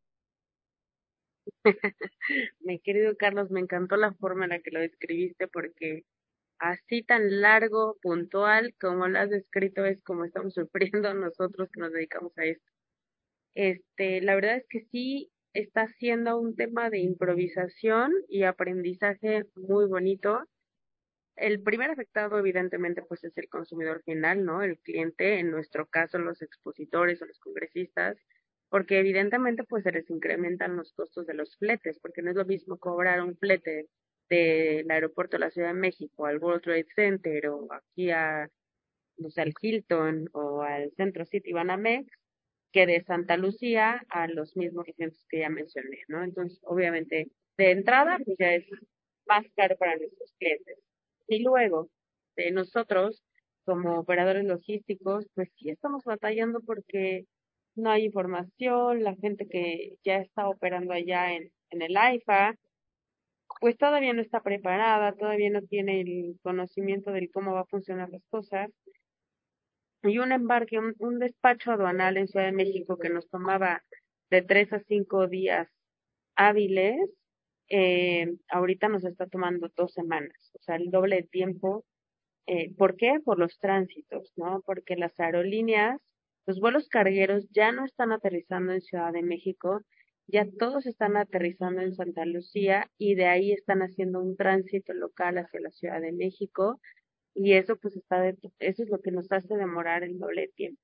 Mi 2.59 2.79
querido 2.79 3.17
Carlos, 3.17 3.49
me 3.49 3.59
encantó 3.59 3.95
la 3.95 4.13
forma 4.13 4.43
en 4.43 4.51
la 4.51 4.59
que 4.59 4.69
lo 4.69 4.81
describiste 4.81 5.47
porque 5.47 6.03
así 6.59 7.03
tan 7.03 7.41
largo, 7.41 7.97
puntual, 8.01 8.73
como 8.79 9.07
lo 9.07 9.19
has 9.19 9.29
descrito, 9.29 9.85
es 9.85 10.01
como 10.03 10.25
estamos 10.25 10.53
sufriendo 10.55 11.13
nosotros 11.13 11.69
que 11.71 11.79
nos 11.79 11.93
dedicamos 11.93 12.37
a 12.37 12.45
esto. 12.45 12.71
Este, 13.55 14.21
la 14.21 14.35
verdad 14.35 14.57
es 14.57 14.67
que 14.69 14.81
sí 14.91 15.31
está 15.53 15.87
siendo 15.87 16.39
un 16.39 16.55
tema 16.55 16.89
de 16.89 16.99
improvisación 16.99 18.11
y 18.29 18.43
aprendizaje 18.43 19.45
muy 19.55 19.87
bonito. 19.87 20.43
El 21.35 21.61
primer 21.61 21.91
afectado, 21.91 22.37
evidentemente, 22.39 23.01
pues 23.03 23.23
es 23.23 23.37
el 23.37 23.49
consumidor 23.49 24.03
final, 24.03 24.45
¿no? 24.45 24.63
El 24.63 24.79
cliente, 24.79 25.39
en 25.39 25.51
nuestro 25.51 25.87
caso, 25.87 26.19
los 26.19 26.41
expositores 26.41 27.21
o 27.21 27.25
los 27.25 27.39
congresistas, 27.39 28.17
porque 28.69 28.99
evidentemente 28.99 29.63
pues 29.63 29.83
se 29.83 29.91
les 29.91 30.09
incrementan 30.09 30.75
los 30.75 30.93
costos 30.93 31.25
de 31.25 31.33
los 31.33 31.57
fletes, 31.57 31.99
porque 31.99 32.21
no 32.21 32.31
es 32.31 32.35
lo 32.35 32.45
mismo 32.45 32.77
cobrar 32.77 33.21
un 33.21 33.37
flete 33.37 33.87
del 34.29 34.89
aeropuerto 34.91 35.37
de 35.37 35.41
la 35.41 35.51
Ciudad 35.51 35.69
de 35.69 35.79
México 35.79 36.25
al 36.25 36.39
World 36.39 36.63
Trade 36.63 36.87
Center 36.95 37.47
o 37.49 37.67
aquí 37.73 38.11
a, 38.11 38.49
no 39.17 39.29
sé, 39.29 39.41
al 39.41 39.53
Hilton 39.61 40.29
o 40.33 40.61
al 40.61 40.91
Centro 40.97 41.25
City 41.25 41.53
Banamex 41.53 42.11
que 42.71 42.85
de 42.85 43.03
Santa 43.03 43.37
Lucía 43.37 44.05
a 44.09 44.27
los 44.27 44.55
mismos 44.57 44.85
clientes 44.85 45.25
que 45.29 45.39
ya 45.39 45.49
mencioné, 45.49 45.99
¿no? 46.07 46.23
Entonces, 46.23 46.59
obviamente, 46.63 47.31
de 47.57 47.71
entrada, 47.71 48.17
pues 48.23 48.37
ya 48.37 48.53
es 48.53 48.65
más 49.27 49.45
caro 49.55 49.77
para 49.77 49.95
nuestros 49.95 50.33
clientes. 50.37 50.77
Y 51.27 51.43
luego, 51.43 51.89
de 52.35 52.51
nosotros, 52.51 53.23
como 53.65 53.99
operadores 53.99 54.45
logísticos, 54.45 55.25
pues 55.35 55.49
sí 55.55 55.69
estamos 55.69 56.03
batallando 56.03 56.61
porque 56.61 57.25
no 57.75 57.91
hay 57.91 58.05
información, 58.05 59.03
la 59.03 59.15
gente 59.15 59.47
que 59.47 59.97
ya 60.03 60.17
está 60.17 60.47
operando 60.49 60.93
allá 60.93 61.33
en, 61.33 61.51
en 61.69 61.81
el 61.81 61.97
AIFA, 61.97 62.55
pues 63.59 63.77
todavía 63.77 64.13
no 64.13 64.21
está 64.21 64.41
preparada, 64.41 65.13
todavía 65.13 65.49
no 65.49 65.61
tiene 65.61 66.01
el 66.01 66.39
conocimiento 66.41 67.11
de 67.11 67.29
cómo 67.29 67.53
va 67.53 67.61
a 67.61 67.65
funcionar 67.65 68.09
las 68.09 68.23
cosas. 68.29 68.69
Y 70.03 70.19
un 70.19 70.31
embarque, 70.31 70.79
un, 70.79 71.19
despacho 71.19 71.71
aduanal 71.71 72.17
en 72.17 72.27
Ciudad 72.27 72.45
de 72.45 72.51
México 72.51 72.97
que 72.97 73.09
nos 73.09 73.27
tomaba 73.29 73.83
de 74.29 74.41
tres 74.41 74.71
a 74.73 74.79
cinco 74.79 75.27
días 75.27 75.67
hábiles, 76.35 76.97
eh, 77.69 78.27
ahorita 78.49 78.89
nos 78.89 79.03
está 79.03 79.27
tomando 79.27 79.69
dos 79.75 79.93
semanas, 79.93 80.51
o 80.53 80.59
sea, 80.61 80.75
el 80.75 80.91
doble 80.91 81.17
de 81.17 81.23
tiempo. 81.23 81.83
Eh, 82.45 82.73
¿Por 82.75 82.95
qué? 82.95 83.19
Por 83.25 83.39
los 83.39 83.59
tránsitos, 83.59 84.31
¿no? 84.37 84.61
Porque 84.65 84.95
las 84.95 85.19
aerolíneas, 85.19 85.99
los 86.45 86.59
vuelos 86.59 86.87
cargueros 86.89 87.47
ya 87.51 87.71
no 87.71 87.83
están 87.85 88.11
aterrizando 88.13 88.71
en 88.73 88.81
Ciudad 88.81 89.11
de 89.11 89.23
México, 89.23 89.81
ya 90.27 90.45
todos 90.59 90.85
están 90.85 91.17
aterrizando 91.17 91.81
en 91.81 91.95
Santa 91.95 92.25
Lucía 92.25 92.89
y 92.97 93.15
de 93.15 93.27
ahí 93.27 93.53
están 93.53 93.81
haciendo 93.81 94.19
un 94.21 94.35
tránsito 94.35 94.93
local 94.93 95.37
hacia 95.37 95.61
la 95.61 95.71
Ciudad 95.71 96.01
de 96.01 96.11
México 96.11 96.79
y 97.33 97.53
eso 97.53 97.77
pues 97.77 97.95
está 97.95 98.21
de, 98.21 98.37
eso 98.59 98.83
es 98.83 98.89
lo 98.89 99.01
que 99.01 99.11
nos 99.11 99.31
hace 99.31 99.55
demorar 99.55 100.03
el 100.03 100.19
doble 100.19 100.49
tiempo. 100.55 100.81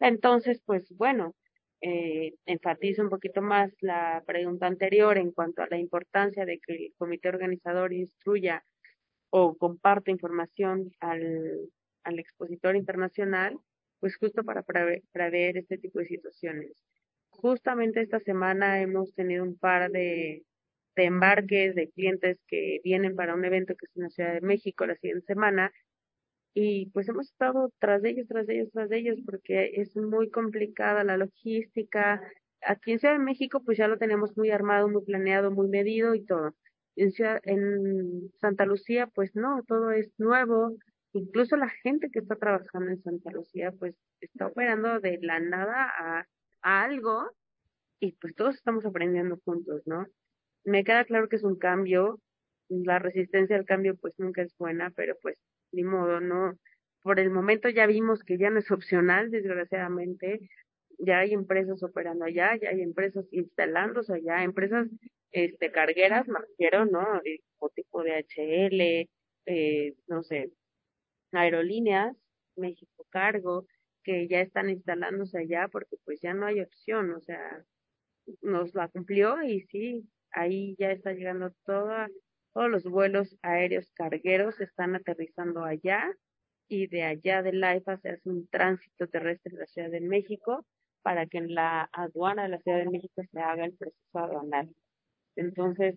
Entonces, 0.00 0.60
pues 0.66 0.92
bueno, 0.96 1.34
eh, 1.80 2.34
enfatizo 2.46 3.02
un 3.02 3.10
poquito 3.10 3.42
más 3.42 3.72
la 3.80 4.22
pregunta 4.26 4.66
anterior 4.66 5.18
en 5.18 5.32
cuanto 5.32 5.62
a 5.62 5.68
la 5.70 5.78
importancia 5.78 6.44
de 6.44 6.58
que 6.58 6.74
el 6.74 6.94
comité 6.98 7.28
organizador 7.28 7.92
instruya 7.92 8.64
o 9.30 9.56
comparte 9.56 10.10
información 10.10 10.92
al, 11.00 11.70
al 12.04 12.18
expositor 12.18 12.76
internacional, 12.76 13.58
pues 14.00 14.16
justo 14.16 14.44
para 14.44 14.62
prever 14.62 15.56
este 15.56 15.78
tipo 15.78 15.98
de 16.00 16.06
situaciones. 16.06 16.72
Justamente 17.40 18.00
esta 18.00 18.20
semana 18.20 18.80
hemos 18.80 19.14
tenido 19.14 19.44
un 19.44 19.56
par 19.58 19.90
de, 19.90 20.44
embarques 20.96 21.74
de 21.74 21.90
clientes 21.90 22.38
que 22.48 22.80
vienen 22.82 23.14
para 23.14 23.34
un 23.34 23.44
evento 23.44 23.74
que 23.76 23.84
es 23.86 23.96
en 23.96 24.04
la 24.04 24.10
Ciudad 24.10 24.32
de 24.32 24.40
México 24.40 24.86
la 24.86 24.96
siguiente 24.96 25.26
semana 25.26 25.70
y 26.54 26.86
pues 26.90 27.08
hemos 27.08 27.28
estado 27.28 27.70
tras 27.78 28.02
ellos, 28.04 28.26
tras 28.28 28.48
ellos, 28.48 28.70
tras 28.72 28.90
ellos 28.90 29.18
porque 29.26 29.72
es 29.74 29.94
muy 29.96 30.30
complicada 30.30 31.04
la 31.04 31.18
logística. 31.18 32.22
Aquí 32.62 32.92
en 32.92 32.98
Ciudad 32.98 33.14
de 33.14 33.24
México 33.24 33.62
pues 33.62 33.76
ya 33.76 33.88
lo 33.88 33.98
tenemos 33.98 34.34
muy 34.38 34.50
armado, 34.50 34.88
muy 34.88 35.04
planeado, 35.04 35.50
muy 35.50 35.68
medido 35.68 36.14
y 36.14 36.24
todo. 36.24 36.54
En, 36.96 37.12
Ciudad, 37.12 37.40
en 37.44 38.32
Santa 38.40 38.64
Lucía 38.64 39.06
pues 39.08 39.36
no, 39.36 39.62
todo 39.68 39.90
es 39.92 40.10
nuevo. 40.18 40.74
Incluso 41.12 41.56
la 41.56 41.68
gente 41.68 42.08
que 42.10 42.20
está 42.20 42.36
trabajando 42.36 42.90
en 42.90 43.02
Santa 43.02 43.30
Lucía 43.32 43.72
pues 43.78 43.94
está 44.20 44.46
operando 44.46 45.00
de 45.00 45.18
la 45.20 45.40
nada 45.40 45.92
a 45.98 46.26
algo 46.66 47.30
y 48.00 48.12
pues 48.12 48.34
todos 48.34 48.56
estamos 48.56 48.84
aprendiendo 48.84 49.38
juntos, 49.44 49.82
¿no? 49.86 50.06
Me 50.64 50.84
queda 50.84 51.04
claro 51.04 51.28
que 51.28 51.36
es 51.36 51.44
un 51.44 51.56
cambio, 51.56 52.20
la 52.68 52.98
resistencia 52.98 53.56
al 53.56 53.64
cambio 53.64 53.96
pues 53.96 54.14
nunca 54.18 54.42
es 54.42 54.56
buena, 54.58 54.90
pero 54.90 55.16
pues 55.22 55.36
ni 55.72 55.84
modo, 55.84 56.20
¿no? 56.20 56.58
Por 57.02 57.20
el 57.20 57.30
momento 57.30 57.68
ya 57.68 57.86
vimos 57.86 58.24
que 58.24 58.36
ya 58.38 58.50
no 58.50 58.58
es 58.58 58.70
opcional, 58.72 59.30
desgraciadamente, 59.30 60.40
ya 60.98 61.20
hay 61.20 61.34
empresas 61.34 61.82
operando 61.84 62.24
allá, 62.24 62.56
ya 62.56 62.70
hay 62.70 62.82
empresas 62.82 63.26
instalándose 63.30 64.14
allá, 64.14 64.42
empresas 64.42 64.88
este 65.30 65.70
cargueras, 65.70 66.26
me 66.28 66.40
refiero, 66.40 66.84
¿no? 66.86 67.04
Como 67.58 67.70
tipo 67.70 68.02
de 68.02 68.24
HL, 68.24 69.08
eh, 69.46 69.94
no 70.08 70.22
sé, 70.24 70.50
aerolíneas, 71.32 72.16
México 72.56 73.06
Cargo, 73.10 73.66
que 74.06 74.28
ya 74.28 74.40
están 74.40 74.70
instalándose 74.70 75.38
allá 75.38 75.68
porque 75.68 75.96
pues 76.04 76.20
ya 76.22 76.32
no 76.32 76.46
hay 76.46 76.60
opción, 76.60 77.12
o 77.12 77.20
sea, 77.20 77.64
nos 78.40 78.72
la 78.74 78.86
cumplió 78.88 79.42
y 79.42 79.62
sí, 79.62 80.08
ahí 80.30 80.76
ya 80.78 80.92
está 80.92 81.12
llegando 81.12 81.52
toda, 81.64 82.08
todos 82.54 82.70
los 82.70 82.84
vuelos 82.84 83.36
aéreos 83.42 83.90
cargueros 83.94 84.60
están 84.60 84.94
aterrizando 84.94 85.64
allá 85.64 86.08
y 86.68 86.86
de 86.86 87.02
allá 87.02 87.42
de 87.42 87.64
AIFA 87.64 87.98
se 87.98 88.10
hace 88.10 88.28
un 88.30 88.46
tránsito 88.48 89.08
terrestre 89.08 89.52
en 89.52 89.58
la 89.58 89.66
Ciudad 89.66 89.90
de 89.90 90.00
México 90.00 90.64
para 91.02 91.26
que 91.26 91.38
en 91.38 91.54
la 91.54 91.88
aduana 91.92 92.44
de 92.44 92.50
la 92.50 92.60
Ciudad 92.60 92.78
de 92.78 92.90
México 92.90 93.22
se 93.32 93.40
haga 93.40 93.64
el 93.64 93.76
proceso 93.76 94.18
aduanal. 94.18 94.72
Entonces, 95.34 95.96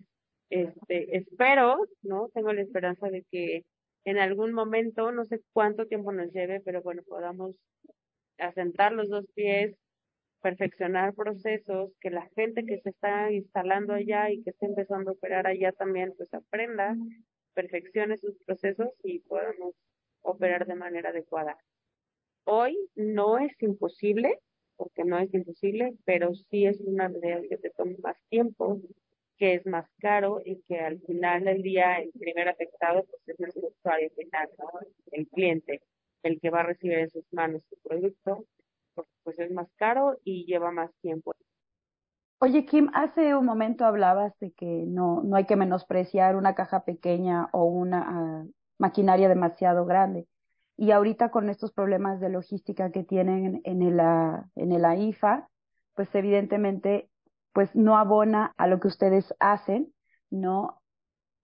este, 0.50 1.16
espero, 1.16 1.86
¿no? 2.02 2.28
Tengo 2.34 2.52
la 2.52 2.62
esperanza 2.62 3.08
de 3.08 3.24
que 3.30 3.64
en 4.04 4.18
algún 4.18 4.52
momento, 4.52 5.12
no 5.12 5.24
sé 5.26 5.40
cuánto 5.52 5.86
tiempo 5.86 6.12
nos 6.12 6.32
lleve, 6.32 6.60
pero 6.60 6.82
bueno, 6.82 7.02
podamos 7.06 7.56
asentar 8.40 8.92
los 8.92 9.08
dos 9.08 9.26
pies, 9.34 9.76
perfeccionar 10.40 11.14
procesos, 11.14 11.92
que 12.00 12.10
la 12.10 12.28
gente 12.34 12.64
que 12.64 12.80
se 12.80 12.90
está 12.90 13.30
instalando 13.30 13.92
allá 13.92 14.30
y 14.30 14.42
que 14.42 14.50
está 14.50 14.66
empezando 14.66 15.10
a 15.10 15.14
operar 15.14 15.46
allá 15.46 15.72
también 15.72 16.14
pues 16.16 16.32
aprenda, 16.32 16.96
perfeccione 17.54 18.16
sus 18.16 18.36
procesos 18.44 18.88
y 19.02 19.20
podamos 19.20 19.74
operar 20.22 20.66
de 20.66 20.74
manera 20.74 21.10
adecuada. 21.10 21.58
Hoy 22.44 22.76
no 22.94 23.38
es 23.38 23.52
imposible, 23.62 24.38
porque 24.76 25.04
no 25.04 25.18
es 25.18 25.32
imposible, 25.34 25.94
pero 26.04 26.34
sí 26.34 26.64
es 26.64 26.80
una 26.80 27.08
realidad 27.08 27.42
que 27.48 27.58
te 27.58 27.70
toma 27.70 27.92
más 28.02 28.16
tiempo, 28.28 28.80
que 29.36 29.54
es 29.54 29.66
más 29.66 29.86
caro 29.98 30.40
y 30.44 30.60
que 30.62 30.78
al 30.78 31.00
final 31.00 31.44
del 31.44 31.62
día 31.62 31.98
el 31.98 32.10
primer 32.18 32.48
afectado 32.48 33.04
pues 33.04 33.38
es 33.38 33.56
el 33.56 33.64
usuario 33.64 34.10
final, 34.10 34.48
el 35.12 35.28
cliente 35.28 35.82
el 36.22 36.40
que 36.40 36.50
va 36.50 36.60
a 36.60 36.64
recibir 36.64 36.98
en 36.98 37.10
sus 37.10 37.24
manos 37.32 37.62
su 37.68 37.76
producto, 37.82 38.44
porque 38.94 39.10
pues 39.22 39.38
es 39.38 39.50
más 39.50 39.68
caro 39.76 40.18
y 40.24 40.44
lleva 40.46 40.70
más 40.70 40.90
tiempo. 41.00 41.32
Oye, 42.42 42.64
Kim, 42.64 42.90
hace 42.94 43.34
un 43.34 43.44
momento 43.44 43.84
hablabas 43.84 44.38
de 44.38 44.52
que 44.52 44.84
no, 44.86 45.22
no 45.22 45.36
hay 45.36 45.44
que 45.44 45.56
menospreciar 45.56 46.36
una 46.36 46.54
caja 46.54 46.84
pequeña 46.84 47.50
o 47.52 47.64
una 47.64 48.04
ah, 48.08 48.44
maquinaria 48.78 49.28
demasiado 49.28 49.84
grande. 49.84 50.26
Y 50.76 50.92
ahorita 50.92 51.30
con 51.30 51.50
estos 51.50 51.72
problemas 51.72 52.18
de 52.20 52.30
logística 52.30 52.90
que 52.92 53.04
tienen 53.04 53.60
en 53.64 53.82
el, 53.82 54.00
ah, 54.00 54.48
en 54.56 54.72
el 54.72 54.86
AIFA, 54.86 55.48
pues 55.94 56.08
evidentemente 56.14 57.10
pues 57.52 57.74
no 57.74 57.98
abona 57.98 58.54
a 58.56 58.66
lo 58.68 58.80
que 58.80 58.88
ustedes 58.88 59.34
hacen, 59.38 59.92
¿no? 60.30 60.80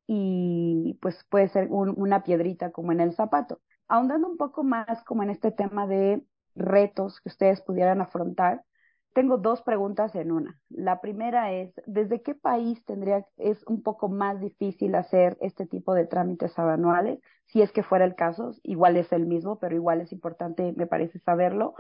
Y 0.07 0.99
pues 1.03 1.27
puede 1.29 1.49
ser 1.49 1.69
una 1.71 2.23
piedrita 2.23 2.71
como 2.71 2.93
en 2.93 3.01
el 3.01 3.13
zapato 3.13 3.61
ahondando 3.89 4.29
un 4.29 4.37
poco 4.37 4.65
más 4.65 5.03
como 5.05 5.23
en 5.23 5.31
este 5.31 5.51
tema 5.53 5.87
de 5.87 6.23
retos 6.55 7.21
que 7.21 7.29
ustedes 7.29 7.61
pudieran 7.61 8.01
afrontar, 8.01 8.65
tengo 9.13 9.39
dos 9.39 9.63
preguntas 9.63 10.15
en 10.15 10.31
una. 10.31 10.59
La 10.69 11.01
primera 11.01 11.51
es, 11.53 11.73
¿desde 11.87 12.21
qué 12.23 12.35
país 12.35 12.85
tendría, 12.85 13.27
es 13.39 13.65
un 13.67 13.83
poco 13.83 14.09
más 14.09 14.41
difícil 14.41 14.95
hacer 14.95 15.39
este 15.41 15.67
tipo 15.67 15.95
de 15.95 16.07
trámites 16.07 16.59
anuales? 16.59 17.21
Si 17.47 17.63
es 17.63 17.73
que 17.73 17.83
fuera 17.83 18.05
el 18.05 18.15
caso, 18.15 18.53
igual 18.63 18.97
es 18.97 19.13
el 19.13 19.27
mismo, 19.27 19.59
pero 19.59 19.75
igual 19.75 20.03
es 20.03 20.13
importante, 20.13 20.75
me 20.77 20.87
parece 20.87 21.19
saberlo. 21.21 21.75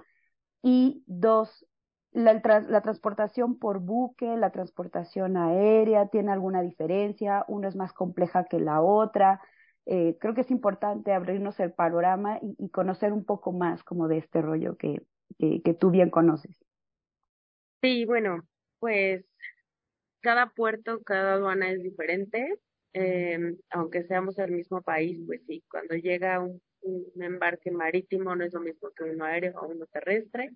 Y 0.62 1.04
dos, 1.06 1.66
la, 2.12 2.34
la 2.68 2.80
transportación 2.82 3.58
por 3.58 3.80
buque, 3.80 4.36
la 4.36 4.50
transportación 4.50 5.36
aérea, 5.36 6.08
¿tiene 6.08 6.32
alguna 6.32 6.62
diferencia? 6.62 7.44
¿Una 7.48 7.68
es 7.68 7.76
más 7.76 7.92
compleja 7.92 8.44
que 8.44 8.58
la 8.60 8.80
otra? 8.80 9.40
Eh, 9.86 10.16
creo 10.20 10.34
que 10.34 10.40
es 10.40 10.50
importante 10.50 11.12
abrirnos 11.12 11.60
el 11.60 11.72
panorama 11.72 12.40
y, 12.42 12.68
conocer 12.70 13.12
un 13.12 13.24
poco 13.24 13.52
más 13.52 13.84
como 13.84 14.08
de 14.08 14.18
este 14.18 14.42
rollo 14.42 14.76
que, 14.76 15.02
que, 15.38 15.74
tú 15.74 15.90
bien 15.90 16.10
conoces. 16.10 16.64
Sí, 17.80 18.04
bueno, 18.04 18.42
pues 18.80 19.24
cada 20.20 20.50
puerto, 20.50 21.02
cada 21.04 21.34
aduana 21.34 21.70
es 21.70 21.84
diferente, 21.84 22.58
eh, 22.94 23.38
aunque 23.70 24.02
seamos 24.02 24.38
el 24.40 24.52
mismo 24.52 24.82
país, 24.82 25.20
pues 25.24 25.42
sí, 25.46 25.62
cuando 25.70 25.94
llega 25.94 26.40
un, 26.40 26.60
un, 26.80 27.22
embarque 27.22 27.70
marítimo 27.70 28.34
no 28.34 28.44
es 28.44 28.54
lo 28.54 28.60
mismo 28.60 28.90
que 28.90 29.04
uno 29.04 29.24
aéreo 29.24 29.54
o 29.60 29.68
uno 29.68 29.86
terrestre, 29.86 30.50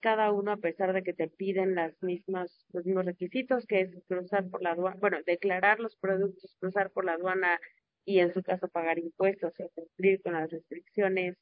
cada 0.00 0.32
uno 0.32 0.52
a 0.52 0.56
pesar 0.56 0.92
de 0.92 1.02
que 1.02 1.12
te 1.12 1.28
piden 1.28 1.74
las 1.74 2.02
mismas, 2.02 2.66
los 2.72 2.84
mismos 2.84 3.06
requisitos, 3.06 3.66
que 3.66 3.80
es 3.80 3.90
cruzar 4.06 4.48
por 4.48 4.62
la 4.62 4.72
aduana, 4.72 4.96
bueno, 5.00 5.18
declarar 5.26 5.80
los 5.80 5.96
productos, 5.96 6.56
cruzar 6.60 6.90
por 6.90 7.04
la 7.04 7.12
aduana 7.12 7.58
y 8.04 8.20
en 8.20 8.32
su 8.32 8.42
caso 8.42 8.68
pagar 8.68 8.98
impuestos 8.98 9.52
o 9.60 9.68
cumplir 9.70 10.20
con 10.22 10.34
las 10.34 10.50
restricciones 10.50 11.36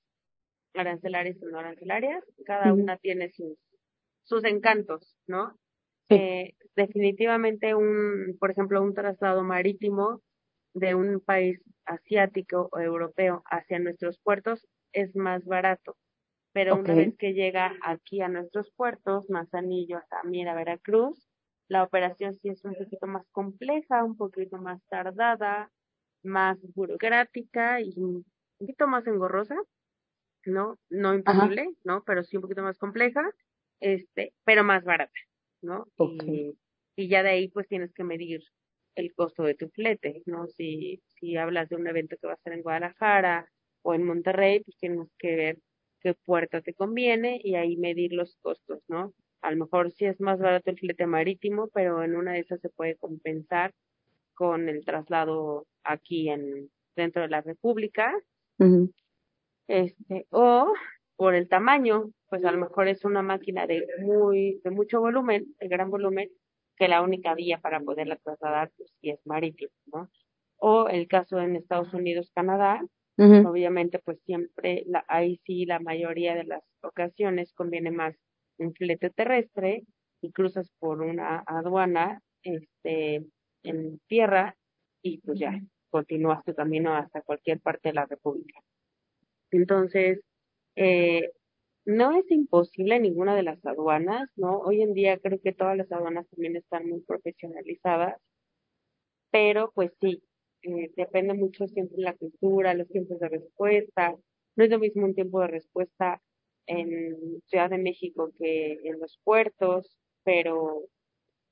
arancelarias 0.74 1.42
o 1.42 1.46
no 1.46 1.58
arancelarias. 1.58 2.24
Cada 2.44 2.72
una 2.72 2.96
tiene 2.96 3.30
sus, 3.30 3.58
sus 4.22 4.44
encantos, 4.44 5.16
¿no? 5.26 5.58
Eh, 6.08 6.54
definitivamente 6.76 7.74
un, 7.74 8.36
por 8.38 8.50
ejemplo, 8.50 8.82
un 8.82 8.94
traslado 8.94 9.42
marítimo 9.44 10.20
de 10.74 10.94
un 10.94 11.20
país 11.20 11.60
asiático 11.86 12.68
o 12.72 12.78
europeo 12.80 13.42
hacia 13.50 13.78
nuestros 13.78 14.18
puertos 14.18 14.66
es 14.92 15.16
más 15.16 15.44
barato. 15.44 15.96
Pero 16.52 16.76
una 16.76 16.94
vez 16.94 17.16
que 17.16 17.32
llega 17.32 17.72
aquí 17.82 18.20
a 18.20 18.28
nuestros 18.28 18.70
puertos, 18.72 19.30
Manzanillo 19.30 19.96
hasta 19.96 20.22
Mira, 20.24 20.54
Veracruz, 20.54 21.26
la 21.68 21.82
operación 21.82 22.34
sí 22.34 22.50
es 22.50 22.62
un 22.64 22.74
poquito 22.74 23.06
más 23.06 23.26
compleja, 23.30 24.04
un 24.04 24.16
poquito 24.16 24.58
más 24.58 24.82
tardada, 24.90 25.70
más 26.24 26.58
burocrática 26.74 27.80
y 27.80 27.92
un 27.96 28.24
poquito 28.58 28.86
más 28.86 29.06
engorrosa, 29.06 29.56
¿no? 30.44 30.78
No 30.90 31.14
imposible, 31.14 31.68
¿no? 31.84 32.02
Pero 32.04 32.24
sí 32.24 32.36
un 32.36 32.42
poquito 32.42 32.62
más 32.62 32.78
compleja, 32.78 33.22
este, 33.80 34.34
pero 34.44 34.64
más 34.64 34.84
barata, 34.84 35.12
¿no? 35.62 35.86
Y, 35.98 36.56
y 36.96 37.08
ya 37.08 37.22
de 37.22 37.30
ahí 37.30 37.48
pues 37.48 37.68
tienes 37.68 37.92
que 37.94 38.04
medir 38.04 38.42
el 38.94 39.14
costo 39.14 39.44
de 39.44 39.54
tu 39.54 39.68
flete, 39.70 40.22
¿no? 40.26 40.46
Si, 40.48 41.02
si 41.06 41.36
hablas 41.36 41.68
de 41.68 41.76
un 41.76 41.86
evento 41.86 42.16
que 42.20 42.26
va 42.26 42.34
a 42.34 42.42
ser 42.44 42.54
en 42.54 42.62
Guadalajara 42.62 43.48
o 43.82 43.94
en 43.94 44.04
Monterrey, 44.04 44.60
pues 44.64 44.76
tienes 44.78 45.08
que 45.18 45.36
ver 45.36 45.58
qué 46.00 46.14
puerta 46.14 46.60
te 46.60 46.74
conviene 46.74 47.40
y 47.42 47.54
ahí 47.54 47.76
medir 47.76 48.12
los 48.12 48.36
costos, 48.42 48.82
¿no? 48.88 49.14
A 49.40 49.50
lo 49.50 49.56
mejor 49.56 49.90
sí 49.92 50.04
es 50.04 50.20
más 50.20 50.38
barato 50.40 50.70
el 50.70 50.78
flete 50.78 51.06
marítimo, 51.06 51.68
pero 51.72 52.02
en 52.02 52.16
una 52.16 52.32
de 52.32 52.40
esas 52.40 52.60
se 52.60 52.68
puede 52.68 52.96
compensar 52.96 53.72
con 54.42 54.68
el 54.68 54.84
traslado 54.84 55.68
aquí 55.84 56.28
en 56.28 56.68
dentro 56.96 57.22
de 57.22 57.28
la 57.28 57.42
República. 57.42 58.12
Este, 59.68 60.26
o 60.30 60.72
por 61.14 61.36
el 61.36 61.48
tamaño, 61.48 62.10
pues 62.28 62.44
a 62.44 62.50
lo 62.50 62.58
mejor 62.58 62.88
es 62.88 63.04
una 63.04 63.22
máquina 63.22 63.68
de 63.68 63.86
muy 64.00 64.60
de 64.64 64.70
mucho 64.72 64.98
volumen, 64.98 65.54
de 65.60 65.68
gran 65.68 65.90
volumen, 65.90 66.28
que 66.76 66.88
la 66.88 67.02
única 67.02 67.36
vía 67.36 67.58
para 67.58 67.78
poderla 67.78 68.16
trasladar 68.16 68.72
pues 68.76 68.92
sí 69.00 69.10
es 69.10 69.20
marítimo, 69.24 69.70
¿no? 69.92 70.10
O 70.56 70.88
el 70.88 71.06
caso 71.06 71.38
en 71.38 71.54
Estados 71.54 71.94
Unidos, 71.94 72.32
Canadá, 72.34 72.82
obviamente 73.46 74.00
pues 74.00 74.18
siempre 74.24 74.82
la, 74.86 75.04
ahí 75.06 75.40
sí 75.44 75.66
la 75.66 75.78
mayoría 75.78 76.34
de 76.34 76.42
las 76.42 76.64
ocasiones 76.82 77.52
conviene 77.52 77.92
más 77.92 78.16
un 78.58 78.74
flete 78.74 79.10
terrestre 79.10 79.84
y 80.20 80.32
cruzas 80.32 80.72
por 80.80 81.00
una 81.00 81.44
aduana 81.46 82.20
este 82.42 83.24
en 83.62 84.00
tierra 84.08 84.56
y 85.02 85.18
pues 85.18 85.38
ya 85.38 85.60
continúas 85.90 86.44
tu 86.44 86.54
camino 86.54 86.94
hasta 86.94 87.22
cualquier 87.22 87.60
parte 87.60 87.90
de 87.90 87.94
la 87.94 88.06
República. 88.06 88.60
Entonces, 89.50 90.20
eh, 90.76 91.30
no 91.84 92.12
es 92.18 92.30
imposible 92.30 93.00
ninguna 93.00 93.34
de 93.36 93.42
las 93.42 93.64
aduanas, 93.66 94.30
¿no? 94.36 94.58
Hoy 94.60 94.82
en 94.82 94.94
día 94.94 95.18
creo 95.18 95.40
que 95.40 95.52
todas 95.52 95.76
las 95.76 95.90
aduanas 95.92 96.28
también 96.30 96.56
están 96.56 96.88
muy 96.88 97.00
profesionalizadas, 97.00 98.16
pero 99.30 99.72
pues 99.74 99.92
sí, 100.00 100.22
eh, 100.62 100.90
depende 100.96 101.34
mucho 101.34 101.66
siempre 101.68 101.98
la 101.98 102.14
cultura, 102.14 102.74
los 102.74 102.88
tiempos 102.88 103.18
de 103.18 103.28
respuesta. 103.28 104.14
No 104.56 104.64
es 104.64 104.70
lo 104.70 104.78
mismo 104.78 105.04
un 105.06 105.14
tiempo 105.14 105.40
de 105.40 105.48
respuesta 105.48 106.20
en 106.66 107.40
Ciudad 107.46 107.70
de 107.70 107.78
México 107.78 108.30
que 108.38 108.78
en 108.84 109.00
los 109.00 109.18
puertos, 109.24 109.96
pero 110.24 110.82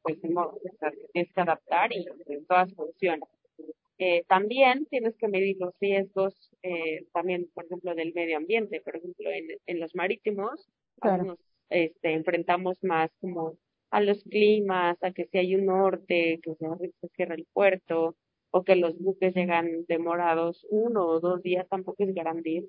pues 0.02 0.18
no, 0.24 0.54
tienes 1.12 1.32
que 1.32 1.40
adaptar 1.40 1.92
y 1.92 2.06
todas 2.48 2.74
funcionan. 2.74 3.28
Eh, 3.98 4.24
también 4.28 4.86
tienes 4.86 5.14
que 5.16 5.28
medir 5.28 5.58
los 5.60 5.74
riesgos 5.78 6.34
eh, 6.62 7.04
también, 7.12 7.50
por 7.52 7.66
ejemplo, 7.66 7.94
del 7.94 8.14
medio 8.14 8.38
ambiente. 8.38 8.80
Por 8.80 8.96
ejemplo, 8.96 9.30
en, 9.30 9.48
en 9.66 9.80
los 9.80 9.94
marítimos 9.94 10.70
nos 11.02 11.38
este, 11.68 12.14
enfrentamos 12.14 12.82
más 12.82 13.10
como 13.20 13.58
a 13.90 14.00
los 14.00 14.22
climas, 14.24 14.96
a 15.02 15.12
que 15.12 15.26
si 15.26 15.38
hay 15.38 15.54
un 15.54 15.66
norte, 15.66 16.40
que 16.42 16.54
se 16.54 17.08
cierra 17.08 17.34
el 17.34 17.46
puerto, 17.52 18.16
o 18.50 18.64
que 18.64 18.76
los 18.76 18.98
buques 18.98 19.34
llegan 19.34 19.84
demorados 19.86 20.66
uno 20.70 21.06
o 21.06 21.20
dos 21.20 21.42
días, 21.42 21.68
tampoco 21.68 22.02
es 22.04 22.14
garantía, 22.14 22.62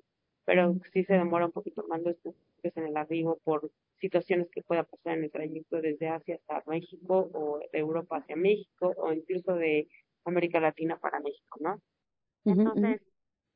pero 0.44 0.74
sí 0.92 1.04
se 1.04 1.14
demora 1.14 1.46
un 1.46 1.52
poquito 1.52 1.84
más 1.88 2.02
los 2.02 2.16
buques 2.22 2.51
en 2.74 2.86
el 2.86 2.96
arribo 2.96 3.38
por 3.44 3.70
situaciones 4.00 4.48
que 4.50 4.62
pueda 4.62 4.84
pasar 4.84 5.18
en 5.18 5.24
el 5.24 5.30
trayecto 5.30 5.80
desde 5.80 6.08
Asia 6.08 6.36
hasta 6.36 6.70
México 6.70 7.30
o 7.32 7.60
de 7.72 7.78
Europa 7.78 8.18
hacia 8.18 8.36
México 8.36 8.92
o 8.96 9.12
incluso 9.12 9.54
de 9.54 9.88
América 10.24 10.60
Latina 10.60 10.98
para 10.98 11.20
México, 11.20 11.58
¿no? 11.60 11.80
Entonces, 12.44 13.00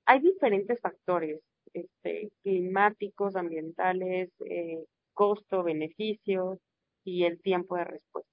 hay 0.04 0.20
diferentes 0.20 0.80
factores 0.80 1.40
este, 1.72 2.30
climáticos, 2.42 3.36
ambientales, 3.36 4.30
eh, 4.48 4.84
costo, 5.12 5.62
beneficio 5.62 6.60
y 7.04 7.24
el 7.24 7.40
tiempo 7.40 7.76
de 7.76 7.84
respuesta. 7.84 8.30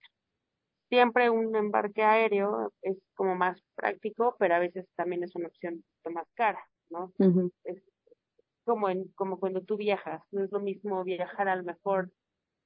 Siempre 0.89 1.29
un 1.29 1.55
embarque 1.55 2.03
aéreo 2.03 2.71
es 2.81 2.97
como 3.15 3.35
más 3.35 3.59
práctico, 3.75 4.35
pero 4.37 4.55
a 4.55 4.59
veces 4.59 4.85
también 4.95 5.23
es 5.23 5.35
una 5.35 5.47
opción 5.47 5.83
más 6.11 6.27
cara, 6.35 6.63
¿no? 6.89 7.11
Es 7.63 7.81
como, 8.65 8.89
en, 8.89 9.07
como 9.15 9.39
cuando 9.39 9.61
tú 9.61 9.77
viajas, 9.77 10.21
no 10.31 10.43
es 10.43 10.51
lo 10.51 10.59
mismo 10.59 11.03
viajar 11.03 11.47
a 11.49 11.55
lo 11.55 11.63
mejor 11.63 12.11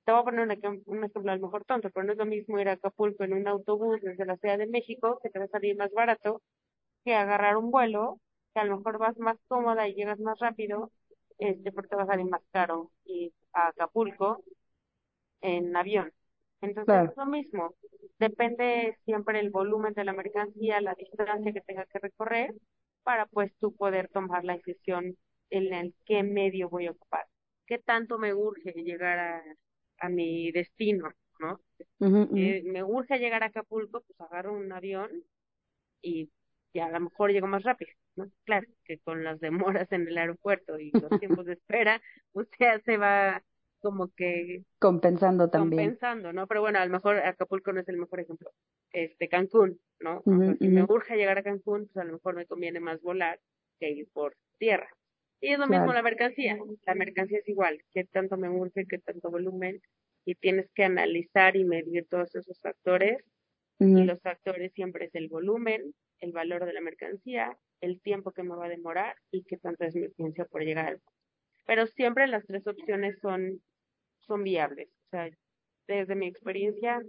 te 0.07 0.13
voy 0.13 0.21
a 0.21 0.23
poner 0.23 0.47
un, 0.47 0.83
un 0.85 1.03
ejemplo 1.03 1.31
a 1.31 1.35
lo 1.35 1.41
mejor 1.41 1.65
tonto, 1.65 1.89
pero 1.89 2.05
no 2.05 2.13
es 2.13 2.17
lo 2.17 2.25
mismo 2.25 2.57
ir 2.59 2.69
a 2.69 2.73
Acapulco 2.73 3.25
en 3.25 3.33
un 3.33 3.45
autobús 3.45 3.99
desde 4.01 4.25
la 4.25 4.37
Ciudad 4.37 4.57
de 4.57 4.65
México, 4.67 5.19
que 5.21 5.29
te 5.29 5.37
va 5.37 5.45
a 5.45 5.49
salir 5.49 5.75
más 5.75 5.91
barato, 5.91 6.41
que 7.03 7.13
agarrar 7.13 7.57
un 7.57 7.71
vuelo, 7.71 8.19
que 8.53 8.61
a 8.61 8.63
lo 8.65 8.77
mejor 8.77 8.99
vas 8.99 9.17
más 9.19 9.37
cómoda 9.49 9.85
y 9.87 9.95
llegas 9.95 10.19
más 10.19 10.39
rápido, 10.39 10.91
este, 11.39 11.73
porque 11.73 11.89
te 11.89 11.97
va 11.97 12.03
a 12.03 12.07
salir 12.07 12.25
más 12.25 12.41
caro 12.51 12.89
ir 13.03 13.33
a 13.51 13.67
Acapulco 13.67 14.43
en 15.41 15.75
avión. 15.75 16.13
Entonces 16.61 17.11
es 17.11 17.17
lo 17.17 17.25
mismo, 17.25 17.73
depende 18.17 18.97
siempre 19.03 19.41
el 19.41 19.49
volumen 19.49 19.93
de 19.93 20.05
la 20.05 20.13
mercancía, 20.13 20.79
la 20.79 20.95
distancia 20.95 21.51
que 21.51 21.61
tenga 21.61 21.85
que 21.85 21.99
recorrer, 21.99 22.53
para 23.03 23.25
pues 23.25 23.51
tú 23.59 23.75
poder 23.75 24.07
tomar 24.09 24.45
la 24.45 24.55
decisión 24.55 25.17
en 25.49 25.73
el 25.73 25.93
qué 26.05 26.23
medio 26.23 26.69
voy 26.69 26.87
a 26.87 26.91
ocupar. 26.91 27.25
¿Qué 27.65 27.79
tanto 27.79 28.17
me 28.17 28.33
urge 28.33 28.71
llegar 28.71 29.19
a 29.19 29.43
a 29.99 30.09
mi 30.09 30.51
destino, 30.51 31.11
¿no? 31.39 31.59
Eh, 32.35 32.63
me 32.65 32.83
urge 32.83 33.19
llegar 33.19 33.43
a 33.43 33.47
Acapulco, 33.47 34.01
pues 34.01 34.19
agarro 34.19 34.53
un 34.53 34.71
avión 34.71 35.09
y 36.01 36.29
ya 36.73 36.85
a 36.85 36.91
lo 36.91 36.99
mejor 36.99 37.31
llego 37.31 37.47
más 37.47 37.63
rápido, 37.63 37.91
¿no? 38.15 38.29
Claro, 38.43 38.67
que 38.83 38.99
con 38.99 39.23
las 39.23 39.39
demoras 39.39 39.91
en 39.91 40.07
el 40.07 40.17
aeropuerto 40.17 40.79
y 40.79 40.91
los 40.91 41.09
tiempos 41.21 41.45
de 41.45 41.53
espera, 41.53 42.01
pues 42.31 42.47
ya 42.59 42.79
se 42.81 42.97
va 42.97 43.43
como 43.79 44.09
que 44.15 44.63
compensando 44.79 45.49
también. 45.49 45.89
Compensando, 45.89 46.33
¿no? 46.33 46.47
Pero 46.47 46.61
bueno, 46.61 46.79
a 46.79 46.85
lo 46.85 46.91
mejor 46.91 47.17
Acapulco 47.17 47.71
no 47.73 47.81
es 47.81 47.87
el 47.89 47.97
mejor 47.97 48.19
ejemplo. 48.19 48.51
Este, 48.91 49.29
Cancún, 49.29 49.79
¿no? 49.99 50.23
si 50.23 50.67
me 50.67 50.83
urge 50.83 51.15
llegar 51.15 51.37
a 51.37 51.43
Cancún, 51.43 51.87
pues 51.87 51.97
a 51.97 52.03
lo 52.03 52.13
mejor 52.13 52.35
me 52.35 52.45
conviene 52.45 52.79
más 52.79 53.01
volar 53.01 53.39
que 53.79 53.91
ir 53.91 54.07
por 54.11 54.35
tierra. 54.57 54.89
Y 55.39 55.53
es 55.53 55.59
lo 55.59 55.67
mismo 55.67 55.93
la 55.93 56.01
mercancía. 56.01 56.57
La 56.85 56.95
mercancía 56.95 57.39
es 57.39 57.47
igual. 57.47 57.79
¿Qué 57.93 58.05
tanto 58.05 58.37
me 58.37 58.49
urge? 58.49 58.85
¿Qué 58.87 58.97
tanto 58.97 59.29
volumen? 59.29 59.81
Y 60.25 60.35
tienes 60.35 60.69
que 60.73 60.83
analizar 60.83 61.55
y 61.55 61.63
medir 61.63 62.07
todos 62.09 62.33
esos 62.35 62.59
factores. 62.59 63.23
Y 63.79 64.03
los 64.03 64.19
factores 64.21 64.73
siempre 64.73 65.05
es 65.05 65.13
el 65.13 65.29
volumen, 65.29 65.93
el 66.19 66.31
valor 66.31 66.65
de 66.65 66.73
la 66.73 66.81
mercancía, 66.81 67.55
el 67.79 68.01
tiempo 68.01 68.31
que 68.31 68.41
me 68.41 68.55
va 68.55 68.65
a 68.65 68.69
demorar 68.69 69.15
y 69.29 69.43
qué 69.43 69.57
tanto 69.57 69.83
es 69.83 69.95
mi 69.95 70.07
urgencia 70.07 70.45
por 70.45 70.63
llegar 70.63 70.87
al 70.87 71.01
Pero 71.67 71.85
siempre 71.85 72.25
las 72.25 72.43
tres 72.47 72.65
opciones 72.65 73.19
son, 73.21 73.61
son 74.21 74.43
viables. 74.43 74.89
O 75.05 75.09
sea, 75.11 75.29
desde 75.87 76.15
mi 76.15 76.25
experiencia, 76.25 77.03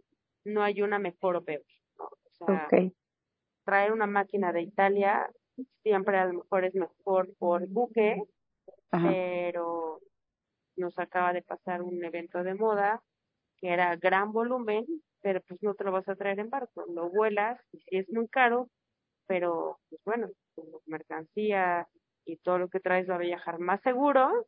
no 0.45 0.63
hay 0.63 0.83
una 0.83 0.99
mejor 0.99 1.37
o 1.37 1.43
peor. 1.43 1.65
O 2.41 2.45
sea, 2.45 2.69
traer 3.65 3.93
una 3.93 4.07
máquina 4.07 4.53
de 4.53 4.63
Italia 4.63 5.27
siempre 5.83 6.19
a 6.19 6.27
lo 6.27 6.35
mejor 6.35 6.65
es 6.65 6.75
mejor 6.75 7.35
por 7.39 7.67
buque, 7.69 8.23
pero 8.91 10.01
nos 10.77 10.99
acaba 10.99 11.33
de 11.33 11.43
pasar 11.43 11.83
un 11.83 12.03
evento 12.05 12.43
de 12.43 12.55
moda 12.55 13.03
que 13.57 13.69
era 13.69 13.97
gran 13.97 14.33
volumen, 14.33 14.87
pero 15.21 15.41
pues 15.43 15.63
no 15.63 15.75
te 15.75 15.85
lo 15.85 15.93
vas 15.93 16.09
a 16.09 16.15
traer 16.15 16.39
en 16.39 16.51
barco, 16.51 16.85
lo 16.89 17.11
vuelas 17.11 17.61
y 17.73 17.81
sí 17.81 17.97
es 17.97 18.09
muy 18.11 18.29
caro, 18.29 18.71
pero 19.27 19.79
pues 19.89 20.01
bueno, 20.05 20.29
tu 20.55 20.81
mercancía 20.87 21.89
y 22.25 22.37
todo 22.37 22.59
lo 22.59 22.69
que 22.69 22.81
traes 22.81 23.09
va 23.09 23.17
a 23.17 23.19
viajar 23.19 23.59
más 23.59 23.81
seguro, 23.83 24.47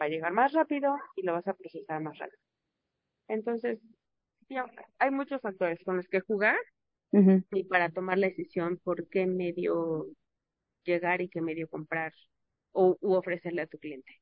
va 0.00 0.06
a 0.06 0.08
llegar 0.08 0.32
más 0.32 0.52
rápido 0.52 0.96
y 1.16 1.22
lo 1.22 1.32
vas 1.32 1.46
a 1.48 1.54
procesar 1.54 2.00
más 2.00 2.16
rápido. 2.18 2.38
Entonces, 3.28 3.80
hay 4.98 5.10
muchos 5.10 5.40
factores 5.40 5.78
con 5.84 5.96
los 5.96 6.08
que 6.08 6.20
jugar 6.20 6.56
y 7.52 7.64
para 7.64 7.90
tomar 7.90 8.18
la 8.18 8.26
decisión 8.26 8.78
por 8.82 9.08
qué 9.08 9.26
medio 9.26 10.06
llegar 10.84 11.20
y 11.22 11.28
qué 11.28 11.40
medio 11.42 11.68
comprar 11.68 12.12
o 12.72 12.98
u 13.00 13.14
ofrecerle 13.14 13.62
a 13.62 13.66
tu 13.66 13.78
cliente. 13.78 14.20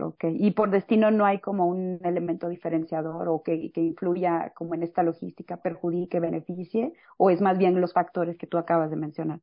Ok, 0.00 0.24
y 0.32 0.52
por 0.52 0.70
destino 0.70 1.10
no 1.10 1.26
hay 1.26 1.40
como 1.40 1.66
un 1.66 1.98
elemento 2.04 2.48
diferenciador 2.48 3.28
o 3.28 3.42
que, 3.42 3.72
que 3.72 3.80
influya 3.80 4.52
como 4.54 4.74
en 4.74 4.84
esta 4.84 5.02
logística, 5.02 5.60
perjudique, 5.60 6.20
beneficie, 6.20 6.92
o 7.16 7.30
es 7.30 7.40
más 7.40 7.58
bien 7.58 7.80
los 7.80 7.92
factores 7.92 8.38
que 8.38 8.46
tú 8.46 8.58
acabas 8.58 8.90
de 8.90 8.96
mencionar. 8.96 9.40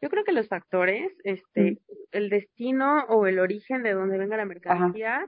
Yo 0.00 0.08
creo 0.08 0.24
que 0.24 0.32
los 0.32 0.48
factores, 0.48 1.12
este, 1.24 1.78
el 2.12 2.30
destino 2.30 3.04
o 3.08 3.26
el 3.26 3.38
origen 3.38 3.82
de 3.82 3.92
donde 3.92 4.16
venga 4.16 4.36
la 4.36 4.46
mercancía, 4.46 5.26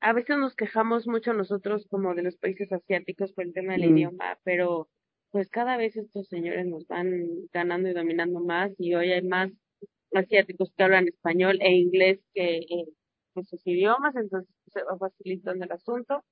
a 0.00 0.12
veces 0.12 0.38
nos 0.38 0.54
quejamos 0.54 1.06
mucho 1.06 1.32
nosotros 1.32 1.86
como 1.90 2.14
de 2.14 2.22
los 2.22 2.36
países 2.36 2.72
asiáticos 2.72 3.32
por 3.32 3.44
el 3.44 3.52
tema 3.52 3.72
del 3.74 3.90
Mm. 3.90 3.96
idioma, 3.96 4.38
pero 4.44 4.88
pues 5.30 5.48
cada 5.50 5.76
vez 5.76 5.96
estos 5.96 6.28
señores 6.28 6.66
nos 6.66 6.86
van 6.86 7.10
ganando 7.52 7.88
y 7.88 7.94
dominando 7.94 8.40
más 8.40 8.72
y 8.78 8.94
hoy 8.94 9.12
hay 9.12 9.22
más 9.22 9.50
asiáticos 10.12 10.72
que 10.76 10.82
hablan 10.82 11.08
español 11.08 11.58
e 11.60 11.72
inglés 11.72 12.20
que 12.34 12.58
eh, 12.58 12.86
pues, 13.32 13.48
sus 13.48 13.66
idiomas, 13.66 14.14
entonces 14.16 14.54
se 14.66 14.82
va 14.82 14.98
facilitando 14.98 15.64
el 15.64 15.72
asunto. 15.72 16.24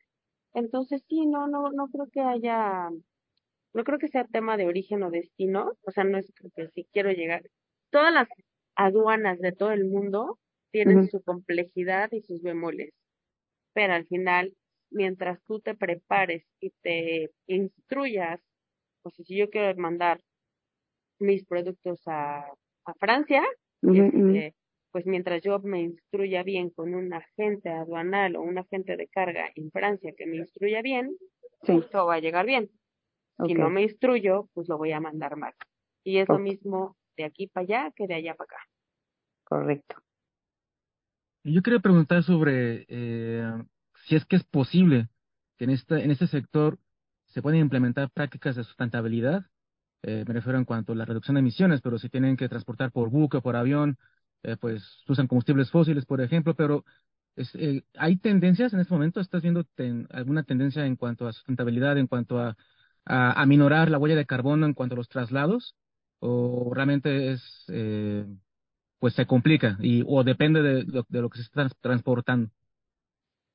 Entonces 0.55 1.05
sí, 1.09 1.27
no, 1.27 1.47
no, 1.49 1.71
no 1.71 1.89
creo 1.89 2.09
que 2.13 2.21
haya, 2.21 2.89
no 3.75 3.85
creo 3.85 3.99
que 3.99 4.09
sea 4.09 4.25
tema 4.27 4.57
de 4.57 4.67
origen 4.67 5.03
o 5.03 5.11
destino, 5.11 5.73
o 5.83 5.91
sea, 5.91 6.05
no 6.05 6.19
es 6.19 6.33
que 6.57 6.69
si 6.69 6.85
quiero 6.93 7.13
llegar. 7.13 7.43
Todas 7.91 8.13
las 8.13 8.29
aduanas 8.75 9.39
de 9.41 9.53
todo 9.53 9.73
el 9.73 9.85
mundo 9.87 10.39
tienen 10.71 11.09
su 11.09 11.23
complejidad 11.23 12.11
y 12.13 12.23
sus 12.23 12.43
bemoles, 12.43 12.93
pero 13.75 13.95
al 13.95 14.07
final, 14.07 14.55
mientras 14.91 15.43
tú 15.45 15.61
te 15.61 15.75
prepares 15.75 16.45
y 16.61 16.71
te 16.83 17.31
instruyas, 17.47 18.41
o 19.03 19.11
sea, 19.11 19.25
si 19.25 19.37
yo 19.37 19.51
quiero 19.51 19.77
mandar 19.81 20.21
mis 21.19 21.45
productos 21.45 22.01
a, 22.07 22.41
a 22.85 22.95
Francia, 22.99 23.43
este, 23.83 24.55
pues 24.91 25.07
mientras 25.07 25.43
yo 25.43 25.59
me 25.61 25.83
instruya 25.83 26.43
bien 26.43 26.71
con 26.71 26.95
un 26.95 27.13
agente 27.13 27.71
aduanal 27.71 28.37
o 28.37 28.43
un 28.43 28.59
agente 28.59 28.97
de 28.97 29.09
carga 29.09 29.51
en 29.55 29.71
Francia 29.71 30.13
que 30.17 30.27
me 30.27 30.37
instruya 30.37 30.83
bien, 30.83 31.17
Sí, 31.63 31.73
pues 31.73 31.91
todo 31.91 32.07
va 32.07 32.15
a 32.15 32.21
llegar 32.21 32.47
bien. 32.47 32.71
Si 33.47 33.55
no 33.55 33.71
me 33.71 33.83
instruyo, 33.83 34.49
pues 34.53 34.69
lo 34.69 34.79
voy 34.79 34.93
a 34.93 35.01
mandar 35.01 35.37
mal. 35.37 35.55
Y 36.05 36.19
es 36.19 36.29
lo 36.29 36.39
mismo 36.39 36.97
de 37.17 37.25
aquí 37.25 37.47
para 37.47 37.65
allá 37.65 37.93
que 37.95 38.07
de 38.07 38.15
allá 38.15 38.35
para 38.35 38.47
acá. 38.47 38.69
Correcto. 39.45 39.97
Y 41.45 41.55
yo 41.55 41.63
quería 41.63 41.79
preguntar 41.79 42.23
sobre 42.23 42.85
eh, 42.89 43.63
si 44.05 44.17
es 44.17 44.25
que 44.25 44.37
es 44.37 44.45
posible 44.45 45.09
que 45.57 45.65
en 45.65 45.71
este, 45.71 46.03
en 46.03 46.11
este 46.11 46.27
sector 46.27 46.79
se 47.39 47.43
pueden 47.43 47.61
implementar 47.61 48.11
prácticas 48.11 48.57
de 48.57 48.65
sustentabilidad. 48.65 49.45
Eh, 50.03 50.25
me 50.27 50.35
refiero 50.35 50.59
en 50.59 50.65
cuanto 50.65 50.93
a 50.93 50.97
la 50.97 51.05
reducción 51.05 51.35
de 51.37 51.41
emisiones, 51.41 51.81
pero 51.83 51.99
si 51.99 52.09
tienen 52.09 52.37
que 52.37 52.49
transportar 52.49 52.93
por 52.93 53.11
buque, 53.11 53.41
por 53.41 53.57
avión, 53.57 53.99
eh, 54.43 54.57
pues 54.61 55.05
usan 55.09 55.29
combustibles 55.29 55.71
fósiles, 55.71 56.07
por 56.07 56.21
ejemplo, 56.21 56.55
pero 56.57 56.85
es, 57.37 57.55
eh, 57.57 57.85
¿hay 57.97 58.17
tendencias 58.19 58.73
en 58.73 58.81
este 58.81 58.93
momento? 58.95 59.21
¿Estás 59.21 59.43
viendo 59.43 59.65
alguna 60.11 60.43
tendencia 60.45 60.85
en 60.87 60.97
cuanto 60.97 61.29
a 61.29 61.33
sustentabilidad, 61.33 61.99
en 61.99 62.09
cuanto 62.09 62.41
a, 62.41 62.57
a, 63.05 63.41
a 63.43 63.47
minorar 63.47 63.91
la 63.91 63.99
huella 63.99 64.17
de 64.17 64.27
carbono 64.27 64.67
en 64.67 64.75
cuanto 64.75 64.95
a 64.95 64.99
los 64.99 65.09
traslados? 65.09 65.77
¿O 66.21 66.73
realmente 66.75 67.33
es, 67.33 67.65
eh, 67.69 68.27
pues 69.01 69.15
se 69.15 69.27
complica 69.27 69.79
y 69.81 70.05
o 70.07 70.25
depende 70.25 70.63
de 70.63 70.85
lo, 70.85 71.07
de 71.09 71.21
lo 71.23 71.31
que 71.31 71.39
se 71.39 71.45
está 71.45 71.63
trans- 71.63 71.77
transportando? 71.81 72.51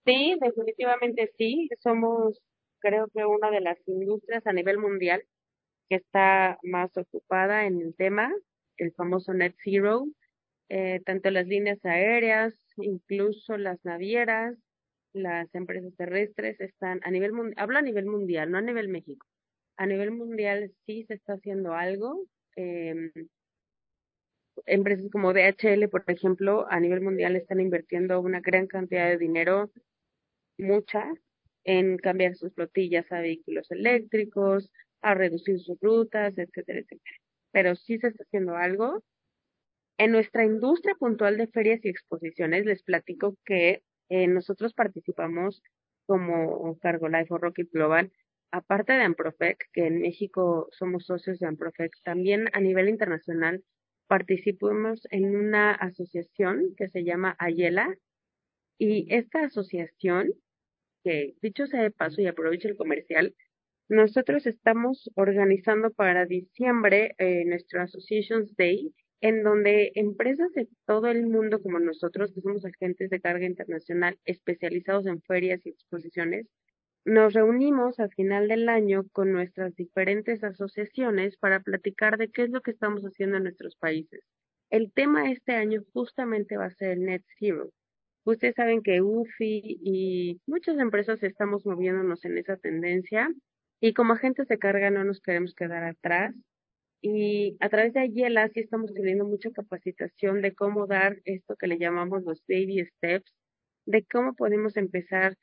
Sí, 0.05 0.35
definitivamente 0.41 1.31
sí. 1.37 1.69
Somos, 1.81 2.37
creo 2.83 3.07
que 3.13 3.25
una 3.25 3.49
de 3.49 3.61
las 3.61 3.79
industrias 3.87 4.45
a 4.45 4.53
nivel 4.53 4.77
mundial 4.77 5.23
que 5.89 5.95
está 5.95 6.59
más 6.63 6.95
ocupada 6.97 7.65
en 7.65 7.81
el 7.81 7.95
tema, 7.95 8.31
el 8.77 8.93
famoso 8.93 9.33
net 9.33 9.55
zero, 9.63 10.05
eh, 10.69 11.01
tanto 11.05 11.31
las 11.31 11.47
líneas 11.47 11.83
aéreas, 11.85 12.53
incluso 12.77 13.57
las 13.57 13.83
navieras, 13.85 14.57
las 15.13 15.53
empresas 15.55 15.95
terrestres 15.95 16.59
están 16.59 16.99
a 17.03 17.11
nivel 17.11 17.33
mundial, 17.33 17.55
hablo 17.63 17.77
a 17.79 17.81
nivel 17.81 18.05
mundial, 18.05 18.51
no 18.51 18.57
a 18.57 18.61
nivel 18.61 18.89
México. 18.89 19.25
A 19.77 19.85
nivel 19.85 20.11
mundial 20.11 20.71
sí 20.85 21.05
se 21.07 21.15
está 21.15 21.33
haciendo 21.33 21.73
algo. 21.73 22.25
em, 22.55 23.11
empresas 24.65 25.09
como 25.11 25.33
DHL, 25.33 25.89
por 25.89 26.03
ejemplo, 26.07 26.67
a 26.69 26.79
nivel 26.79 27.01
mundial 27.01 27.35
están 27.35 27.59
invirtiendo 27.59 28.19
una 28.21 28.39
gran 28.41 28.67
cantidad 28.67 29.07
de 29.09 29.17
dinero, 29.17 29.71
mucha, 30.57 31.11
en 31.63 31.97
cambiar 31.97 32.35
sus 32.35 32.53
flotillas 32.53 33.11
a 33.11 33.21
vehículos 33.21 33.69
eléctricos, 33.71 34.71
a 35.01 35.13
reducir 35.13 35.59
sus 35.59 35.79
rutas, 35.81 36.37
etcétera, 36.37 36.79
etcétera. 36.79 37.17
Pero 37.51 37.75
sí 37.75 37.97
se 37.99 38.07
está 38.07 38.23
haciendo 38.23 38.55
algo. 38.55 39.03
En 39.97 40.11
nuestra 40.11 40.45
industria 40.45 40.95
puntual 40.95 41.37
de 41.37 41.47
ferias 41.47 41.83
y 41.83 41.89
exposiciones, 41.89 42.65
les 42.65 42.83
platico 42.83 43.37
que 43.45 43.83
eh, 44.09 44.27
nosotros 44.27 44.73
participamos 44.73 45.61
como 46.05 46.77
Cargo 46.79 47.07
Life 47.07 47.33
o 47.33 47.37
Rocket 47.37 47.69
Global, 47.71 48.11
aparte 48.51 48.93
de 48.93 49.01
Amprofec, 49.01 49.69
que 49.71 49.87
en 49.87 50.01
México 50.01 50.67
somos 50.71 51.05
socios 51.05 51.39
de 51.39 51.47
Amprofec, 51.47 51.91
también 52.03 52.49
a 52.53 52.59
nivel 52.59 52.89
internacional 52.89 53.63
participamos 54.07 55.07
en 55.11 55.35
una 55.35 55.71
asociación 55.71 56.75
que 56.77 56.89
se 56.89 57.03
llama 57.03 57.35
Ayela, 57.39 57.95
y 58.77 59.07
esta 59.13 59.45
asociación, 59.45 60.33
que 61.03 61.35
dicho 61.41 61.67
sea 61.67 61.83
de 61.83 61.91
paso 61.91 62.21
y 62.21 62.27
aprovecho 62.27 62.67
el 62.67 62.77
comercial, 62.77 63.35
nosotros 63.89 64.47
estamos 64.47 65.09
organizando 65.15 65.91
para 65.91 66.25
diciembre 66.25 67.15
eh, 67.17 67.43
nuestro 67.45 67.81
Associations 67.81 68.55
Day, 68.55 68.93
en 69.21 69.43
donde 69.43 69.91
empresas 69.95 70.51
de 70.53 70.67
todo 70.85 71.07
el 71.07 71.27
mundo 71.27 71.61
como 71.61 71.79
nosotros, 71.79 72.33
que 72.33 72.41
somos 72.41 72.65
agentes 72.65 73.09
de 73.09 73.21
carga 73.21 73.45
internacional 73.45 74.17
especializados 74.25 75.05
en 75.05 75.21
ferias 75.21 75.65
y 75.65 75.69
exposiciones, 75.69 76.47
nos 77.05 77.33
reunimos 77.33 77.99
al 77.99 78.11
final 78.13 78.47
del 78.47 78.69
año 78.69 79.03
con 79.11 79.31
nuestras 79.31 79.75
diferentes 79.75 80.43
asociaciones 80.43 81.37
para 81.37 81.59
platicar 81.59 82.17
de 82.17 82.31
qué 82.31 82.43
es 82.43 82.49
lo 82.49 82.61
que 82.61 82.71
estamos 82.71 83.03
haciendo 83.03 83.37
en 83.37 83.43
nuestros 83.43 83.75
países. 83.75 84.21
El 84.69 84.91
tema 84.91 85.29
este 85.29 85.53
año 85.53 85.83
justamente 85.93 86.57
va 86.57 86.65
a 86.65 86.71
ser 86.71 86.91
el 86.91 87.05
Net 87.05 87.23
Zero. 87.37 87.71
Ustedes 88.25 88.55
saben 88.55 88.81
que 88.81 89.01
UFI 89.01 89.79
y 89.83 90.41
muchas 90.45 90.79
empresas 90.79 91.21
estamos 91.23 91.65
moviéndonos 91.65 92.23
en 92.23 92.37
esa 92.37 92.55
tendencia 92.55 93.29
y 93.81 93.93
como 93.93 94.13
agentes 94.13 94.47
de 94.47 94.57
carga 94.57 94.89
no 94.91 95.03
nos 95.03 95.19
queremos 95.19 95.53
quedar 95.53 95.83
atrás. 95.83 96.33
Y 97.01 97.57
a 97.59 97.67
través 97.67 97.91
de 97.91 97.99
Ayela 97.99 98.47
sí 98.47 98.61
estamos 98.61 98.93
teniendo 98.93 99.25
mucha 99.25 99.51
capacitación 99.51 100.41
de 100.41 100.55
cómo 100.55 100.87
dar 100.87 101.17
esto 101.25 101.57
que 101.57 101.67
le 101.67 101.77
llamamos 101.77 102.23
los 102.23 102.41
baby 102.47 102.85
steps, 102.85 103.29
de 103.85 104.05
cómo 104.05 104.35
podemos 104.35 104.77
empezar 104.77 105.35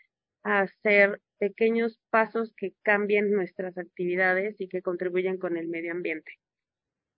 a 0.42 0.60
hacer 0.60 1.20
pequeños 1.38 2.00
pasos 2.08 2.54
que 2.56 2.72
cambien 2.82 3.30
nuestras 3.30 3.76
actividades 3.76 4.58
y 4.58 4.68
que 4.68 4.80
contribuyan 4.80 5.36
con 5.36 5.58
el 5.58 5.68
medio 5.68 5.92
ambiente. 5.92 6.32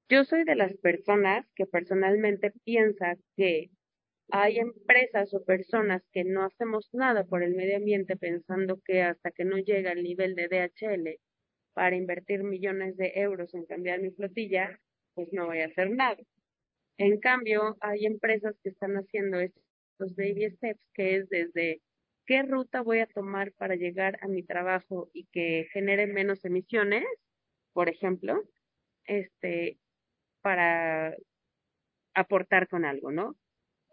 Yo 0.09 0.25
soy 0.25 0.43
de 0.43 0.57
las 0.57 0.77
personas 0.79 1.47
que 1.55 1.67
personalmente 1.67 2.53
piensa 2.65 3.15
que 3.37 3.71
hay 4.35 4.59
empresas 4.59 5.35
o 5.35 5.45
personas 5.45 6.03
que 6.11 6.25
no 6.25 6.45
hacemos 6.47 6.89
nada 6.95 7.25
por 7.25 7.43
el 7.43 7.55
medio 7.55 7.77
ambiente 7.77 8.17
pensando 8.17 8.81
que 8.83 9.03
hasta 9.03 9.31
que 9.31 9.45
no 9.45 9.59
llega 9.59 9.93
el 9.93 10.03
nivel 10.03 10.35
de 10.35 10.49
DHL 10.49 11.21
para 11.75 11.97
invertir 11.97 12.43
millones 12.43 12.97
de 12.97 13.13
euros 13.17 13.53
en 13.53 13.67
cambiar 13.67 14.01
mi 14.01 14.11
flotilla, 14.11 14.81
pues 15.15 15.29
no 15.33 15.45
voy 15.47 15.61
a 15.61 15.67
hacer 15.67 15.91
nada. 15.91 16.17
En 16.97 17.21
cambio, 17.21 17.77
hay 17.81 18.07
empresas 18.07 18.57
que 18.63 18.71
están 18.71 18.95
haciendo 18.97 19.39
estos 19.39 20.17
baby 20.17 20.51
steps, 20.57 20.81
que 20.95 21.17
es 21.17 21.29
desde 21.29 21.83
qué 22.25 22.43
ruta 22.43 22.81
voy 22.81 23.01
a 23.01 23.07
tomar 23.09 23.53
para 23.53 23.77
llegar 23.77 24.19
a 24.23 24.29
mi 24.29 24.43
trabajo 24.43 25.11
y 25.13 25.27
que 25.27 25.69
genere 25.75 26.07
menos 26.07 26.43
emisiones, 26.47 27.05
por 27.75 27.91
ejemplo, 27.91 28.43
este, 29.05 29.79
para 30.41 31.15
aportar 32.15 32.69
con 32.69 32.87
algo, 32.87 33.13
¿no? 33.13 33.37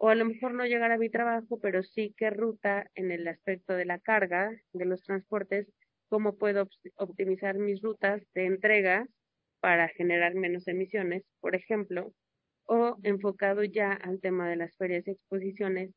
O 0.02 0.08
a 0.08 0.14
lo 0.16 0.24
mejor 0.24 0.54
no 0.54 0.64
llegar 0.66 0.92
a 0.92 0.98
mi 0.98 1.10
trabajo, 1.10 1.60
pero 1.60 1.82
sí 1.82 2.14
qué 2.16 2.30
ruta 2.30 2.90
en 2.94 3.10
el 3.12 3.28
aspecto 3.28 3.74
de 3.74 3.84
la 3.84 3.98
carga, 4.00 4.50
de 4.72 4.84
los 4.86 5.02
transportes, 5.02 5.70
cómo 6.08 6.38
puedo 6.38 6.68
optimizar 6.96 7.58
mis 7.58 7.82
rutas 7.82 8.22
de 8.34 8.46
entrega 8.46 9.06
para 9.60 9.88
generar 9.88 10.34
menos 10.34 10.66
emisiones, 10.68 11.22
por 11.40 11.54
ejemplo, 11.54 12.14
o 12.64 12.96
enfocado 13.02 13.62
ya 13.64 13.92
al 13.92 14.20
tema 14.20 14.48
de 14.48 14.56
las 14.56 14.76
ferias 14.76 15.06
y 15.06 15.12
exposiciones, 15.12 15.92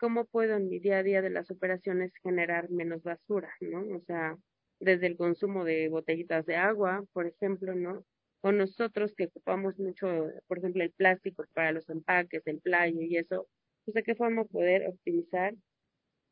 cómo 0.00 0.26
puedo 0.26 0.56
en 0.56 0.68
mi 0.68 0.80
día 0.80 0.98
a 0.98 1.02
día 1.04 1.22
de 1.22 1.30
las 1.30 1.50
operaciones 1.52 2.12
generar 2.24 2.70
menos 2.70 3.04
basura, 3.04 3.50
¿no? 3.60 3.82
O 3.96 4.00
sea, 4.00 4.36
desde 4.80 5.06
el 5.06 5.16
consumo 5.16 5.64
de 5.64 5.88
botellitas 5.88 6.44
de 6.46 6.56
agua, 6.56 7.04
por 7.12 7.26
ejemplo, 7.28 7.74
¿no? 7.76 8.04
O 8.46 8.52
nosotros 8.52 9.14
que 9.16 9.24
ocupamos 9.26 9.78
mucho, 9.78 10.06
por 10.46 10.58
ejemplo, 10.58 10.82
el 10.84 10.92
plástico 10.92 11.44
para 11.54 11.72
los 11.72 11.88
empaques, 11.88 12.42
el 12.46 12.60
playo 12.60 13.00
y 13.00 13.16
eso, 13.16 13.48
pues 13.84 13.94
de 13.94 14.02
qué 14.02 14.14
forma 14.14 14.44
poder 14.44 14.86
optimizar 14.86 15.54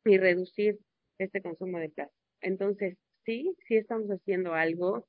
y 0.05 0.17
reducir 0.17 0.79
este 1.17 1.41
consumo 1.41 1.79
de 1.79 1.89
plástico. 1.89 2.21
Entonces, 2.41 2.97
sí, 3.25 3.55
sí 3.67 3.77
estamos 3.77 4.09
haciendo 4.09 4.53
algo. 4.53 5.07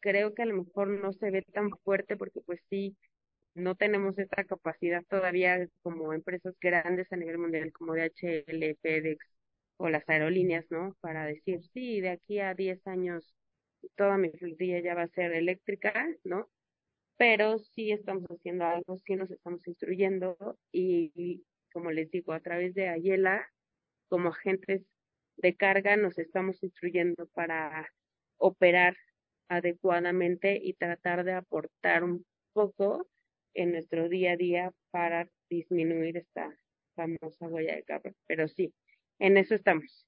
Creo 0.00 0.34
que 0.34 0.42
a 0.42 0.46
lo 0.46 0.64
mejor 0.64 0.88
no 0.88 1.12
se 1.12 1.30
ve 1.30 1.42
tan 1.42 1.70
fuerte 1.84 2.16
porque 2.16 2.40
pues 2.42 2.60
sí, 2.70 2.96
no 3.54 3.74
tenemos 3.74 4.18
esta 4.18 4.44
capacidad 4.44 5.04
todavía 5.08 5.68
como 5.82 6.14
empresas 6.14 6.54
grandes 6.60 7.12
a 7.12 7.16
nivel 7.16 7.38
mundial 7.38 7.72
como 7.72 7.94
DHL, 7.94 8.76
FedEx 8.82 9.26
o 9.78 9.90
las 9.90 10.08
aerolíneas, 10.08 10.66
¿no? 10.70 10.96
Para 11.00 11.26
decir, 11.26 11.62
sí, 11.74 12.00
de 12.00 12.10
aquí 12.10 12.40
a 12.40 12.54
10 12.54 12.86
años 12.86 13.34
toda 13.96 14.18
mi 14.18 14.30
flotilla 14.30 14.80
ya 14.80 14.94
va 14.94 15.02
a 15.02 15.08
ser 15.08 15.32
eléctrica, 15.32 16.06
¿no? 16.24 16.50
Pero 17.16 17.58
sí 17.58 17.92
estamos 17.92 18.24
haciendo 18.28 18.64
algo, 18.64 18.98
sí 18.98 19.14
nos 19.16 19.30
estamos 19.30 19.66
instruyendo 19.68 20.36
y, 20.72 21.44
como 21.72 21.90
les 21.90 22.10
digo, 22.10 22.32
a 22.32 22.40
través 22.40 22.74
de 22.74 22.88
Ayela 22.88 23.48
como 24.08 24.30
agentes 24.30 24.82
de 25.36 25.56
carga 25.56 25.96
nos 25.96 26.18
estamos 26.18 26.62
instruyendo 26.62 27.26
para 27.28 27.88
operar 28.38 28.96
adecuadamente 29.48 30.58
y 30.62 30.74
tratar 30.74 31.24
de 31.24 31.32
aportar 31.32 32.04
un 32.04 32.24
poco 32.52 33.08
en 33.54 33.72
nuestro 33.72 34.08
día 34.08 34.32
a 34.32 34.36
día 34.36 34.72
para 34.90 35.28
disminuir 35.48 36.16
esta 36.16 36.56
famosa 36.94 37.48
huella 37.48 37.76
de 37.76 37.84
carbono. 37.84 38.16
Pero 38.26 38.48
sí, 38.48 38.74
en 39.18 39.36
eso 39.36 39.54
estamos. 39.54 40.06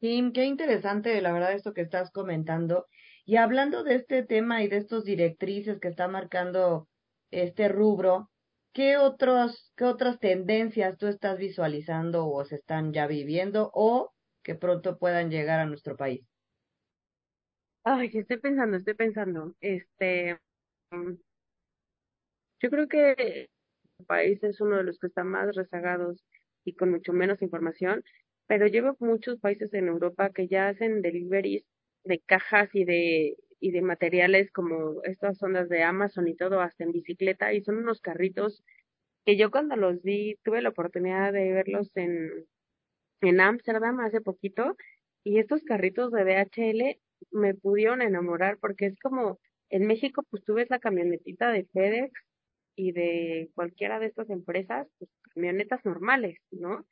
Kim, 0.00 0.32
qué 0.32 0.46
interesante, 0.46 1.20
la 1.20 1.32
verdad, 1.32 1.52
esto 1.52 1.74
que 1.74 1.82
estás 1.82 2.10
comentando. 2.10 2.86
Y 3.26 3.36
hablando 3.36 3.84
de 3.84 3.96
este 3.96 4.22
tema 4.22 4.62
y 4.62 4.68
de 4.68 4.78
estos 4.78 5.04
directrices 5.04 5.78
que 5.78 5.88
está 5.88 6.08
marcando 6.08 6.88
este 7.30 7.68
rubro, 7.68 8.30
¿qué, 8.72 8.96
otros, 8.96 9.72
¿qué 9.76 9.84
otras 9.84 10.18
tendencias 10.18 10.96
tú 10.96 11.06
estás 11.06 11.38
visualizando 11.38 12.26
o 12.28 12.44
se 12.46 12.56
están 12.56 12.94
ya 12.94 13.06
viviendo 13.06 13.70
o 13.74 14.12
que 14.42 14.54
pronto 14.54 14.98
puedan 14.98 15.30
llegar 15.30 15.60
a 15.60 15.66
nuestro 15.66 15.96
país? 15.96 16.26
Ay, 17.84 18.10
estoy 18.14 18.38
pensando, 18.38 18.78
estoy 18.78 18.94
pensando. 18.94 19.54
Este, 19.60 20.38
mm, 20.92 21.12
yo 22.62 22.70
creo 22.70 22.88
que 22.88 23.50
el 23.98 24.06
país 24.06 24.42
es 24.44 24.62
uno 24.62 24.78
de 24.78 24.84
los 24.84 24.98
que 24.98 25.08
están 25.08 25.28
más 25.28 25.54
rezagados 25.54 26.24
y 26.64 26.74
con 26.74 26.90
mucho 26.90 27.12
menos 27.12 27.42
información, 27.42 28.02
pero 28.50 28.66
llevo 28.66 28.96
muchos 28.98 29.38
países 29.38 29.72
en 29.74 29.86
Europa 29.86 30.30
que 30.30 30.48
ya 30.48 30.66
hacen 30.66 31.02
deliveries 31.02 31.64
de 32.02 32.18
cajas 32.18 32.68
y 32.74 32.84
de 32.84 33.36
y 33.60 33.70
de 33.70 33.80
materiales 33.80 34.50
como 34.50 35.04
estas 35.04 35.40
ondas 35.40 35.68
de 35.68 35.84
Amazon 35.84 36.26
y 36.26 36.34
todo 36.34 36.60
hasta 36.60 36.82
en 36.82 36.90
bicicleta 36.90 37.52
y 37.52 37.62
son 37.62 37.76
unos 37.76 38.00
carritos 38.00 38.64
que 39.24 39.36
yo 39.36 39.52
cuando 39.52 39.76
los 39.76 40.02
vi 40.02 40.34
tuve 40.42 40.62
la 40.62 40.70
oportunidad 40.70 41.32
de 41.32 41.52
verlos 41.52 41.96
en 41.96 42.28
en 43.20 43.40
Ámsterdam 43.40 44.00
hace 44.00 44.20
poquito 44.20 44.76
y 45.22 45.38
estos 45.38 45.62
carritos 45.62 46.10
de 46.10 46.24
DHL 46.24 46.98
me 47.30 47.54
pudieron 47.54 48.02
enamorar 48.02 48.58
porque 48.58 48.86
es 48.86 48.98
como 48.98 49.38
en 49.68 49.86
México 49.86 50.24
pues 50.28 50.42
tú 50.42 50.54
ves 50.54 50.70
la 50.70 50.80
camionetita 50.80 51.52
de 51.52 51.66
FedEx 51.66 52.12
y 52.74 52.90
de 52.90 53.50
cualquiera 53.54 54.00
de 54.00 54.06
estas 54.06 54.28
empresas, 54.30 54.88
pues 54.98 55.10
camionetas 55.34 55.84
normales, 55.84 56.38
¿no? 56.50 56.84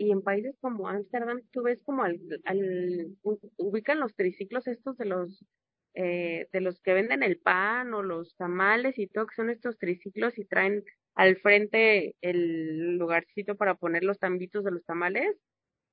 Y 0.00 0.12
en 0.12 0.22
países 0.22 0.56
como 0.62 0.88
Ámsterdam 0.88 1.42
tú 1.52 1.62
ves 1.62 1.82
como 1.82 2.04
al, 2.04 2.18
al 2.46 3.18
ubican 3.58 4.00
los 4.00 4.16
triciclos 4.16 4.66
estos 4.66 4.96
de 4.96 5.04
los 5.04 5.44
eh, 5.92 6.48
de 6.54 6.60
los 6.62 6.80
que 6.80 6.94
venden 6.94 7.22
el 7.22 7.38
pan 7.38 7.92
o 7.92 8.02
los 8.02 8.34
tamales 8.36 8.98
y 8.98 9.08
todo, 9.08 9.26
que 9.26 9.34
son 9.34 9.50
estos 9.50 9.76
triciclos 9.76 10.38
y 10.38 10.46
traen 10.46 10.84
al 11.16 11.36
frente 11.36 12.16
el 12.22 12.96
lugarcito 12.96 13.56
para 13.56 13.74
poner 13.74 14.02
los 14.02 14.18
tambitos 14.18 14.64
de 14.64 14.70
los 14.70 14.86
tamales. 14.86 15.36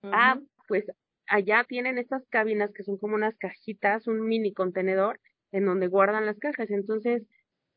Ah, 0.03 0.39
pues 0.69 0.85
allá 1.27 1.65
tienen 1.67 1.97
estas 1.97 2.25
cabinas 2.29 2.71
que 2.71 2.83
son 2.83 2.97
como 2.97 3.15
unas 3.15 3.35
cajitas, 3.35 4.07
un 4.07 4.25
mini 4.25 4.53
contenedor 4.53 5.19
en 5.51 5.65
donde 5.65 5.87
guardan 5.87 6.25
las 6.25 6.39
cajas. 6.39 6.71
Entonces, 6.71 7.27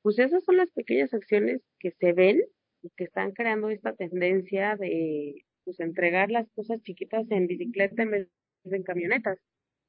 pues 0.02 0.20
esas 0.20 0.44
son 0.44 0.58
las 0.58 0.70
pequeñas 0.70 1.12
acciones 1.12 1.60
que 1.80 1.90
se 1.90 2.12
ven 2.12 2.40
y 2.82 2.90
que 2.90 3.02
están 3.02 3.32
creando 3.32 3.68
esta 3.68 3.94
tendencia 3.96 4.76
de 4.76 5.44
pues 5.64 5.80
entregar 5.80 6.30
las 6.30 6.48
cosas 6.52 6.82
chiquitas 6.82 7.30
en 7.30 7.46
bicicleta 7.46 8.02
en 8.02 8.10
vez 8.10 8.28
de 8.64 8.76
en 8.76 8.82
camionetas. 8.82 9.38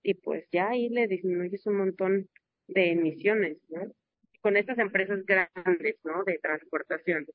Y 0.03 0.15
pues 0.15 0.45
ya 0.51 0.69
ahí 0.69 0.89
le 0.89 1.07
disminuyes 1.07 1.65
un 1.67 1.77
montón 1.77 2.29
de 2.67 2.91
emisiones. 2.91 3.57
Con 4.41 4.57
estas 4.57 4.79
empresas 4.79 5.25
grandes, 5.25 5.97
¿no? 6.03 6.23
De 6.23 6.39
transportación. 6.41 7.25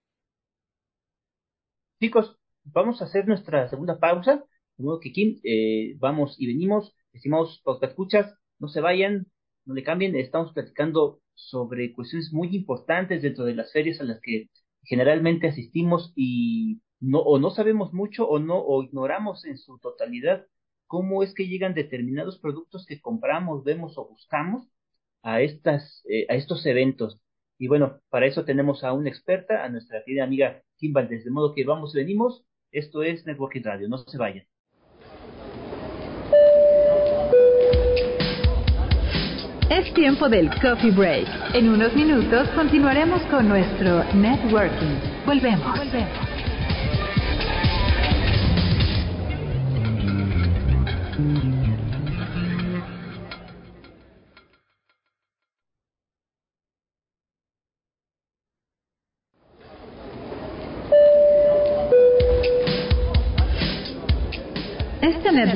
Chicos, 2.01 2.39
vamos 2.65 3.01
a 3.01 3.05
hacer 3.05 3.27
nuestra 3.29 3.69
segunda 3.69 3.99
pausa 3.99 4.45
de 4.77 4.85
modo 4.85 5.01
que 5.01 5.13
Kim, 5.13 5.41
vamos 5.99 6.37
y 6.39 6.47
venimos. 6.47 6.95
Estimados 7.13 7.63
escuchas, 7.83 8.35
no 8.59 8.69
se 8.69 8.81
vayan, 8.81 9.27
no 9.65 9.75
le 9.75 9.83
cambien. 9.83 10.15
Estamos 10.17 10.53
platicando 10.53 11.21
sobre 11.35 11.93
cuestiones 11.95 12.33
muy 12.33 12.55
importantes 12.55 13.23
dentro 13.23 13.45
de 13.45 13.55
las 13.55 13.73
ferias 13.73 14.01
a 14.01 14.05
las 14.05 14.21
que 14.21 14.51
generalmente 14.83 15.49
asistimos 15.49 16.13
y 16.15 16.81
no 17.01 17.21
o 17.21 17.39
no 17.39 17.51
sabemos 17.51 17.93
mucho 17.93 18.27
o 18.29 18.39
no 18.39 18.59
o 18.59 18.83
ignoramos 18.83 19.45
en 19.45 19.59
su 19.59 19.79
totalidad 19.79 20.47
cómo 20.87 21.23
es 21.23 21.35
que 21.35 21.49
llegan 21.49 21.75
determinados 21.75 22.39
productos 22.39 22.87
que 22.87 23.01
compramos, 23.01 23.65
vemos 23.65 23.99
o 23.99 24.09
buscamos 24.09 24.67
a 25.23 25.41
estas 25.41 26.03
eh, 26.09 26.27
a 26.29 26.35
estos 26.35 26.65
eventos. 26.67 27.21
Y 27.59 27.69
bueno, 27.69 28.01
para 28.11 28.27
eso 28.27 28.45
tenemos 28.45 28.85
a 28.85 28.93
una 28.93 29.09
experta, 29.09 29.65
a 29.65 29.69
nuestra 29.69 30.03
querida 30.05 30.25
amiga 30.25 30.63
Kim 30.77 30.93
Valdez, 30.93 31.25
de 31.25 31.31
modo 31.31 31.55
que 31.55 31.65
vamos 31.65 31.95
y 31.95 31.99
venimos. 31.99 32.45
Esto 32.71 33.03
es 33.03 33.25
Networking 33.27 33.63
Radio, 33.63 33.89
no 33.89 33.99
se 33.99 34.19
vayan. 34.19 34.47
Es 39.71 39.93
tiempo 39.95 40.29
del 40.29 40.49
coffee 40.61 40.91
break. 40.91 41.27
En 41.55 41.69
unos 41.69 41.95
minutos 41.95 42.49
continuaremos 42.51 43.21
con 43.23 43.49
nuestro 43.49 44.05
networking. 44.15 45.27
Volvemos. 45.27 45.79
Volvemos. 45.79 46.36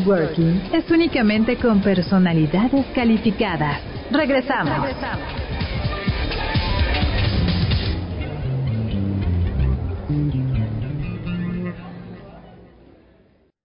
Networking 0.00 0.72
es 0.72 0.90
únicamente 0.90 1.58
con 1.58 1.82
personalidades 1.82 2.86
calificadas. 2.94 3.82
Regresamos. 4.10 4.88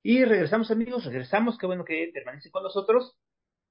Y 0.04 0.24
regresamos 0.24 0.70
amigos, 0.72 1.06
regresamos, 1.06 1.58
qué 1.58 1.66
bueno 1.66 1.86
que 1.86 2.12
permanece 2.14 2.52
con 2.52 2.64
nosotros. 2.64 3.18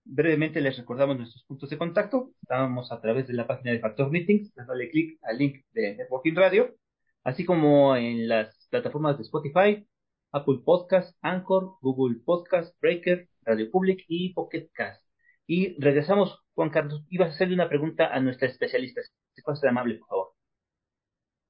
Brevemente 0.07 0.61
les 0.61 0.77
recordamos 0.77 1.17
nuestros 1.17 1.45
puntos 1.45 1.71
de 1.71 1.79
contacto. 1.79 2.31
Estábamos 2.43 2.91
a 2.91 3.01
través 3.01 3.29
de 3.29 3.35
la 3.35 3.47
página 3.47 3.73
de 3.73 3.79
Factor 3.79 4.11
Meetings, 4.11 4.55
dale 4.55 4.91
clic 4.91 5.19
al 5.23 5.39
link 5.39 5.65
de 5.73 5.97
Networking 5.97 6.35
Radio, 6.35 6.75
así 7.23 7.45
como 7.45 7.95
en 7.97 8.27
las 8.27 8.67
plataformas 8.71 9.17
de 9.17 9.23
Spotify, 9.23 9.87
Apple 10.35 10.63
Podcast, 10.65 11.17
Anchor, 11.23 11.77
Google 11.81 12.17
Podcast, 12.25 12.75
Breaker, 12.81 13.29
Radio 13.43 13.71
Public 13.71 14.05
y 14.09 14.35
Pocket 14.35 14.69
Cast. 14.75 15.01
Y 15.47 15.81
regresamos, 15.81 16.41
Juan 16.55 16.71
Carlos, 16.71 17.05
ibas 17.09 17.31
a 17.31 17.35
hacerle 17.35 17.55
una 17.55 17.69
pregunta 17.69 18.09
a 18.13 18.19
nuestra 18.21 18.49
especialista. 18.49 19.01
Si 19.35 19.43
puedes 19.43 19.61
ser 19.61 19.71
amable, 19.71 19.95
por 19.99 20.09
favor. 20.09 20.29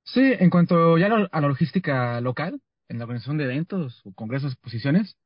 Sí, 0.03 0.35
en 0.39 0.51
cuanto 0.51 0.99
ya 0.99 1.07
a 1.07 1.41
la 1.41 1.49
logística 1.49 2.21
local, 2.21 2.61
en 2.89 2.99
la 2.99 3.05
organización 3.05 3.39
de 3.39 3.45
eventos 3.45 4.03
o 4.05 4.13
congresos, 4.13 4.53
exposiciones, 4.53 5.17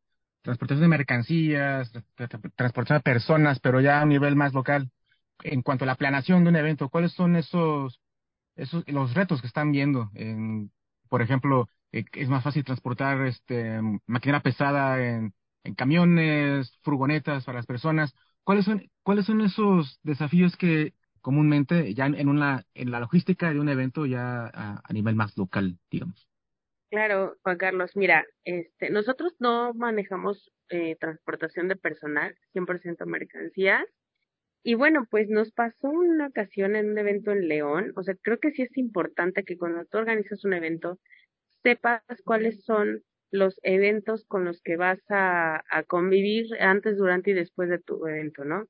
transportación 0.42 0.82
de 0.82 0.96
mercancías, 0.96 1.92
transportación 2.54 2.98
de 2.98 3.02
personas, 3.02 3.58
pero 3.58 3.80
ya 3.80 4.00
a 4.00 4.04
un 4.04 4.10
nivel 4.10 4.36
más 4.36 4.54
local. 4.54 4.90
En 5.42 5.62
cuanto 5.62 5.84
a 5.84 5.86
la 5.86 5.96
planeación 5.96 6.44
de 6.44 6.50
un 6.50 6.56
evento, 6.56 6.88
¿cuáles 6.90 7.12
son 7.12 7.34
esos, 7.34 8.00
esos 8.54 8.86
los 8.86 9.14
retos 9.14 9.40
que 9.40 9.48
están 9.48 9.72
viendo? 9.72 10.10
En, 10.14 10.70
por 11.08 11.22
ejemplo, 11.22 11.68
es 11.92 12.28
más 12.28 12.44
fácil 12.44 12.64
transportar 12.64 13.26
este 13.26 13.80
maquinaria 14.06 14.42
pesada 14.42 15.02
en, 15.04 15.34
en 15.64 15.74
camiones, 15.74 16.78
furgonetas 16.82 17.44
para 17.44 17.58
las 17.58 17.66
personas, 17.66 18.14
¿Cuáles 18.48 18.64
son, 18.64 18.90
cuáles 19.02 19.26
son 19.26 19.42
esos 19.42 20.00
desafíos 20.02 20.56
que 20.56 20.94
comúnmente 21.20 21.92
ya 21.92 22.06
en 22.06 22.30
una 22.30 22.64
en 22.72 22.90
la 22.90 22.98
logística 22.98 23.52
de 23.52 23.60
un 23.60 23.68
evento 23.68 24.06
ya 24.06 24.46
a, 24.46 24.90
nivel 24.90 25.16
más 25.16 25.36
local, 25.36 25.78
digamos? 25.90 26.26
Claro, 26.88 27.36
Juan 27.42 27.58
Carlos, 27.58 27.94
mira, 27.94 28.24
este, 28.44 28.88
nosotros 28.88 29.34
no 29.38 29.74
manejamos 29.74 30.50
eh, 30.70 30.96
transportación 30.98 31.68
de 31.68 31.76
personal, 31.76 32.34
100% 32.54 33.04
mercancías. 33.04 33.84
Y 34.62 34.76
bueno, 34.76 35.06
pues 35.10 35.28
nos 35.28 35.52
pasó 35.52 35.90
una 35.90 36.28
ocasión 36.28 36.74
en 36.74 36.92
un 36.92 36.96
evento 36.96 37.32
en 37.32 37.48
León, 37.48 37.92
o 37.96 38.02
sea, 38.02 38.14
creo 38.22 38.38
que 38.40 38.52
sí 38.52 38.62
es 38.62 38.74
importante 38.78 39.44
que 39.44 39.58
cuando 39.58 39.84
tú 39.84 39.98
organizas 39.98 40.42
un 40.46 40.54
evento, 40.54 40.98
sepas 41.68 42.02
cuáles 42.24 42.64
son 42.64 43.02
los 43.30 43.60
eventos 43.62 44.24
con 44.24 44.46
los 44.46 44.62
que 44.62 44.78
vas 44.78 45.00
a, 45.10 45.62
convivir 45.86 46.46
antes, 46.60 46.96
durante 46.96 47.32
y 47.32 47.34
después 47.34 47.68
de 47.68 47.78
tu 47.78 48.06
evento, 48.06 48.42
¿no? 48.46 48.66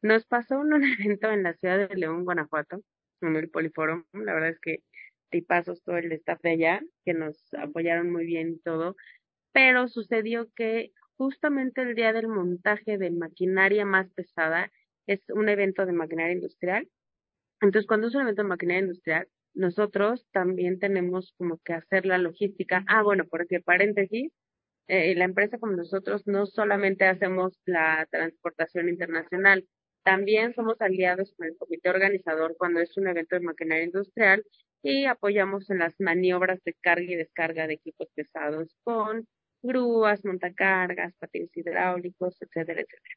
Nos 0.00 0.26
pasó 0.26 0.60
un, 0.60 0.72
evento 0.72 1.28
en 1.32 1.42
la 1.42 1.54
ciudad 1.54 1.88
de 1.88 1.96
León, 1.96 2.24
Guanajuato, 2.24 2.82
en 3.20 3.34
el 3.34 3.50
Poliforum. 3.50 4.04
La 4.12 4.32
verdad 4.32 4.50
es 4.50 4.60
que 4.60 4.84
tipazos 5.30 5.82
todo 5.82 5.96
el 5.96 6.12
staff 6.12 6.40
de 6.42 6.50
allá, 6.50 6.80
que 7.04 7.14
nos 7.14 7.52
apoyaron 7.54 8.12
muy 8.12 8.26
bien 8.26 8.50
y 8.50 8.58
todo. 8.60 8.94
Pero 9.52 9.88
sucedió 9.88 10.48
que 10.54 10.92
justamente 11.16 11.82
el 11.82 11.96
día 11.96 12.12
del 12.12 12.28
montaje 12.28 12.96
de 12.96 13.10
maquinaria 13.10 13.84
más 13.84 14.08
pesada 14.10 14.70
es 15.08 15.20
un 15.30 15.48
evento 15.48 15.84
de 15.84 15.92
maquinaria 15.92 16.34
industrial. 16.34 16.88
Entonces, 17.60 17.88
cuando 17.88 18.06
es 18.06 18.14
un 18.14 18.22
evento 18.22 18.42
de 18.42 18.48
maquinaria 18.48 18.82
industrial, 18.82 19.26
nosotros 19.56 20.26
también 20.32 20.78
tenemos 20.78 21.34
como 21.38 21.58
que 21.64 21.72
hacer 21.72 22.06
la 22.06 22.18
logística. 22.18 22.84
Ah, 22.88 23.02
bueno, 23.02 23.24
porque 23.28 23.60
paréntesis, 23.60 24.32
eh, 24.88 25.14
la 25.16 25.24
empresa 25.24 25.58
como 25.58 25.72
nosotros 25.72 26.26
no 26.26 26.46
solamente 26.46 27.06
hacemos 27.06 27.58
la 27.64 28.06
transportación 28.10 28.88
internacional, 28.88 29.66
también 30.04 30.54
somos 30.54 30.80
aliados 30.80 31.34
con 31.36 31.48
el 31.48 31.56
comité 31.58 31.90
organizador 31.90 32.54
cuando 32.58 32.80
es 32.80 32.96
un 32.96 33.08
evento 33.08 33.36
de 33.36 33.40
maquinaria 33.40 33.84
industrial 33.84 34.44
y 34.82 35.06
apoyamos 35.06 35.68
en 35.70 35.80
las 35.80 35.94
maniobras 35.98 36.62
de 36.64 36.74
carga 36.74 37.10
y 37.10 37.16
descarga 37.16 37.66
de 37.66 37.74
equipos 37.74 38.08
pesados 38.14 38.76
con 38.84 39.26
grúas, 39.62 40.24
montacargas, 40.24 41.14
patines 41.18 41.50
hidráulicos, 41.56 42.36
etcétera, 42.40 42.82
etcétera. 42.82 43.16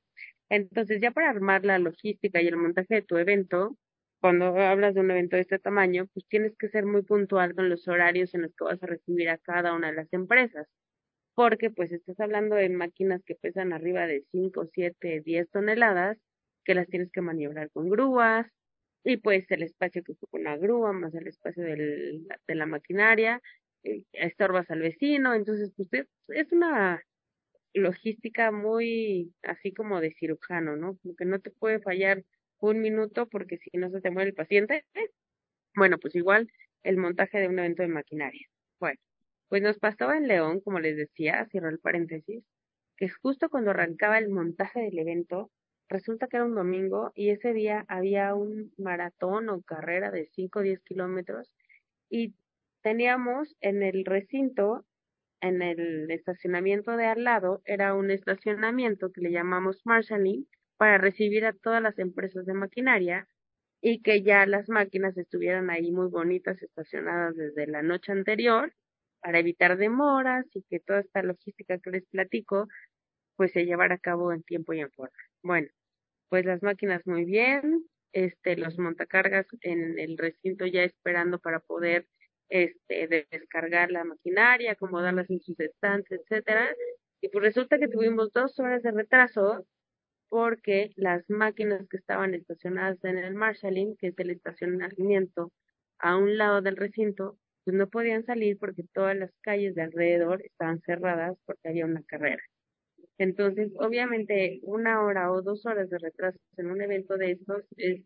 Entonces, 0.50 1.02
ya 1.02 1.12
para 1.12 1.30
armar 1.30 1.64
la 1.66 1.78
logística 1.80 2.42
y 2.42 2.48
el 2.48 2.58
montaje 2.58 2.96
de 2.96 3.02
tu 3.04 3.18
evento, 3.18 3.78
cuando 4.22 4.48
hablas 4.58 4.96
de 4.96 5.02
un 5.02 5.12
evento 5.12 5.36
de 5.38 5.44
este 5.44 5.60
tamaño, 5.60 6.08
pues 6.14 6.26
tienes 6.28 6.56
que 6.58 6.70
ser 6.70 6.86
muy 6.86 7.04
puntual 7.04 7.56
con 7.56 7.70
los 7.70 7.88
horarios 7.88 8.34
en 8.36 8.44
los 8.44 8.54
que 8.56 8.66
vas 8.66 8.82
a 8.84 8.88
recibir 8.88 9.30
a 9.30 9.38
cada 9.38 9.74
una 9.74 9.90
de 9.90 9.96
las 9.96 10.14
empresas 10.14 10.68
porque 11.36 11.70
pues 11.72 11.92
estás 11.92 12.20
hablando 12.20 12.56
de 12.56 12.70
máquinas 12.70 13.24
que 13.24 13.36
pesan 13.36 13.74
arriba 13.74 14.08
de 14.08 14.26
5, 14.32 14.66
7, 14.74 15.22
10 15.24 15.50
toneladas, 15.50 16.18
que 16.66 16.76
las 16.76 16.88
tienes 16.88 17.12
que 17.12 17.22
maniobrar 17.22 17.72
con 17.72 17.90
grúas, 17.90 18.46
y 19.04 19.18
pues 19.18 19.50
el 19.52 19.64
espacio 19.64 20.04
que 20.04 20.12
ocupa 20.14 20.38
una 20.38 20.58
grúa, 20.58 20.92
más 20.94 21.14
el 21.16 21.28
espacio 21.28 21.64
de 21.64 22.22
la 22.48 22.66
maquinaria, 22.66 23.42
eh, 23.84 24.04
estorbas 24.12 24.70
al 24.70 24.82
vecino, 24.82 25.34
entonces 25.34 25.72
pues 25.78 25.90
es 26.30 26.52
una 26.52 27.02
logística 27.74 28.52
muy 28.52 29.34
así 29.44 29.74
como 29.74 30.02
de 30.02 30.14
cirujano, 30.14 30.76
¿no? 30.76 30.98
Como 31.02 31.16
que 31.16 31.26
no 31.26 31.40
te 31.40 31.52
puede 31.52 31.80
fallar 31.80 32.24
un 32.60 32.82
minuto 32.82 33.28
porque 33.28 33.58
si 33.58 33.70
no 33.78 33.90
se 33.90 34.02
te 34.02 34.12
muere 34.12 34.30
el 34.30 34.36
paciente. 34.36 34.86
Bueno, 35.76 35.98
pues 35.98 36.16
igual 36.16 36.52
el 36.84 36.98
montaje 36.98 37.40
de 37.40 37.48
un 37.48 37.60
evento 37.60 37.84
de 37.84 37.90
maquinaria. 37.90 38.48
Bueno, 38.80 39.00
pues 39.48 39.62
nos 39.62 39.80
pasó 39.80 40.12
en 40.14 40.28
León, 40.28 40.62
como 40.62 40.80
les 40.80 40.98
decía, 40.98 41.48
cierro 41.52 41.70
el 41.70 41.80
paréntesis, 41.80 42.44
que 42.98 43.10
justo 43.10 43.50
cuando 43.50 43.72
arrancaba 43.72 44.18
el 44.18 44.30
montaje 44.30 44.82
del 44.82 45.00
evento, 45.00 45.52
resulta 45.88 46.28
que 46.28 46.38
era 46.38 46.46
un 46.46 46.56
domingo 46.56 47.12
y 47.16 47.30
ese 47.30 47.54
día 47.54 47.86
había 47.88 48.36
un 48.36 48.74
maratón 48.78 49.50
o 49.50 49.62
carrera 49.62 50.12
de 50.12 50.28
5 50.28 50.60
o 50.60 50.62
10 50.62 50.82
kilómetros 50.82 51.52
y 52.10 52.36
teníamos 52.82 53.56
en 53.62 53.84
el 53.84 54.06
recinto, 54.06 54.86
en 55.42 55.62
el 55.62 56.12
estacionamiento 56.12 56.96
de 56.98 57.06
al 57.06 57.24
lado, 57.24 57.62
era 57.66 57.94
un 57.96 58.12
estacionamiento 58.12 59.12
que 59.12 59.22
le 59.22 59.32
llamamos 59.32 59.82
marshalling 59.86 60.48
para 60.80 60.98
recibir 60.98 61.46
a 61.46 61.52
todas 61.52 61.84
las 61.84 62.00
empresas 62.00 62.46
de 62.46 62.54
maquinaria 62.54 63.28
y 63.82 64.02
que 64.02 64.24
ya 64.24 64.46
las 64.46 64.70
máquinas 64.70 65.18
estuvieran 65.18 65.70
ahí 65.70 65.92
muy 65.92 66.08
bonitas 66.08 66.62
estacionadas 66.64 67.36
desde 67.36 67.68
la 67.68 67.82
noche 67.82 68.14
anterior 68.14 68.74
para 69.20 69.40
evitar 69.40 69.78
demoras 69.78 70.46
y 70.56 70.64
que 70.70 70.80
toda 70.80 71.02
esta 71.02 71.22
logística 71.22 71.80
que 71.80 71.92
les 71.92 72.06
platico 72.06 72.70
pues 73.36 73.52
se 73.52 73.66
llevara 73.66 73.96
a 73.96 74.00
cabo 74.00 74.32
en 74.32 74.42
tiempo 74.44 74.72
y 74.72 74.80
en 74.80 74.90
forma. 74.92 75.18
Bueno, 75.44 75.68
pues 76.30 76.46
las 76.46 76.64
máquinas 76.64 77.06
muy 77.06 77.26
bien, 77.26 77.84
este 78.14 78.56
los 78.56 78.80
montacargas 78.80 79.48
en 79.60 80.00
el 80.00 80.18
recinto 80.18 80.66
ya 80.66 80.84
esperando 80.84 81.40
para 81.40 81.60
poder 81.60 82.08
este 82.48 83.28
descargar 83.32 83.92
la 83.92 84.06
maquinaria, 84.06 84.72
acomodarlas 84.72 85.30
en 85.30 85.42
sus 85.42 85.60
estantes, 85.60 86.22
etcétera. 86.22 86.74
Y 87.20 87.28
pues 87.28 87.44
resulta 87.44 87.80
que 87.80 87.90
tuvimos 87.90 88.32
dos 88.32 88.58
horas 88.62 88.82
de 88.82 88.92
retraso 88.92 89.66
porque 90.30 90.92
las 90.96 91.30
máquinas 91.30 91.88
que 91.90 91.98
estaban 91.98 92.34
estacionadas 92.34 93.04
en 93.04 93.18
el 93.18 93.34
marshalling, 93.36 93.96
que 93.98 94.08
es 94.08 94.20
el 94.20 94.32
estacionamiento 94.32 95.52
a 96.00 96.18
un 96.18 96.38
lado 96.38 96.62
del 96.62 96.78
recinto, 96.78 97.38
pues 97.66 97.76
no 97.76 97.90
podían 97.90 98.26
salir 98.26 98.58
porque 98.60 98.84
todas 98.94 99.18
las 99.18 99.32
calles 99.42 99.76
de 99.76 99.84
alrededor 99.84 100.42
estaban 100.46 100.82
cerradas 100.82 101.38
porque 101.46 101.70
había 101.70 101.86
una 101.86 102.04
carrera. 102.04 102.42
Entonces, 103.18 103.72
obviamente, 103.78 104.60
una 104.64 105.04
hora 105.04 105.32
o 105.32 105.42
dos 105.42 105.66
horas 105.66 105.90
de 105.90 105.98
retraso 105.98 106.40
en 106.58 106.72
un 106.72 106.82
evento 106.82 107.18
de 107.18 107.32
estos 107.32 107.64
es 107.78 108.02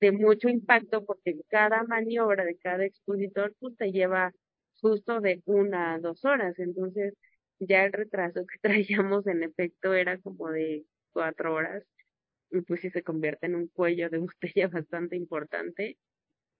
de 0.00 0.12
mucho 0.12 0.48
impacto 0.48 1.04
porque 1.04 1.36
cada 1.48 1.82
maniobra 1.84 2.44
de 2.44 2.56
cada 2.58 2.84
expositor 2.84 3.54
pues 3.60 3.76
te 3.76 3.92
lleva 3.92 4.32
justo 4.80 5.20
de 5.20 5.42
una 5.46 5.94
a 5.94 5.98
dos 6.00 6.24
horas. 6.24 6.58
Entonces, 6.58 7.14
ya 7.58 7.84
el 7.84 7.92
retraso 7.92 8.46
que 8.46 8.58
traíamos 8.62 9.26
en 9.26 9.42
efecto 9.42 9.94
era 9.94 10.18
como 10.18 10.50
de 10.50 10.84
cuatro 11.16 11.54
horas 11.54 11.82
y 12.50 12.60
pues 12.62 12.80
sí 12.82 12.90
se 12.90 13.02
convierte 13.02 13.46
en 13.46 13.54
un 13.56 13.68
cuello 13.68 14.10
de 14.10 14.18
botella 14.28 14.68
bastante 14.68 15.16
importante. 15.16 15.96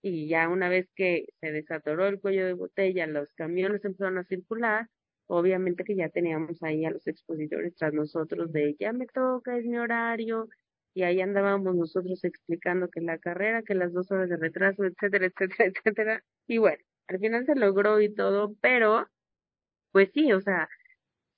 Y 0.02 0.28
ya 0.28 0.48
una 0.48 0.68
vez 0.70 0.88
que 0.96 1.26
se 1.40 1.52
desatoró 1.52 2.06
el 2.06 2.20
cuello 2.20 2.46
de 2.46 2.54
botella, 2.54 3.06
los 3.06 3.32
camiones 3.34 3.84
empezaron 3.84 4.18
a 4.18 4.24
circular, 4.24 4.88
obviamente 5.26 5.84
que 5.84 5.96
ya 5.96 6.08
teníamos 6.08 6.62
ahí 6.62 6.84
a 6.86 6.90
los 6.90 7.06
expositores 7.06 7.74
tras 7.76 7.92
nosotros 7.92 8.52
de 8.52 8.76
ya 8.80 8.92
me 8.94 9.06
toca, 9.06 9.58
es 9.58 9.66
mi 9.66 9.78
horario, 9.78 10.48
y 10.94 11.02
ahí 11.02 11.20
andábamos 11.20 11.76
nosotros 11.76 12.24
explicando 12.24 12.88
que 12.88 13.02
la 13.02 13.18
carrera, 13.18 13.62
que 13.62 13.74
las 13.74 13.92
dos 13.92 14.10
horas 14.12 14.30
de 14.30 14.36
retraso, 14.38 14.84
etcétera, 14.84 15.26
etcétera, 15.36 15.66
etcétera, 15.74 16.24
y 16.46 16.58
bueno, 16.58 16.82
al 17.08 17.18
final 17.20 17.46
se 17.46 17.56
logró 17.56 18.00
y 18.00 18.14
todo, 18.14 18.54
pero 18.62 19.06
pues 19.92 20.10
sí, 20.12 20.32
o 20.32 20.40
sea, 20.40 20.68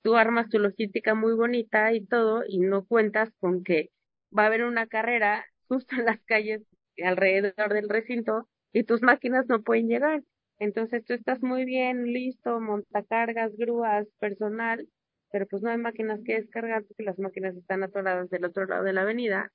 tú 0.01 0.15
armas 0.15 0.49
tu 0.49 0.59
logística 0.59 1.15
muy 1.15 1.33
bonita 1.33 1.93
y 1.93 2.05
todo, 2.05 2.43
y 2.47 2.59
no 2.59 2.85
cuentas 2.85 3.31
con 3.39 3.63
que 3.63 3.91
va 4.37 4.43
a 4.43 4.47
haber 4.47 4.63
una 4.63 4.87
carrera 4.87 5.45
justo 5.67 5.95
en 5.95 6.05
las 6.05 6.19
calles 6.25 6.61
alrededor 7.03 7.73
del 7.73 7.89
recinto 7.89 8.47
y 8.73 8.83
tus 8.83 9.01
máquinas 9.01 9.47
no 9.47 9.61
pueden 9.63 9.87
llegar. 9.87 10.23
Entonces 10.59 11.05
tú 11.05 11.13
estás 11.13 11.41
muy 11.41 11.65
bien, 11.65 12.11
listo, 12.13 12.59
montacargas, 12.59 13.55
grúas, 13.55 14.07
personal, 14.19 14.87
pero 15.31 15.47
pues 15.47 15.61
no 15.61 15.69
hay 15.69 15.77
máquinas 15.77 16.19
que 16.25 16.35
descargar 16.35 16.83
porque 16.85 17.03
las 17.03 17.19
máquinas 17.19 17.55
están 17.55 17.83
atoradas 17.83 18.29
del 18.29 18.45
otro 18.45 18.65
lado 18.65 18.83
de 18.83 18.93
la 18.93 19.01
avenida 19.03 19.51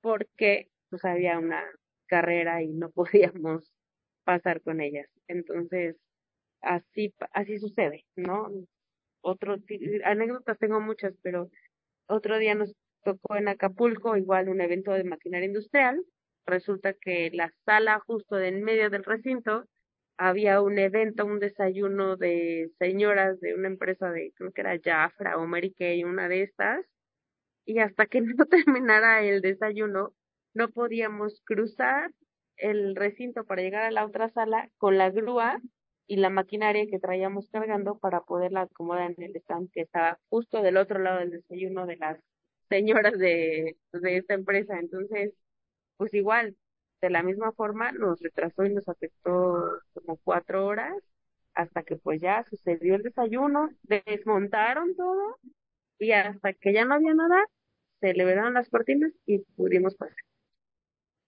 porque 0.00 0.68
pues 0.90 1.04
había 1.04 1.38
una 1.38 1.62
carrera 2.06 2.62
y 2.62 2.68
no 2.68 2.90
podíamos 2.92 3.72
pasar 4.24 4.60
con 4.62 4.80
ellas. 4.80 5.08
Entonces, 5.28 5.96
así, 6.60 7.14
así 7.32 7.58
sucede, 7.58 8.04
¿no? 8.16 8.50
Otro, 9.22 9.56
anécdotas 10.04 10.58
tengo 10.58 10.80
muchas, 10.80 11.14
pero 11.22 11.48
otro 12.08 12.38
día 12.38 12.54
nos 12.54 12.74
tocó 13.04 13.36
en 13.36 13.48
Acapulco, 13.48 14.16
igual 14.16 14.48
un 14.48 14.60
evento 14.60 14.92
de 14.92 15.04
maquinaria 15.04 15.46
industrial, 15.46 16.04
resulta 16.46 16.94
que 16.94 17.30
la 17.32 17.52
sala 17.64 18.00
justo 18.00 18.38
en 18.38 18.62
medio 18.62 18.90
del 18.90 19.04
recinto 19.04 19.64
había 20.18 20.60
un 20.60 20.78
evento, 20.78 21.24
un 21.24 21.38
desayuno 21.38 22.16
de 22.16 22.70
señoras 22.78 23.40
de 23.40 23.54
una 23.54 23.68
empresa 23.68 24.10
de, 24.10 24.32
creo 24.36 24.52
que 24.52 24.60
era 24.60 24.78
Jafra 24.82 25.38
o 25.38 25.46
Mary 25.46 25.72
Kay, 25.72 26.04
una 26.04 26.28
de 26.28 26.42
estas, 26.42 26.84
y 27.64 27.78
hasta 27.78 28.06
que 28.06 28.20
no 28.36 28.46
terminara 28.46 29.22
el 29.22 29.40
desayuno, 29.40 30.14
no 30.54 30.68
podíamos 30.68 31.40
cruzar 31.44 32.10
el 32.56 32.94
recinto 32.94 33.44
para 33.44 33.62
llegar 33.62 33.84
a 33.84 33.90
la 33.90 34.04
otra 34.04 34.28
sala 34.30 34.68
con 34.78 34.98
la 34.98 35.10
grúa 35.10 35.60
y 36.12 36.16
la 36.16 36.28
maquinaria 36.28 36.86
que 36.86 36.98
traíamos 36.98 37.48
cargando 37.48 37.98
para 37.98 38.20
poderla 38.20 38.62
acomodar 38.62 39.14
en 39.16 39.22
el 39.22 39.36
stand 39.36 39.70
que 39.72 39.80
estaba 39.80 40.20
justo 40.28 40.60
del 40.60 40.76
otro 40.76 40.98
lado 40.98 41.20
del 41.20 41.30
desayuno 41.30 41.86
de 41.86 41.96
las 41.96 42.18
señoras 42.68 43.18
de, 43.18 43.78
de 43.92 44.16
esta 44.18 44.34
empresa. 44.34 44.78
Entonces, 44.78 45.32
pues 45.96 46.12
igual, 46.12 46.54
de 47.00 47.08
la 47.08 47.22
misma 47.22 47.52
forma, 47.52 47.92
nos 47.92 48.20
retrasó 48.20 48.66
y 48.66 48.74
nos 48.74 48.86
afectó 48.90 49.80
como 49.94 50.18
cuatro 50.18 50.66
horas 50.66 50.92
hasta 51.54 51.82
que 51.82 51.96
pues 51.96 52.20
ya 52.20 52.44
sucedió 52.50 52.96
el 52.96 53.02
desayuno, 53.04 53.70
desmontaron 53.84 54.94
todo 54.94 55.38
y 55.98 56.12
hasta 56.12 56.52
que 56.52 56.74
ya 56.74 56.84
no 56.84 56.92
había 56.96 57.14
nada, 57.14 57.42
se 58.00 58.12
liberaron 58.12 58.52
las 58.52 58.68
cortinas 58.68 59.12
y 59.24 59.38
pudimos 59.56 59.94
pasar. 59.94 60.16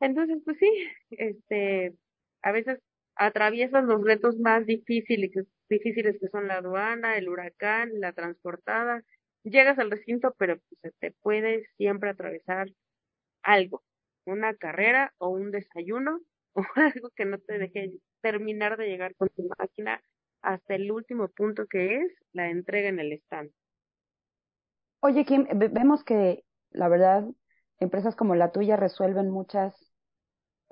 Entonces, 0.00 0.42
pues 0.44 0.58
sí, 0.58 0.70
este, 1.12 1.94
a 2.42 2.52
veces 2.52 2.80
atraviesas 3.16 3.84
los 3.84 4.02
retos 4.02 4.38
más 4.38 4.66
difíciles, 4.66 5.32
difíciles 5.68 6.16
que 6.20 6.28
son 6.28 6.48
la 6.48 6.56
aduana, 6.56 7.16
el 7.16 7.28
huracán, 7.28 7.90
la 8.00 8.12
transportada, 8.12 9.02
llegas 9.42 9.78
al 9.78 9.90
recinto, 9.90 10.34
pero 10.38 10.58
pues, 10.58 10.80
se 10.82 10.90
te 10.98 11.16
puede 11.22 11.66
siempre 11.76 12.10
atravesar 12.10 12.68
algo, 13.42 13.82
una 14.24 14.54
carrera 14.54 15.12
o 15.18 15.28
un 15.28 15.50
desayuno 15.50 16.20
o 16.54 16.64
algo 16.76 17.10
que 17.14 17.24
no 17.24 17.38
te 17.38 17.58
deje 17.58 17.92
terminar 18.20 18.76
de 18.76 18.88
llegar 18.88 19.14
con 19.16 19.28
tu 19.28 19.48
máquina 19.58 20.02
hasta 20.42 20.74
el 20.74 20.90
último 20.90 21.28
punto 21.28 21.66
que 21.66 21.96
es 21.96 22.12
la 22.32 22.50
entrega 22.50 22.88
en 22.88 23.00
el 23.00 23.12
stand. 23.12 23.50
Oye, 25.00 25.24
Kim, 25.24 25.46
vemos 25.54 26.04
que 26.04 26.44
la 26.70 26.88
verdad 26.88 27.24
empresas 27.78 28.16
como 28.16 28.34
la 28.34 28.52
tuya 28.52 28.76
resuelven 28.76 29.30
muchas, 29.30 29.93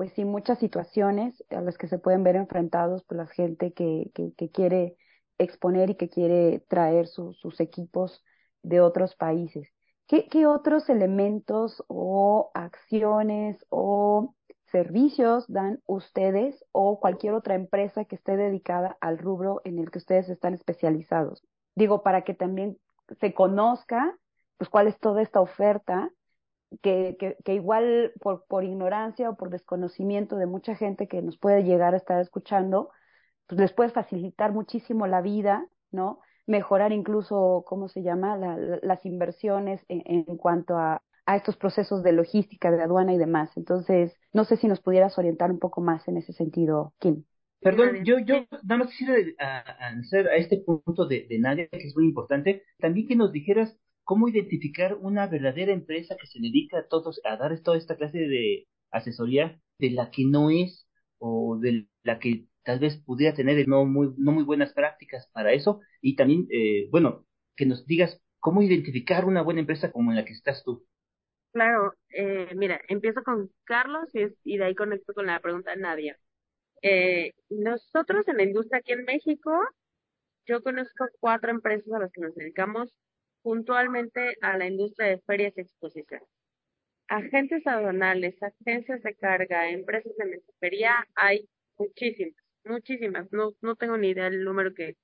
pues 0.03 0.14
sí, 0.14 0.24
muchas 0.24 0.59
situaciones 0.59 1.44
a 1.50 1.61
las 1.61 1.78
que 1.78 1.86
se 1.86 1.96
pueden 1.96 2.24
ver 2.24 2.34
enfrentados 2.34 3.05
por 3.05 3.18
la 3.18 3.28
gente 3.28 3.72
que, 3.72 4.11
que, 4.12 4.50
quiere 4.50 4.96
exponer 5.38 5.90
y 5.90 5.94
que 5.94 6.09
quiere 6.09 6.59
traer 6.66 7.07
sus 7.07 7.61
equipos 7.61 8.24
de 8.64 8.80
otros 8.80 9.14
países. 9.14 9.68
¿Qué, 10.09 10.44
otros 10.44 10.88
elementos 10.88 11.84
o 11.86 12.50
acciones 12.53 13.64
o 13.68 14.34
servicios 14.72 15.44
dan 15.46 15.80
ustedes 15.86 16.64
o 16.72 16.98
cualquier 16.98 17.34
otra 17.34 17.55
empresa 17.55 18.05
que 18.05 18.16
esté 18.16 18.36
dedicada 18.36 18.96
al 19.00 19.18
rubro 19.18 19.61
en 19.62 19.78
el 19.78 19.92
que 19.92 19.98
ustedes 19.98 20.28
están 20.28 20.55
especializados? 20.55 21.44
digo, 21.76 22.03
para 22.03 22.22
que 22.22 22.34
también 22.34 22.76
se 23.20 23.34
conozca, 23.34 24.18
pues 24.59 24.68
cuál 24.68 24.88
es 24.88 24.98
toda 24.98 25.22
esta 25.22 25.40
oferta, 25.40 26.11
que, 26.83 27.16
que, 27.18 27.37
que 27.45 27.55
igual 27.55 28.12
por, 28.20 28.45
por 28.47 28.64
ignorancia 28.64 29.31
o 29.31 29.37
por 29.37 29.51
desconocimiento 29.51 30.37
de 30.37 30.47
mucha 30.47 30.75
gente 30.75 31.09
que 31.09 31.23
nos 31.23 31.39
puede 31.39 31.64
llegar 31.64 31.95
a 31.95 31.99
estar 31.99 32.20
escuchando, 32.20 32.91
pues 33.47 33.61
les 33.61 33.73
puede 33.73 33.91
facilitar 33.91 34.53
muchísimo 34.53 35.07
la 35.07 35.20
vida, 35.20 35.66
¿no? 35.91 36.20
Mejorar 36.47 36.93
incluso, 36.93 37.64
¿cómo 37.66 37.89
se 37.89 38.03
llama?, 38.03 38.37
la, 38.37 38.57
las 38.83 39.05
inversiones 39.05 39.85
en, 39.89 40.03
en 40.29 40.37
cuanto 40.37 40.77
a, 40.77 41.03
a 41.27 41.37
estos 41.37 41.57
procesos 41.57 42.03
de 42.03 42.12
logística, 42.12 42.70
de 42.70 42.83
aduana 42.83 43.14
y 43.14 43.18
demás. 43.18 43.51
Entonces, 43.57 44.16
no 44.33 44.45
sé 44.45 44.57
si 44.57 44.66
nos 44.66 44.81
pudieras 44.81 45.18
orientar 45.18 45.51
un 45.51 45.59
poco 45.59 45.81
más 45.81 46.07
en 46.09 46.16
ese 46.16 46.33
sentido, 46.33 46.95
Kim. 46.99 47.25
Perdón, 47.61 48.05
yo, 48.05 48.18
yo 48.18 48.45
nada 48.64 48.79
más 48.79 48.89
quisiera 48.89 49.14
hacer 50.01 50.27
a, 50.29 50.35
este 50.35 50.59
punto 50.59 51.07
de, 51.07 51.27
de 51.29 51.39
Nadia, 51.39 51.68
que 51.68 51.87
es 51.87 51.95
muy 51.95 52.07
importante, 52.07 52.64
también 52.79 53.07
que 53.07 53.14
nos 53.14 53.31
dijeras 53.31 53.79
cómo 54.05 54.28
identificar 54.28 54.94
una 54.94 55.26
verdadera 55.26 55.72
empresa 55.72 56.16
que 56.20 56.26
se 56.26 56.40
dedica 56.40 56.78
a 56.78 56.88
todos, 56.88 57.20
a 57.24 57.36
dar 57.36 57.59
toda 57.61 57.78
esta 57.78 57.96
clase 57.96 58.18
de 58.18 58.68
asesoría 58.90 59.61
de 59.78 59.90
la 59.90 60.11
que 60.11 60.24
no 60.24 60.50
es, 60.50 60.88
o 61.18 61.59
de 61.61 61.86
la 62.03 62.18
que 62.18 62.46
tal 62.64 62.78
vez 62.78 62.96
pudiera 62.98 63.34
tener 63.34 63.66
no 63.68 63.84
muy, 63.84 64.14
no 64.18 64.32
muy 64.32 64.44
buenas 64.44 64.72
prácticas 64.72 65.28
para 65.32 65.53
eso, 65.53 65.80
y 66.00 66.16
también, 66.16 66.46
eh, 66.50 66.88
bueno, 66.90 67.26
que 67.57 67.66
nos 67.66 67.86
digas 67.86 68.20
cómo 68.40 68.62
identificar 68.62 69.24
una 69.24 69.42
buena 69.42 69.61
empresa 69.61 69.92
como 69.92 70.11
en 70.11 70.16
la 70.16 70.24
que 70.24 70.32
estás 70.32 70.62
tú. 70.64 70.86
Claro, 71.53 71.94
eh, 72.11 72.48
mira, 72.55 72.80
empiezo 72.88 73.22
con 73.22 73.50
Carlos 73.64 74.09
y, 74.14 74.26
y 74.44 74.59
de 74.59 74.64
ahí 74.64 74.74
conecto 74.74 75.12
con 75.12 75.26
la 75.26 75.40
pregunta 75.40 75.72
de 75.72 75.76
Nadia. 75.78 76.18
Eh, 76.82 77.32
nosotros 77.50 78.26
en 78.28 78.38
la 78.38 78.44
industria 78.44 78.78
aquí 78.78 78.92
en 78.92 79.05
México, 79.05 79.53
yo 80.46 80.62
conozco 80.62 81.07
cuatro 81.20 81.50
empresas 81.50 81.92
a 81.92 82.00
las 82.00 82.12
que 82.12 82.22
nos 82.22 82.34
dedicamos 82.34 82.92
puntualmente 83.43 84.36
a 84.40 84.57
la 84.57 84.66
industria 84.66 85.09
de 85.09 85.20
ferias 85.20 85.55
y 85.57 85.62
exposiciones. 85.62 86.28
Agentes 87.09 87.66
aduanales, 87.66 88.36
agencias 88.43 89.03
de 89.03 89.14
carga, 89.16 89.68
empresas 89.70 90.12
de 90.16 90.24
mensajería, 90.26 90.95
hay 91.14 91.49
muchísimas, 91.76 92.34
muchísimas. 92.64 93.32
No, 93.32 93.53
no 93.61 93.76
tengo 93.76 93.99
ni 93.99 94.11
idea 94.11 94.30
del 94.30 94.45
número 94.45 94.72
que, 94.74 94.97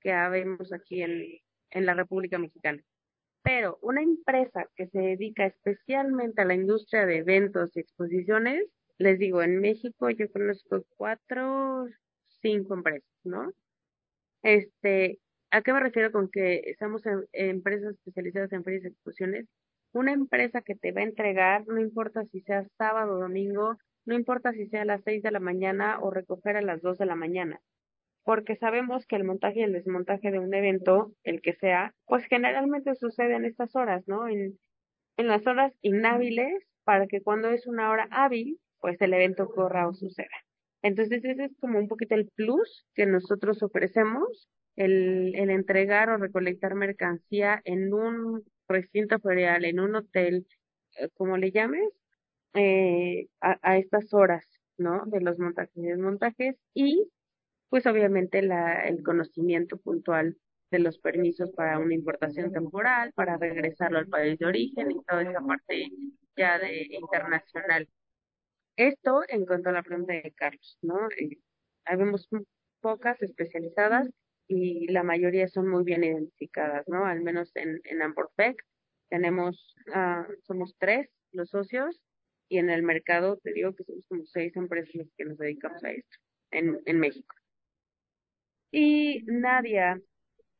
que 0.00 0.12
habemos 0.12 0.72
aquí 0.72 1.02
en, 1.02 1.22
en 1.70 1.86
la 1.86 1.94
República 1.94 2.38
Mexicana. 2.38 2.82
Pero 3.42 3.78
una 3.82 4.02
empresa 4.02 4.68
que 4.76 4.86
se 4.88 4.98
dedica 5.00 5.46
especialmente 5.46 6.42
a 6.42 6.44
la 6.44 6.54
industria 6.54 7.06
de 7.06 7.18
eventos 7.18 7.76
y 7.76 7.80
exposiciones, 7.80 8.64
les 8.98 9.18
digo, 9.18 9.42
en 9.42 9.60
México 9.60 10.10
yo 10.10 10.30
conozco 10.30 10.84
cuatro, 10.96 11.86
cinco 12.40 12.74
empresas, 12.74 13.08
¿no? 13.24 13.52
Este, 14.42 15.18
¿a 15.52 15.62
qué 15.62 15.72
me 15.72 15.80
refiero 15.80 16.10
con 16.12 16.28
que 16.30 16.74
somos 16.80 17.06
em, 17.06 17.24
empresas 17.32 17.94
especializadas 17.94 18.52
en 18.52 18.64
ferias 18.64 18.84
y 18.84 18.88
exposiciones? 18.88 19.46
Una 19.92 20.12
empresa 20.12 20.62
que 20.62 20.74
te 20.74 20.92
va 20.92 21.02
a 21.02 21.04
entregar, 21.04 21.64
no 21.68 21.80
importa 21.80 22.24
si 22.32 22.40
sea 22.40 22.64
sábado 22.78 23.16
o 23.16 23.20
domingo, 23.20 23.76
no 24.06 24.14
importa 24.16 24.52
si 24.52 24.66
sea 24.68 24.82
a 24.82 24.86
las 24.86 25.02
seis 25.04 25.22
de 25.22 25.30
la 25.30 25.40
mañana 25.40 26.00
o 26.00 26.10
recoger 26.10 26.56
a 26.56 26.62
las 26.62 26.82
dos 26.82 26.98
de 26.98 27.06
la 27.06 27.14
mañana 27.14 27.60
porque 28.24 28.56
sabemos 28.56 29.06
que 29.06 29.16
el 29.16 29.24
montaje 29.24 29.60
y 29.60 29.62
el 29.62 29.72
desmontaje 29.72 30.30
de 30.30 30.38
un 30.38 30.54
evento, 30.54 31.12
el 31.24 31.40
que 31.42 31.54
sea, 31.54 31.94
pues 32.06 32.24
generalmente 32.26 32.94
sucede 32.94 33.34
en 33.34 33.44
estas 33.44 33.74
horas, 33.74 34.04
¿no? 34.06 34.28
En, 34.28 34.58
en 35.16 35.28
las 35.28 35.46
horas 35.46 35.72
inhábiles, 35.82 36.62
para 36.84 37.06
que 37.06 37.20
cuando 37.20 37.50
es 37.50 37.66
una 37.66 37.90
hora 37.90 38.08
hábil, 38.10 38.58
pues 38.80 39.00
el 39.00 39.14
evento 39.14 39.48
corra 39.48 39.88
o 39.88 39.94
suceda. 39.94 40.28
Entonces 40.82 41.24
ese 41.24 41.44
es 41.44 41.56
como 41.60 41.78
un 41.78 41.88
poquito 41.88 42.14
el 42.14 42.28
plus 42.34 42.84
que 42.94 43.06
nosotros 43.06 43.62
ofrecemos, 43.62 44.48
el, 44.76 45.34
el 45.34 45.50
entregar 45.50 46.10
o 46.10 46.16
recolectar 46.18 46.74
mercancía 46.74 47.60
en 47.64 47.92
un 47.92 48.44
recinto 48.68 49.18
ferial, 49.20 49.64
en 49.64 49.80
un 49.80 49.94
hotel, 49.96 50.46
eh, 50.98 51.08
como 51.14 51.36
le 51.36 51.52
llames, 51.52 51.88
eh, 52.54 53.28
a, 53.40 53.58
a 53.62 53.78
estas 53.78 54.12
horas, 54.14 54.46
¿no? 54.78 55.04
De 55.06 55.20
los 55.20 55.38
montajes 55.38 55.76
y 55.76 55.82
desmontajes 55.82 56.56
y 56.74 57.08
pues 57.68 57.86
obviamente 57.86 58.42
la, 58.42 58.86
el 58.86 59.02
conocimiento 59.02 59.78
puntual 59.78 60.36
de 60.70 60.78
los 60.78 60.98
permisos 60.98 61.50
para 61.52 61.78
una 61.78 61.94
importación 61.94 62.52
temporal, 62.52 63.12
para 63.14 63.36
regresarlo 63.38 63.98
al 63.98 64.08
país 64.08 64.38
de 64.38 64.46
origen 64.46 64.90
y 64.90 65.02
toda 65.04 65.22
esa 65.22 65.40
parte 65.40 65.88
ya 66.36 66.58
de 66.58 66.86
internacional. 66.90 67.88
Esto 68.76 69.22
en 69.28 69.46
cuanto 69.46 69.70
a 69.70 69.72
la 69.72 69.82
pregunta 69.82 70.14
de 70.14 70.32
Carlos, 70.36 70.78
¿no? 70.82 71.08
Eh, 71.18 71.38
habemos 71.84 72.28
pocas 72.80 73.22
especializadas 73.22 74.08
y 74.48 74.90
la 74.90 75.02
mayoría 75.02 75.48
son 75.48 75.68
muy 75.68 75.84
bien 75.84 76.04
identificadas, 76.04 76.86
¿no? 76.88 77.04
Al 77.06 77.20
menos 77.22 77.50
en, 77.54 77.80
en 77.84 78.02
Amporfec 78.02 78.62
tenemos, 79.08 79.74
uh, 79.88 80.30
somos 80.42 80.74
tres 80.78 81.08
los 81.32 81.50
socios 81.50 82.00
y 82.48 82.58
en 82.58 82.70
el 82.70 82.82
mercado 82.82 83.38
te 83.38 83.52
digo 83.52 83.74
que 83.74 83.84
somos 83.84 84.04
como 84.08 84.26
seis 84.26 84.54
empresas 84.56 85.06
que 85.16 85.24
nos 85.24 85.38
dedicamos 85.38 85.82
a 85.84 85.90
esto 85.90 86.18
en, 86.50 86.80
en 86.84 86.98
México. 86.98 87.34
Y 88.70 89.22
Nadia, 89.26 90.00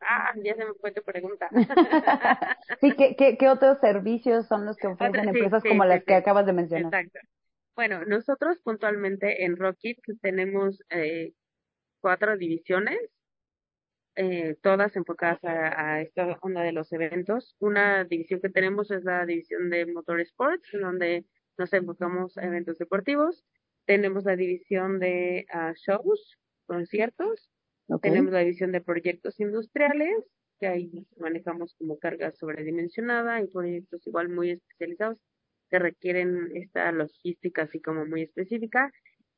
ah, 0.00 0.32
ya 0.42 0.54
se 0.54 0.64
me 0.64 0.74
fue 0.74 0.92
tu 0.92 1.02
pregunta. 1.02 1.48
sí, 2.80 2.92
¿qué, 2.96 3.16
qué, 3.16 3.36
qué 3.38 3.48
otros 3.48 3.78
servicios 3.80 4.46
son 4.46 4.66
los 4.66 4.76
que 4.76 4.86
ofrecen 4.86 5.28
empresas 5.28 5.62
como 5.62 5.84
las 5.84 6.04
que 6.04 6.14
acabas 6.14 6.46
de 6.46 6.52
mencionar? 6.52 6.94
Exacto. 6.94 7.20
Bueno, 7.74 8.04
nosotros 8.04 8.60
puntualmente 8.62 9.44
en 9.44 9.56
Rocket 9.56 9.98
tenemos 10.20 10.82
eh, 10.90 11.32
cuatro 12.00 12.36
divisiones, 12.36 12.98
eh, 14.16 14.56
todas 14.62 14.96
enfocadas 14.96 15.42
a, 15.44 15.94
a, 15.94 16.00
esta 16.02 16.38
onda 16.42 16.62
de 16.62 16.72
los 16.72 16.92
eventos. 16.92 17.56
Una 17.58 18.04
división 18.04 18.40
que 18.40 18.50
tenemos 18.50 18.90
es 18.90 19.04
la 19.04 19.24
división 19.26 19.70
de 19.70 19.86
Motorsports, 19.86 20.68
donde 20.72 21.24
nos 21.58 21.72
enfocamos 21.72 22.36
a 22.38 22.44
eventos 22.46 22.78
deportivos. 22.78 23.44
Tenemos 23.86 24.24
la 24.24 24.36
división 24.36 24.98
de 24.98 25.46
uh, 25.52 25.74
shows, 25.74 26.38
conciertos, 26.66 27.50
Okay. 27.88 28.10
Tenemos 28.10 28.32
la 28.32 28.40
división 28.40 28.72
de 28.72 28.80
proyectos 28.80 29.38
industriales, 29.40 30.24
que 30.58 30.66
ahí 30.66 31.06
manejamos 31.18 31.74
como 31.74 31.98
carga 31.98 32.32
sobredimensionada 32.32 33.42
y 33.42 33.48
proyectos 33.48 34.06
igual 34.06 34.28
muy 34.28 34.50
especializados 34.50 35.18
que 35.68 35.78
requieren 35.78 36.50
esta 36.54 36.90
logística 36.92 37.62
así 37.62 37.80
como 37.80 38.06
muy 38.06 38.22
específica. 38.22 38.90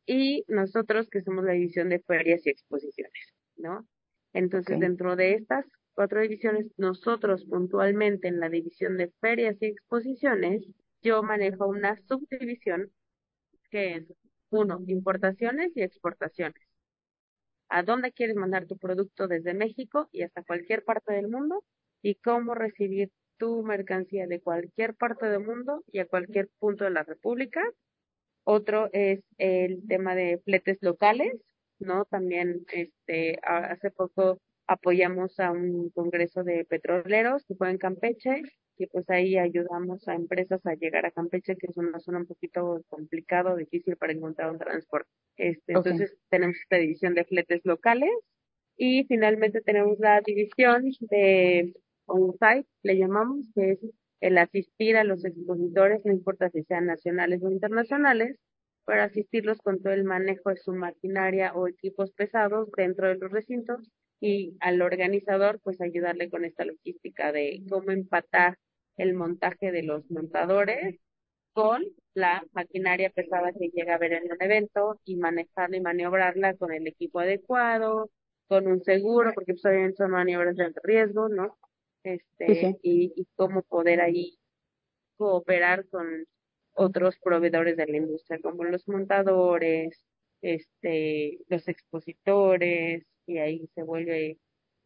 Y 0.07 0.45
nosotros 0.49 1.09
que 1.09 1.23
somos 1.23 1.45
la 1.45 1.53
división 1.53 1.89
de 1.89 2.01
ferias 2.01 2.47
y 2.47 2.51
exposiciones, 2.51 3.35
¿no? 3.57 3.87
Entonces, 4.35 4.77
okay. 4.77 4.87
dentro 4.87 5.17
de 5.17 5.33
estas 5.35 5.65
cuatro 5.95 6.21
divisiones, 6.21 6.67
nosotros 6.77 7.47
puntualmente 7.47 8.29
en 8.29 8.41
la 8.41 8.51
división 8.51 8.99
de 8.99 9.11
ferias 9.21 9.57
y 9.61 9.67
exposiciones, 9.67 10.63
yo 11.03 11.23
manejo 11.23 11.67
una 11.67 11.97
subdivisión 12.07 12.91
que 13.71 13.95
es, 13.97 14.13
uno, 14.51 14.81
importaciones 14.87 15.73
y 15.75 15.83
exportaciones 15.83 16.63
a 17.69 17.83
dónde 17.83 18.13
quieres 18.13 18.37
mandar 18.37 18.67
tu 18.67 18.79
producto 18.79 19.27
desde 19.27 19.53
México 19.53 20.09
y 20.13 20.23
hasta 20.23 20.45
cualquier 20.45 20.85
parte 20.85 21.13
del 21.13 21.29
mundo 21.29 21.65
y 22.03 22.15
cómo 22.17 22.55
recibir 22.55 23.11
tu 23.37 23.63
mercancía 23.65 24.27
de 24.27 24.41
cualquier 24.41 24.95
parte 24.95 25.27
del 25.27 25.41
mundo 25.41 25.83
y 25.91 25.99
a 25.99 26.07
cualquier 26.07 26.49
punto 26.59 26.85
de 26.85 26.91
la 26.91 27.03
República. 27.03 27.63
Otro 28.45 28.91
es 28.93 29.25
el 29.39 29.87
tema 29.89 30.15
de 30.15 30.41
fletes 30.45 30.79
locales, 30.83 31.33
¿no? 31.79 32.05
También 32.07 32.65
este 32.73 33.39
hace 33.43 33.91
poco 33.91 34.39
apoyamos 34.67 35.39
a 35.41 35.51
un 35.51 35.91
congreso 35.91 36.43
de 36.43 36.65
petroleros 36.65 37.45
que 37.47 37.55
fue 37.55 37.71
en 37.71 37.79
Campeche 37.79 38.43
y 38.77 38.87
pues 38.87 39.09
ahí 39.09 39.37
ayudamos 39.37 40.07
a 40.09 40.15
empresas 40.15 40.65
a 40.67 40.75
llegar 40.75 41.07
a 41.07 41.11
Campeche, 41.11 41.57
que 41.57 41.67
es 41.69 41.77
una 41.77 42.01
zona 42.01 42.19
un 42.19 42.27
poquito 42.27 42.83
complicado, 42.89 43.57
difícil 43.57 43.97
para 43.97 44.13
encontrar 44.13 44.51
un 44.51 44.59
transporte. 44.59 45.09
Este, 45.37 45.77
okay. 45.77 45.93
Entonces 45.93 46.17
tenemos 46.29 46.57
esta 46.57 46.77
división 46.77 47.15
de 47.15 47.25
fletes 47.25 47.61
locales 47.65 48.11
y 48.77 49.05
finalmente 49.05 49.61
tenemos 49.61 49.99
la 50.01 50.21
división 50.21 50.85
de 51.01 51.75
on-site, 52.07 52.67
le 52.83 52.99
llamamos, 52.99 53.47
que 53.55 53.73
es 53.73 53.79
el 54.21 54.39
asistir 54.39 54.97
a 54.97 55.05
los 55.05 55.25
expositores, 55.25 56.05
no 56.05 56.13
importa 56.13 56.51
si 56.51 56.63
sean 56.65 56.87
nacionales 56.87 57.43
o 57.43 57.51
internacionales, 57.51 58.39
para 58.85 59.05
asistirlos 59.05 59.59
con 59.59 59.83
todo 59.83 59.93
el 59.93 60.05
manejo 60.05 60.51
de 60.51 60.57
su 60.57 60.73
maquinaria 60.73 61.55
o 61.55 61.69
equipos 61.69 62.13
pesados 62.13 62.71
dentro 62.77 63.09
de 63.09 63.17
los 63.17 63.31
recintos 63.31 63.91
y 64.21 64.57
al 64.61 64.81
organizador 64.83 65.61
pues 65.63 65.81
ayudarle 65.81 66.31
con 66.31 66.45
esta 66.45 66.65
logística 66.65 67.33
de 67.33 67.63
cómo 67.69 67.91
empatar 67.91 68.59
el 68.97 69.15
montaje 69.15 69.73
de 69.73 69.83
los 69.83 70.11
montadores 70.11 70.99
con 71.53 71.85
la 72.15 72.45
maquinaria 72.53 73.11
pesada 73.11 73.53
que 73.53 73.71
llega 73.73 73.95
a 73.95 73.99
ver 73.99 74.13
en 74.15 74.31
un 74.31 74.43
evento 74.43 75.01
y 75.05 75.17
manejarla 75.17 75.77
y 75.77 75.81
maniobrarla 75.81 76.55
con 76.55 76.73
el 76.73 76.87
equipo 76.87 77.21
adecuado, 77.21 78.11
con 78.49 78.67
un 78.67 78.83
seguro, 78.83 79.33
porque 79.35 79.55
pues, 79.55 79.65
obviamente 79.65 79.97
son 79.97 80.11
maniobras 80.11 80.57
de 80.57 80.65
alto 80.65 80.81
riesgo, 80.83 81.29
¿no? 81.29 81.57
Este, 82.03 82.47
sí, 82.47 82.55
sí. 82.57 82.77
Y, 82.83 83.13
y 83.17 83.27
cómo 83.37 83.63
poder 83.63 84.01
ahí 84.01 84.37
cooperar 85.17 85.87
con 85.89 86.27
otros 86.75 87.17
proveedores 87.23 87.77
de 87.77 87.87
la 87.87 87.97
industria, 87.97 88.41
como 88.41 88.65
los 88.65 88.87
montadores, 88.89 90.05
este, 90.43 91.39
los 91.49 91.67
expositores, 91.69 93.07
y 93.27 93.39
ahí 93.39 93.67
se 93.75 93.83
vuelve 93.83 94.39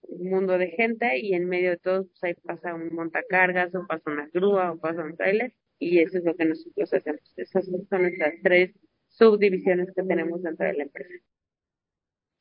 un 0.02 0.30
mundo 0.30 0.58
de 0.58 0.68
gente 0.68 1.18
y 1.18 1.34
en 1.34 1.48
medio 1.48 1.70
de 1.70 1.76
todo 1.78 2.06
pues 2.06 2.22
ahí 2.22 2.34
pasa 2.34 2.74
un 2.74 2.94
montacargas 2.94 3.74
o 3.74 3.86
pasa 3.86 4.10
una 4.10 4.28
grúa 4.32 4.72
o 4.72 4.78
pasa 4.78 5.02
un 5.02 5.16
trailer 5.16 5.54
y 5.78 6.00
eso 6.00 6.18
es 6.18 6.24
lo 6.24 6.36
que 6.36 6.44
nosotros 6.44 6.92
hacemos. 6.92 7.32
Esas 7.36 7.66
son 7.66 8.02
nuestras 8.02 8.34
tres 8.42 8.74
subdivisiones 9.08 9.92
que 9.94 10.02
tenemos 10.02 10.42
dentro 10.42 10.66
de 10.66 10.74
la 10.74 10.82
empresa. 10.84 11.14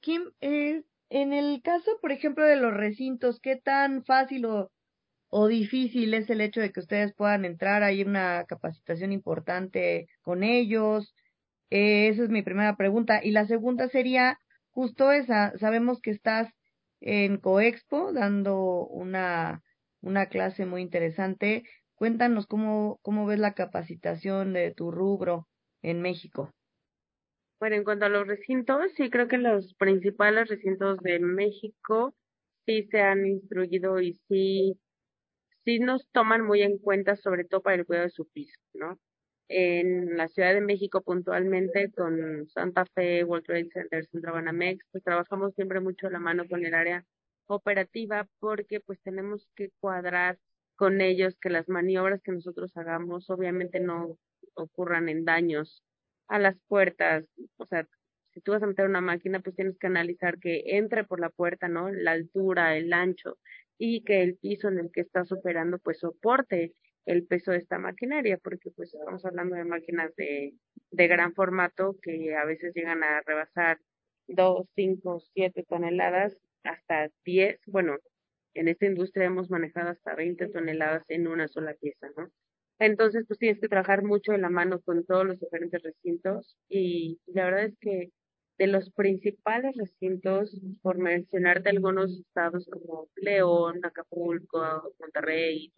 Kim, 0.02 0.32
eh, 0.42 0.84
en 1.10 1.34
el 1.34 1.62
caso, 1.62 2.00
por 2.02 2.12
ejemplo, 2.12 2.46
de 2.46 2.58
los 2.58 2.74
recintos, 2.74 3.40
¿qué 3.40 3.56
tan 3.56 4.04
fácil 4.04 4.46
o, 4.46 4.72
o 5.30 5.48
difícil 5.48 6.14
es 6.14 6.30
el 6.30 6.42
hecho 6.42 6.62
de 6.62 6.72
que 6.72 6.80
ustedes 6.80 7.14
puedan 7.14 7.46
entrar? 7.46 7.84
¿Hay 7.84 8.02
una 8.02 8.46
capacitación 8.46 9.12
importante 9.12 10.08
con 10.22 10.44
ellos? 10.44 11.14
Eh, 11.70 12.10
esa 12.10 12.24
es 12.24 12.30
mi 12.30 12.42
primera 12.42 12.76
pregunta. 12.76 13.22
Y 13.24 13.32
la 13.32 13.46
segunda 13.46 13.88
sería 13.90 14.40
justo 14.70 15.12
esa. 15.12 15.58
Sabemos 15.58 16.02
que 16.02 16.12
estás 16.12 16.50
en 17.02 17.38
Coexpo 17.38 18.14
dando 18.14 18.86
una, 18.88 19.62
una 20.02 20.28
clase 20.28 20.66
muy 20.66 20.82
interesante. 20.82 21.64
Cuéntanos 21.96 22.48
cómo, 22.48 23.00
cómo 23.02 23.26
ves 23.26 23.40
la 23.40 23.54
capacitación 23.54 24.54
de 24.54 24.74
tu 24.74 24.92
rubro 24.92 25.48
en 25.82 26.02
México. 26.02 26.52
Bueno, 27.60 27.76
en 27.76 27.84
cuanto 27.84 28.06
a 28.06 28.10
los 28.10 28.28
recintos, 28.28 28.92
sí 28.96 29.10
creo 29.10 29.28
que 29.28 29.40
los 29.40 29.74
principales 29.76 30.48
recintos 30.48 31.00
de 31.00 31.20
México 31.20 32.16
sí 32.68 32.88
se 32.92 33.02
han 33.02 33.26
instruido 33.26 34.00
y 34.00 34.14
sí, 34.28 34.80
sí 35.68 35.80
nos 35.80 36.08
toman 36.14 36.46
muy 36.46 36.62
en 36.62 36.78
cuenta, 36.78 37.18
sobre 37.18 37.44
todo 37.44 37.62
para 37.62 37.76
el 37.76 37.86
cuidado 37.86 38.06
de 38.06 38.12
su 38.12 38.26
piso, 38.30 38.58
¿no? 38.74 38.98
En 39.50 40.16
la 40.16 40.30
Ciudad 40.30 40.54
de 40.54 40.62
México 40.62 41.02
puntualmente 41.02 41.92
con 41.92 42.48
Santa 42.48 42.86
Fe, 42.96 43.26
World 43.26 43.46
Trade 43.46 43.70
Center, 43.74 44.06
Centro 44.08 44.32
Banamex, 44.32 44.86
pues 44.94 45.04
trabajamos 45.04 45.54
siempre 45.56 45.82
mucho 45.82 46.10
la 46.10 46.20
mano 46.20 46.48
con 46.50 46.66
el 46.66 46.74
área 46.74 47.04
operativa 47.48 48.30
porque 48.40 48.80
pues 48.80 49.02
tenemos 49.02 49.50
que 49.56 49.72
cuadrar 49.82 50.40
con 50.78 51.02
ellos 51.02 51.36
que 51.42 51.50
las 51.50 51.68
maniobras 51.68 52.22
que 52.22 52.32
nosotros 52.32 52.72
hagamos 52.78 53.30
obviamente 53.30 53.82
no 53.82 54.18
ocurran 54.54 55.10
en 55.10 55.26
daños 55.26 55.84
a 56.30 56.40
las 56.40 56.56
puertas, 56.70 57.26
o 57.58 57.66
sea, 57.66 57.86
si 58.34 58.40
tú 58.40 58.54
vas 58.54 58.64
a 58.64 58.68
meter 58.68 58.86
una 58.86 59.02
máquina, 59.02 59.42
pues 59.42 59.56
tienes 59.56 59.78
que 59.80 59.88
analizar 59.88 60.40
que 60.40 60.78
entre 60.78 61.04
por 61.04 61.20
la 61.20 61.30
puerta, 61.30 61.68
¿no? 61.68 61.90
La 61.90 62.12
altura, 62.12 62.78
el 62.78 62.94
ancho 62.94 63.38
y 63.78 64.04
que 64.04 64.22
el 64.24 64.38
piso 64.38 64.68
en 64.70 64.80
el 64.80 64.92
que 64.92 65.02
estás 65.02 65.32
operando 65.32 65.80
pues 65.80 66.00
soporte 66.00 66.74
el 67.06 67.26
peso 67.26 67.52
de 67.52 67.58
esta 67.60 67.80
maquinaria, 67.80 68.38
porque 68.38 68.72
pues 68.72 68.94
estamos 68.94 69.24
hablando 69.26 69.56
de 69.56 69.64
máquinas 69.64 70.14
de, 70.16 70.54
de 70.92 71.08
gran 71.08 71.34
formato 71.34 71.96
que 72.02 72.36
a 72.36 72.46
veces 72.46 72.74
llegan 72.76 73.04
a 73.04 73.22
rebasar 73.26 73.80
dos, 74.28 74.68
cinco, 74.76 75.20
siete 75.34 75.64
toneladas, 75.68 76.38
hasta 76.64 77.10
diez, 77.24 77.60
bueno, 77.68 77.98
en 78.54 78.68
esta 78.68 78.88
industria 78.88 79.26
hemos 79.28 79.50
manejado 79.50 79.90
hasta 79.92 80.16
20 80.16 80.50
toneladas 80.50 81.04
en 81.10 81.28
una 81.28 81.48
sola 81.48 81.76
pieza, 81.76 82.08
¿no? 82.18 82.30
Entonces, 82.80 83.26
pues 83.28 83.40
tienes 83.40 83.60
que 83.60 83.70
trabajar 83.70 84.04
mucho 84.04 84.32
de 84.32 84.38
la 84.40 84.50
mano 84.50 84.82
con 84.82 85.06
todos 85.06 85.26
los 85.26 85.40
diferentes 85.40 85.82
recintos 85.82 86.58
y 86.70 87.20
la 87.26 87.46
verdad 87.46 87.66
es 87.66 87.78
que 87.80 88.12
de 88.58 88.68
los 88.68 88.90
principales 88.92 89.76
recintos, 89.78 90.60
por 90.82 90.98
mencionarte 90.98 91.70
algunos 91.70 92.12
estados 92.20 92.68
como 92.72 93.08
León, 93.16 93.80
Acapulco, 93.84 94.94
Monterrey, 95.00 95.72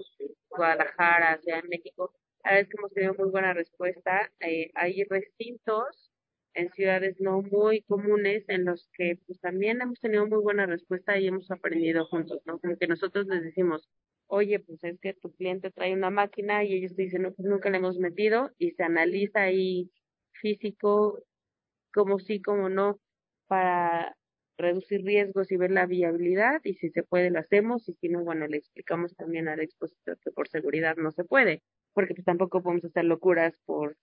Guadalajara, 0.50 1.40
Ciudad 1.42 1.62
de 1.62 1.70
México, 1.70 2.14
la 2.44 2.52
verdad 2.52 2.62
es 2.62 2.70
que 2.70 2.78
hemos 2.80 2.94
tenido 2.94 3.14
muy 3.16 3.30
buena 3.30 3.54
respuesta. 3.54 4.32
Eh, 4.40 4.72
hay 4.76 5.04
recintos 5.04 6.12
en 6.54 6.70
ciudades 6.72 7.20
no 7.20 7.42
muy 7.42 7.82
comunes 7.84 8.44
en 8.48 8.66
los 8.66 8.90
que 8.94 9.20
pues 9.28 9.40
también 9.40 9.82
hemos 9.82 10.00
tenido 10.00 10.26
muy 10.28 10.40
buena 10.42 10.66
respuesta 10.66 11.18
y 11.20 11.28
hemos 11.28 11.52
aprendido 11.52 12.06
juntos, 12.08 12.42
¿no? 12.46 12.60
Como 12.60 12.78
que 12.78 12.88
nosotros 12.88 13.28
les 13.28 13.44
decimos, 13.44 13.88
oye, 14.28 14.60
pues 14.60 14.84
es 14.84 15.00
que 15.00 15.14
tu 15.14 15.32
cliente 15.34 15.72
trae 15.72 15.94
una 15.94 16.10
máquina 16.10 16.64
y 16.64 16.74
ellos 16.74 16.96
te 16.96 17.04
dicen, 17.04 17.24
no, 17.24 17.34
pues 17.34 17.48
nunca 17.48 17.70
le 17.70 17.78
hemos 17.78 17.98
metido 17.98 18.52
y 18.58 18.72
se 18.72 18.84
analiza 18.84 19.42
ahí 19.44 19.92
físico, 20.32 21.20
como 21.94 22.20
sí, 22.20 22.42
como 22.42 22.70
no, 22.70 23.00
para 23.48 24.16
reducir 24.58 25.04
riesgos 25.04 25.52
y 25.52 25.58
ver 25.58 25.72
la 25.72 25.86
viabilidad 25.86 26.60
y 26.64 26.74
si 26.76 26.90
se 26.90 27.04
puede 27.04 27.32
lo 27.32 27.40
hacemos 27.40 27.88
y 27.88 27.94
si 27.96 28.10
no, 28.10 28.24
bueno, 28.24 28.48
le 28.48 28.58
explicamos 28.58 29.16
también 29.16 29.48
al 29.48 29.62
expositor 29.62 30.20
que 30.20 30.32
por 30.32 30.50
seguridad 30.50 30.98
no 30.98 31.12
se 31.12 31.24
puede, 31.24 31.64
porque 31.94 32.14
pues 32.14 32.26
tampoco 32.26 32.62
podemos 32.62 32.86
hacer 32.86 33.06
locuras 33.06 33.58
por 33.66 33.96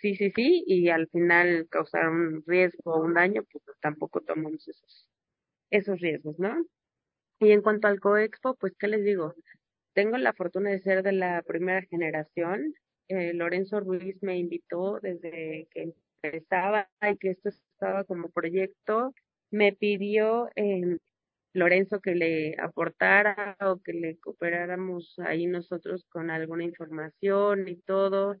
sí, 0.00 0.16
sí, 0.16 0.30
sí 0.30 0.64
y 0.66 0.88
al 0.88 1.08
final 1.08 1.68
causar 1.70 2.08
un 2.08 2.42
riesgo 2.46 2.94
o 2.94 3.04
un 3.04 3.14
daño, 3.14 3.44
pues 3.50 3.64
tampoco 3.80 4.20
tomamos 4.22 4.66
esos, 4.68 5.08
esos 5.70 6.00
riesgos, 6.00 6.38
¿no? 6.38 6.64
Y 7.38 7.52
en 7.52 7.62
cuanto 7.62 7.88
al 7.88 8.00
CoExpo, 8.00 8.56
pues, 8.56 8.74
¿qué 8.78 8.88
les 8.88 9.04
digo? 9.04 9.34
Tengo 9.94 10.16
la 10.16 10.32
fortuna 10.32 10.70
de 10.70 10.80
ser 10.80 11.02
de 11.02 11.12
la 11.12 11.42
primera 11.42 11.82
generación. 11.82 12.74
Eh, 13.08 13.34
Lorenzo 13.34 13.80
Ruiz 13.80 14.22
me 14.22 14.38
invitó 14.38 15.00
desde 15.00 15.68
que 15.70 15.92
empezaba 16.22 16.88
y 17.02 17.16
que 17.18 17.30
esto 17.30 17.48
estaba 17.48 18.04
como 18.04 18.30
proyecto. 18.30 19.14
Me 19.50 19.72
pidió 19.72 20.48
eh, 20.56 20.98
Lorenzo 21.52 22.00
que 22.00 22.14
le 22.14 22.56
aportara 22.60 23.56
o 23.60 23.78
que 23.82 23.92
le 23.92 24.18
cooperáramos 24.18 25.18
ahí 25.20 25.46
nosotros 25.46 26.04
con 26.08 26.30
alguna 26.30 26.64
información 26.64 27.68
y 27.68 27.76
todo. 27.76 28.36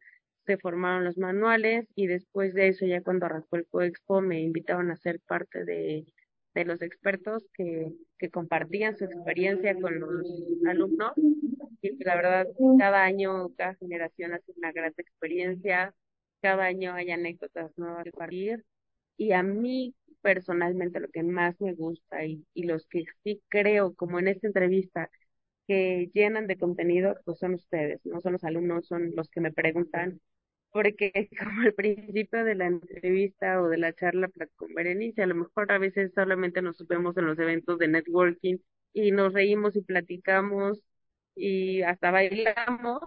Se 0.46 0.58
formaron 0.58 1.04
los 1.04 1.18
manuales 1.18 1.88
y 1.94 2.06
después 2.06 2.54
de 2.54 2.68
eso, 2.68 2.86
ya 2.86 3.02
cuando 3.02 3.26
arrancó 3.26 3.56
el 3.56 3.66
CoExpo, 3.66 4.20
me 4.20 4.40
invitaron 4.40 4.90
a 4.90 4.96
ser 4.96 5.20
parte 5.26 5.64
de 5.64 6.06
de 6.56 6.64
los 6.64 6.80
expertos 6.80 7.44
que, 7.52 7.92
que 8.18 8.30
compartían 8.30 8.96
su 8.96 9.04
experiencia 9.04 9.74
con 9.78 10.00
los 10.00 10.26
alumnos. 10.66 11.12
Y 11.82 12.02
la 12.02 12.16
verdad, 12.16 12.46
cada 12.78 13.04
año, 13.04 13.50
cada 13.56 13.74
generación 13.74 14.32
hace 14.32 14.52
una 14.56 14.72
gran 14.72 14.92
experiencia, 14.96 15.94
cada 16.42 16.64
año 16.64 16.94
hay 16.94 17.10
anécdotas 17.10 17.72
nuevas 17.78 18.04
que 18.04 18.10
compartir. 18.12 18.64
Y 19.16 19.32
a 19.32 19.42
mí 19.42 19.94
personalmente 20.22 21.00
lo 21.00 21.08
que 21.10 21.22
más 21.22 21.60
me 21.60 21.74
gusta 21.74 22.24
y, 22.24 22.46
y 22.54 22.64
los 22.64 22.86
que 22.88 23.04
sí 23.24 23.42
creo, 23.48 23.94
como 23.94 24.18
en 24.18 24.28
esta 24.28 24.46
entrevista, 24.48 25.10
que 25.66 26.10
llenan 26.14 26.46
de 26.46 26.58
contenido, 26.58 27.16
pues 27.24 27.38
son 27.38 27.54
ustedes, 27.54 28.00
no 28.04 28.20
son 28.20 28.34
los 28.34 28.44
alumnos, 28.44 28.86
son 28.86 29.12
los 29.16 29.28
que 29.28 29.40
me 29.40 29.52
preguntan 29.52 30.20
porque 30.72 31.12
como 31.38 31.62
al 31.62 31.74
principio 31.74 32.44
de 32.44 32.54
la 32.54 32.66
entrevista 32.66 33.62
o 33.62 33.68
de 33.68 33.78
la 33.78 33.94
charla 33.94 34.28
con 34.56 34.74
Berenice, 34.74 35.22
a 35.22 35.26
lo 35.26 35.34
mejor 35.34 35.72
a 35.72 35.78
veces 35.78 36.12
solamente 36.14 36.62
nos 36.62 36.78
vemos 36.86 37.16
en 37.16 37.26
los 37.26 37.38
eventos 37.38 37.78
de 37.78 37.88
networking 37.88 38.58
y 38.92 39.10
nos 39.12 39.32
reímos 39.32 39.76
y 39.76 39.82
platicamos 39.82 40.82
y 41.34 41.82
hasta 41.82 42.10
bailamos 42.10 43.00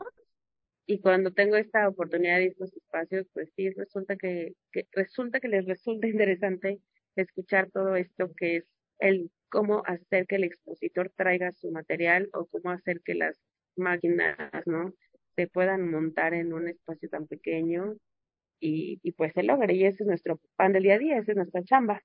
y 0.90 1.00
cuando 1.02 1.32
tengo 1.32 1.56
esta 1.56 1.88
oportunidad 1.88 2.38
de 2.38 2.48
estos 2.48 2.76
espacios, 2.76 3.28
pues 3.32 3.54
sí, 3.56 3.70
resulta 3.70 4.16
que, 4.16 4.56
que 4.72 4.88
resulta 4.94 5.40
que 5.40 5.48
les 5.48 5.68
resulta 5.68 6.08
interesante 6.08 6.80
escuchar 7.16 7.70
todo 7.70 7.96
esto 7.96 8.32
que 8.36 8.56
es 8.58 8.66
el 8.98 9.30
cómo 9.50 9.84
hacer 9.86 10.26
que 10.26 10.38
el 10.38 10.46
expositor 10.46 11.12
traiga 11.16 11.52
su 11.52 11.70
material 11.70 12.30
o 12.34 12.48
cómo 12.48 12.72
hacer 12.72 13.02
que 13.02 13.14
las 13.14 13.40
máquinas, 13.76 14.36
¿no? 14.66 14.92
se 15.36 15.48
puedan 15.48 15.92
montar 15.92 16.34
en 16.34 16.54
un 16.54 16.68
espacio 16.68 17.08
tan 17.08 17.28
pequeño 17.28 17.96
y, 18.60 19.00
y 19.04 19.12
pues 19.12 19.34
se 19.34 19.44
logra 19.44 19.72
y 19.72 19.84
ese 19.86 20.04
es 20.04 20.08
nuestro 20.08 20.40
pan 20.56 20.74
del 20.74 20.84
día 20.84 20.96
a 20.96 21.00
día, 21.00 21.18
esa 21.20 21.34
es 21.34 21.38
nuestra 21.38 21.64
chamba. 21.64 22.02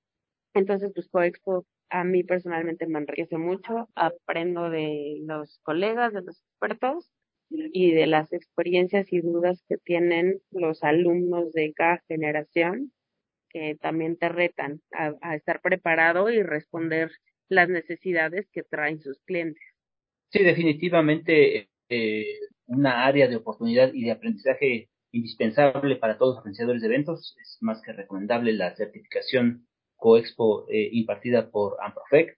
Entonces, 0.52 0.92
pues 0.94 1.08
Coexpo 1.08 1.66
a 1.88 2.04
mí 2.04 2.22
personalmente 2.22 2.86
me 2.86 2.98
enriquece 2.98 3.38
mucho, 3.38 3.88
aprendo 3.94 4.68
de 4.68 5.20
los 5.24 5.58
colegas, 5.62 6.12
de 6.12 6.20
los 6.20 6.38
expertos 6.38 7.10
y 7.50 7.92
de 7.92 8.06
las 8.06 8.32
experiencias 8.32 9.12
y 9.12 9.20
dudas 9.20 9.64
que 9.68 9.76
tienen 9.76 10.40
los 10.50 10.82
alumnos 10.82 11.52
de 11.52 11.72
cada 11.72 12.02
generación 12.08 12.92
que 13.54 13.76
también 13.80 14.16
te 14.16 14.28
retan 14.28 14.80
a, 14.92 15.36
estar 15.36 15.60
preparado 15.62 16.28
y 16.28 16.42
responder 16.42 17.12
las 17.48 17.68
necesidades 17.68 18.48
que 18.52 18.64
traen 18.64 19.00
sus 19.00 19.20
clientes. 19.20 19.62
Sí, 20.30 20.42
definitivamente 20.42 21.68
eh, 21.88 22.38
una 22.66 23.06
área 23.06 23.28
de 23.28 23.36
oportunidad 23.36 23.94
y 23.94 24.04
de 24.04 24.10
aprendizaje 24.10 24.90
indispensable 25.12 25.94
para 25.96 26.18
todos 26.18 26.34
los 26.34 26.38
organizadores 26.38 26.82
de 26.82 26.88
eventos. 26.88 27.36
Es 27.40 27.58
más 27.60 27.80
que 27.82 27.92
recomendable 27.92 28.52
la 28.52 28.74
certificación 28.74 29.68
CoExpo 29.94 30.66
eh, 30.68 30.88
impartida 30.90 31.50
por 31.50 31.76
Amprofec. 31.80 32.36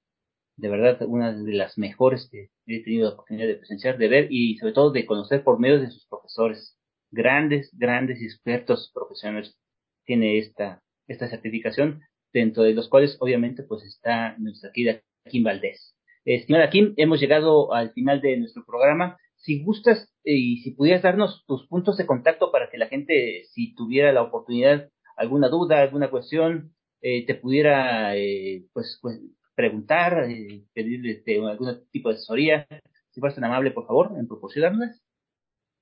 De 0.56 0.68
verdad, 0.68 1.02
una 1.06 1.32
de 1.32 1.52
las 1.52 1.76
mejores 1.76 2.28
que 2.30 2.48
he 2.66 2.82
tenido 2.82 3.08
la 3.08 3.14
oportunidad 3.14 3.46
de 3.46 3.56
presenciar, 3.56 3.98
de 3.98 4.08
ver 4.08 4.28
y 4.30 4.56
sobre 4.56 4.72
todo 4.72 4.90
de 4.90 5.04
conocer 5.04 5.44
por 5.44 5.58
medio 5.58 5.80
de 5.80 5.90
sus 5.90 6.06
profesores. 6.06 6.78
Grandes, 7.10 7.70
grandes 7.76 8.22
expertos 8.22 8.90
profesionales 8.94 9.56
tiene 10.04 10.38
esta, 10.38 10.82
esta 11.06 11.28
certificación, 11.28 12.02
dentro 12.32 12.62
de 12.62 12.74
los 12.74 12.88
cuales 12.88 13.16
obviamente 13.20 13.62
pues 13.62 13.84
está 13.84 14.36
nuestra 14.38 14.70
querida 14.72 15.00
Kim 15.28 15.44
Valdés. 15.44 15.94
Estimada 16.24 16.70
Kim, 16.70 16.94
hemos 16.96 17.20
llegado 17.20 17.72
al 17.72 17.92
final 17.92 18.20
de 18.20 18.36
nuestro 18.36 18.64
programa 18.64 19.16
si 19.36 19.62
gustas 19.62 20.12
eh, 20.24 20.34
y 20.34 20.56
si 20.58 20.72
pudieras 20.72 21.02
darnos 21.02 21.44
tus 21.46 21.66
puntos 21.68 21.96
de 21.96 22.06
contacto 22.06 22.50
para 22.50 22.68
que 22.68 22.78
la 22.78 22.88
gente, 22.88 23.44
si 23.52 23.74
tuviera 23.74 24.12
la 24.12 24.22
oportunidad, 24.22 24.90
alguna 25.16 25.48
duda, 25.48 25.80
alguna 25.80 26.10
cuestión, 26.10 26.74
eh, 27.00 27.24
te 27.26 27.34
pudiera 27.34 28.16
eh, 28.16 28.64
pues, 28.72 28.98
pues 29.00 29.20
preguntar, 29.56 30.30
eh, 30.30 30.62
pedir 30.72 31.04
este, 31.08 31.40
algún 31.40 31.88
tipo 31.90 32.10
de 32.10 32.16
asesoría, 32.16 32.68
si 33.10 33.20
fueras 33.20 33.34
tan 33.34 33.44
amable, 33.44 33.72
por 33.72 33.86
favor, 33.86 34.12
en 34.16 34.28
proporcionarlas. 34.28 35.02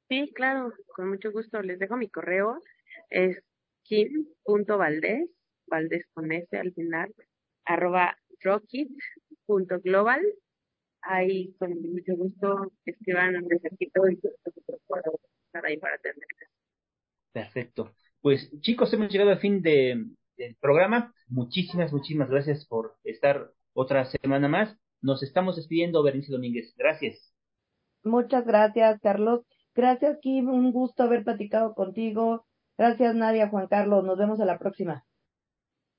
Sí, 0.08 0.32
claro, 0.34 0.72
con 0.94 1.10
mucho 1.10 1.32
gusto. 1.32 1.60
Les 1.60 1.78
dejo 1.78 1.96
mi 1.96 2.08
correo. 2.08 2.60
Es 3.10 3.42
kim.valdez, 3.82 5.28
valdez 5.66 6.06
con 6.14 6.30
S 6.30 6.56
al 6.56 6.72
final, 6.72 7.12
arroba 7.64 8.16
rocket.global. 8.40 10.22
Ahí 11.02 11.54
con 11.58 11.70
mucho 11.92 12.16
gusto 12.16 12.72
escriban 12.84 13.36
un 13.36 13.46
mensajito 13.46 14.08
y 14.08 14.16
puedo 14.86 15.20
estar 15.46 15.66
ahí 15.66 15.76
para 15.76 15.96
atenderles. 15.96 16.48
Perfecto. 17.32 17.92
Pues 18.22 18.50
chicos, 18.60 18.92
hemos 18.94 19.10
llegado 19.10 19.30
al 19.30 19.40
fin 19.40 19.60
de, 19.60 20.06
del 20.36 20.54
programa. 20.60 21.12
Muchísimas, 21.26 21.92
muchísimas 21.92 22.30
gracias 22.30 22.64
por 22.66 22.94
estar 23.04 23.50
otra 23.74 24.06
semana 24.06 24.48
más. 24.48 24.76
Nos 25.02 25.22
estamos 25.22 25.56
despidiendo, 25.56 26.02
Berenice 26.02 26.32
Domínguez. 26.32 26.74
Gracias. 26.78 27.34
Muchas 28.02 28.46
gracias, 28.46 29.00
Carlos. 29.00 29.44
Gracias, 29.74 30.18
Kim. 30.22 30.48
Un 30.48 30.72
gusto 30.72 31.02
haber 31.02 31.24
platicado 31.24 31.74
contigo. 31.74 32.46
Gracias, 32.78 33.14
Nadia, 33.14 33.48
Juan 33.48 33.66
Carlos. 33.66 34.04
Nos 34.04 34.18
vemos 34.18 34.40
a 34.40 34.44
la 34.44 34.58
próxima. 34.58 35.04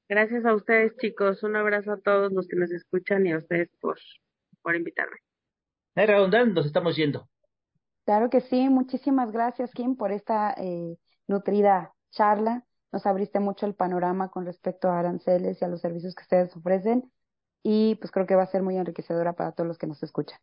Gracias 0.07 0.45
a 0.45 0.53
ustedes, 0.53 0.95
chicos. 0.97 1.43
Un 1.43 1.55
abrazo 1.55 1.93
a 1.93 1.99
todos 1.99 2.31
los 2.31 2.47
que 2.47 2.55
nos 2.55 2.71
escuchan 2.71 3.25
y 3.25 3.31
a 3.31 3.37
ustedes 3.37 3.69
por, 3.79 3.97
por 4.61 4.75
invitarme. 4.75 5.17
Naira 5.95 6.27
nos 6.27 6.65
estamos 6.65 6.95
yendo. 6.95 7.27
Claro 8.05 8.29
que 8.29 8.41
sí. 8.41 8.69
Muchísimas 8.69 9.31
gracias, 9.31 9.71
Kim, 9.71 9.95
por 9.95 10.11
esta 10.11 10.53
eh, 10.57 10.97
nutrida 11.27 11.93
charla. 12.11 12.65
Nos 12.91 13.05
abriste 13.05 13.39
mucho 13.39 13.65
el 13.65 13.75
panorama 13.75 14.29
con 14.29 14.45
respecto 14.45 14.89
a 14.89 14.99
aranceles 14.99 15.61
y 15.61 15.65
a 15.65 15.67
los 15.67 15.81
servicios 15.81 16.13
que 16.13 16.21
ustedes 16.21 16.55
ofrecen. 16.55 17.11
Y 17.67 17.95
pues 17.95 18.11
creo 18.11 18.27
que 18.27 18.35
va 18.35 18.43
a 18.43 18.51
ser 18.51 18.61
muy 18.61 18.77
enriquecedora 18.77 19.33
para 19.33 19.51
todos 19.51 19.67
los 19.67 19.79
que 19.79 19.87
nos 19.87 20.03
escuchan. 20.03 20.37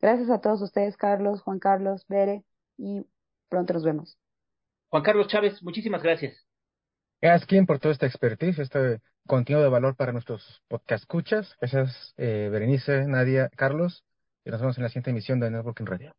Gracias 0.00 0.30
a 0.30 0.40
todos 0.40 0.62
ustedes, 0.62 0.96
Carlos, 0.96 1.42
Juan 1.42 1.58
Carlos, 1.58 2.06
Bere, 2.06 2.44
y 2.76 3.04
pronto 3.48 3.72
nos 3.72 3.82
vemos. 3.82 4.16
Juan 4.88 5.02
Carlos 5.02 5.26
Chávez, 5.26 5.60
muchísimas 5.60 6.04
gracias. 6.04 6.46
Gracias, 7.20 7.48
Kim, 7.48 7.66
por 7.66 7.80
toda 7.80 7.90
esta 7.90 8.06
expertise, 8.06 8.60
este 8.60 9.00
contenido 9.26 9.64
de 9.64 9.70
valor 9.70 9.96
para 9.96 10.12
nuestros 10.12 10.62
podcast 10.68 11.02
escuchas. 11.02 11.56
Gracias, 11.60 12.14
eh, 12.16 12.48
Berenice, 12.48 13.08
Nadia, 13.08 13.50
Carlos, 13.56 14.04
y 14.44 14.50
nos 14.50 14.60
vemos 14.60 14.78
en 14.78 14.84
la 14.84 14.88
siguiente 14.88 15.10
emisión 15.10 15.40
de 15.40 15.50
Networking 15.50 15.84
Radio. 15.84 16.14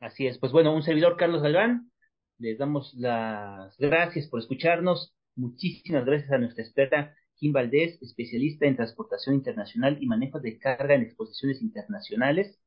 Así 0.00 0.26
es, 0.26 0.38
pues 0.40 0.50
bueno, 0.50 0.74
un 0.74 0.82
servidor 0.82 1.16
Carlos 1.16 1.40
Galván, 1.40 1.92
les 2.38 2.58
damos 2.58 2.92
las 2.94 3.78
gracias 3.78 4.26
por 4.26 4.40
escucharnos. 4.40 5.14
Muchísimas 5.36 6.04
gracias 6.04 6.32
a 6.32 6.38
nuestra 6.38 6.64
experta 6.64 7.14
Kim 7.36 7.52
Valdés, 7.52 8.00
especialista 8.02 8.66
en 8.66 8.76
transportación 8.76 9.34
internacional 9.34 9.98
y 10.00 10.06
manejo 10.06 10.40
de 10.40 10.58
carga 10.58 10.94
en 10.94 11.02
exposiciones 11.02 11.62
internacionales, 11.62 12.58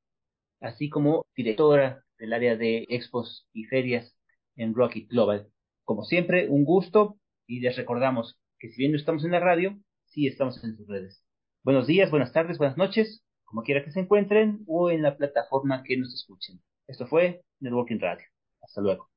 así 0.60 0.90
como 0.90 1.26
directora 1.36 2.04
del 2.18 2.34
área 2.34 2.56
de 2.56 2.86
expos 2.90 3.48
y 3.54 3.66
ferias 3.66 4.16
en 4.56 4.74
Rocket 4.74 5.08
Global. 5.10 5.50
Como 5.84 6.04
siempre, 6.04 6.50
un 6.50 6.66
gusto 6.66 7.18
y 7.48 7.62
les 7.62 7.78
recordamos 7.78 8.38
que 8.60 8.70
si 8.70 8.78
bien 8.78 8.92
no 8.92 8.98
estamos 8.98 9.24
en 9.24 9.32
la 9.32 9.40
radio, 9.40 9.80
sí 10.06 10.28
estamos 10.28 10.62
en 10.64 10.76
sus 10.76 10.88
redes. 10.88 11.24
Buenos 11.64 11.88
días, 11.88 12.10
buenas 12.10 12.34
tardes, 12.34 12.58
buenas 12.58 12.78
noches, 12.78 13.24
como 13.46 13.64
quiera 13.64 13.84
que 13.84 13.92
se 13.92 14.00
encuentren 14.00 14.64
o 14.68 14.90
en 14.90 15.02
la 15.02 15.18
plataforma 15.18 15.84
que 15.84 15.98
nos 15.98 16.14
escuchen. 16.14 16.62
Esto 16.88 17.08
fue 17.08 17.42
Networking 17.60 18.00
Radio. 18.00 18.26
Hasta 18.62 18.82
luego. 18.82 19.17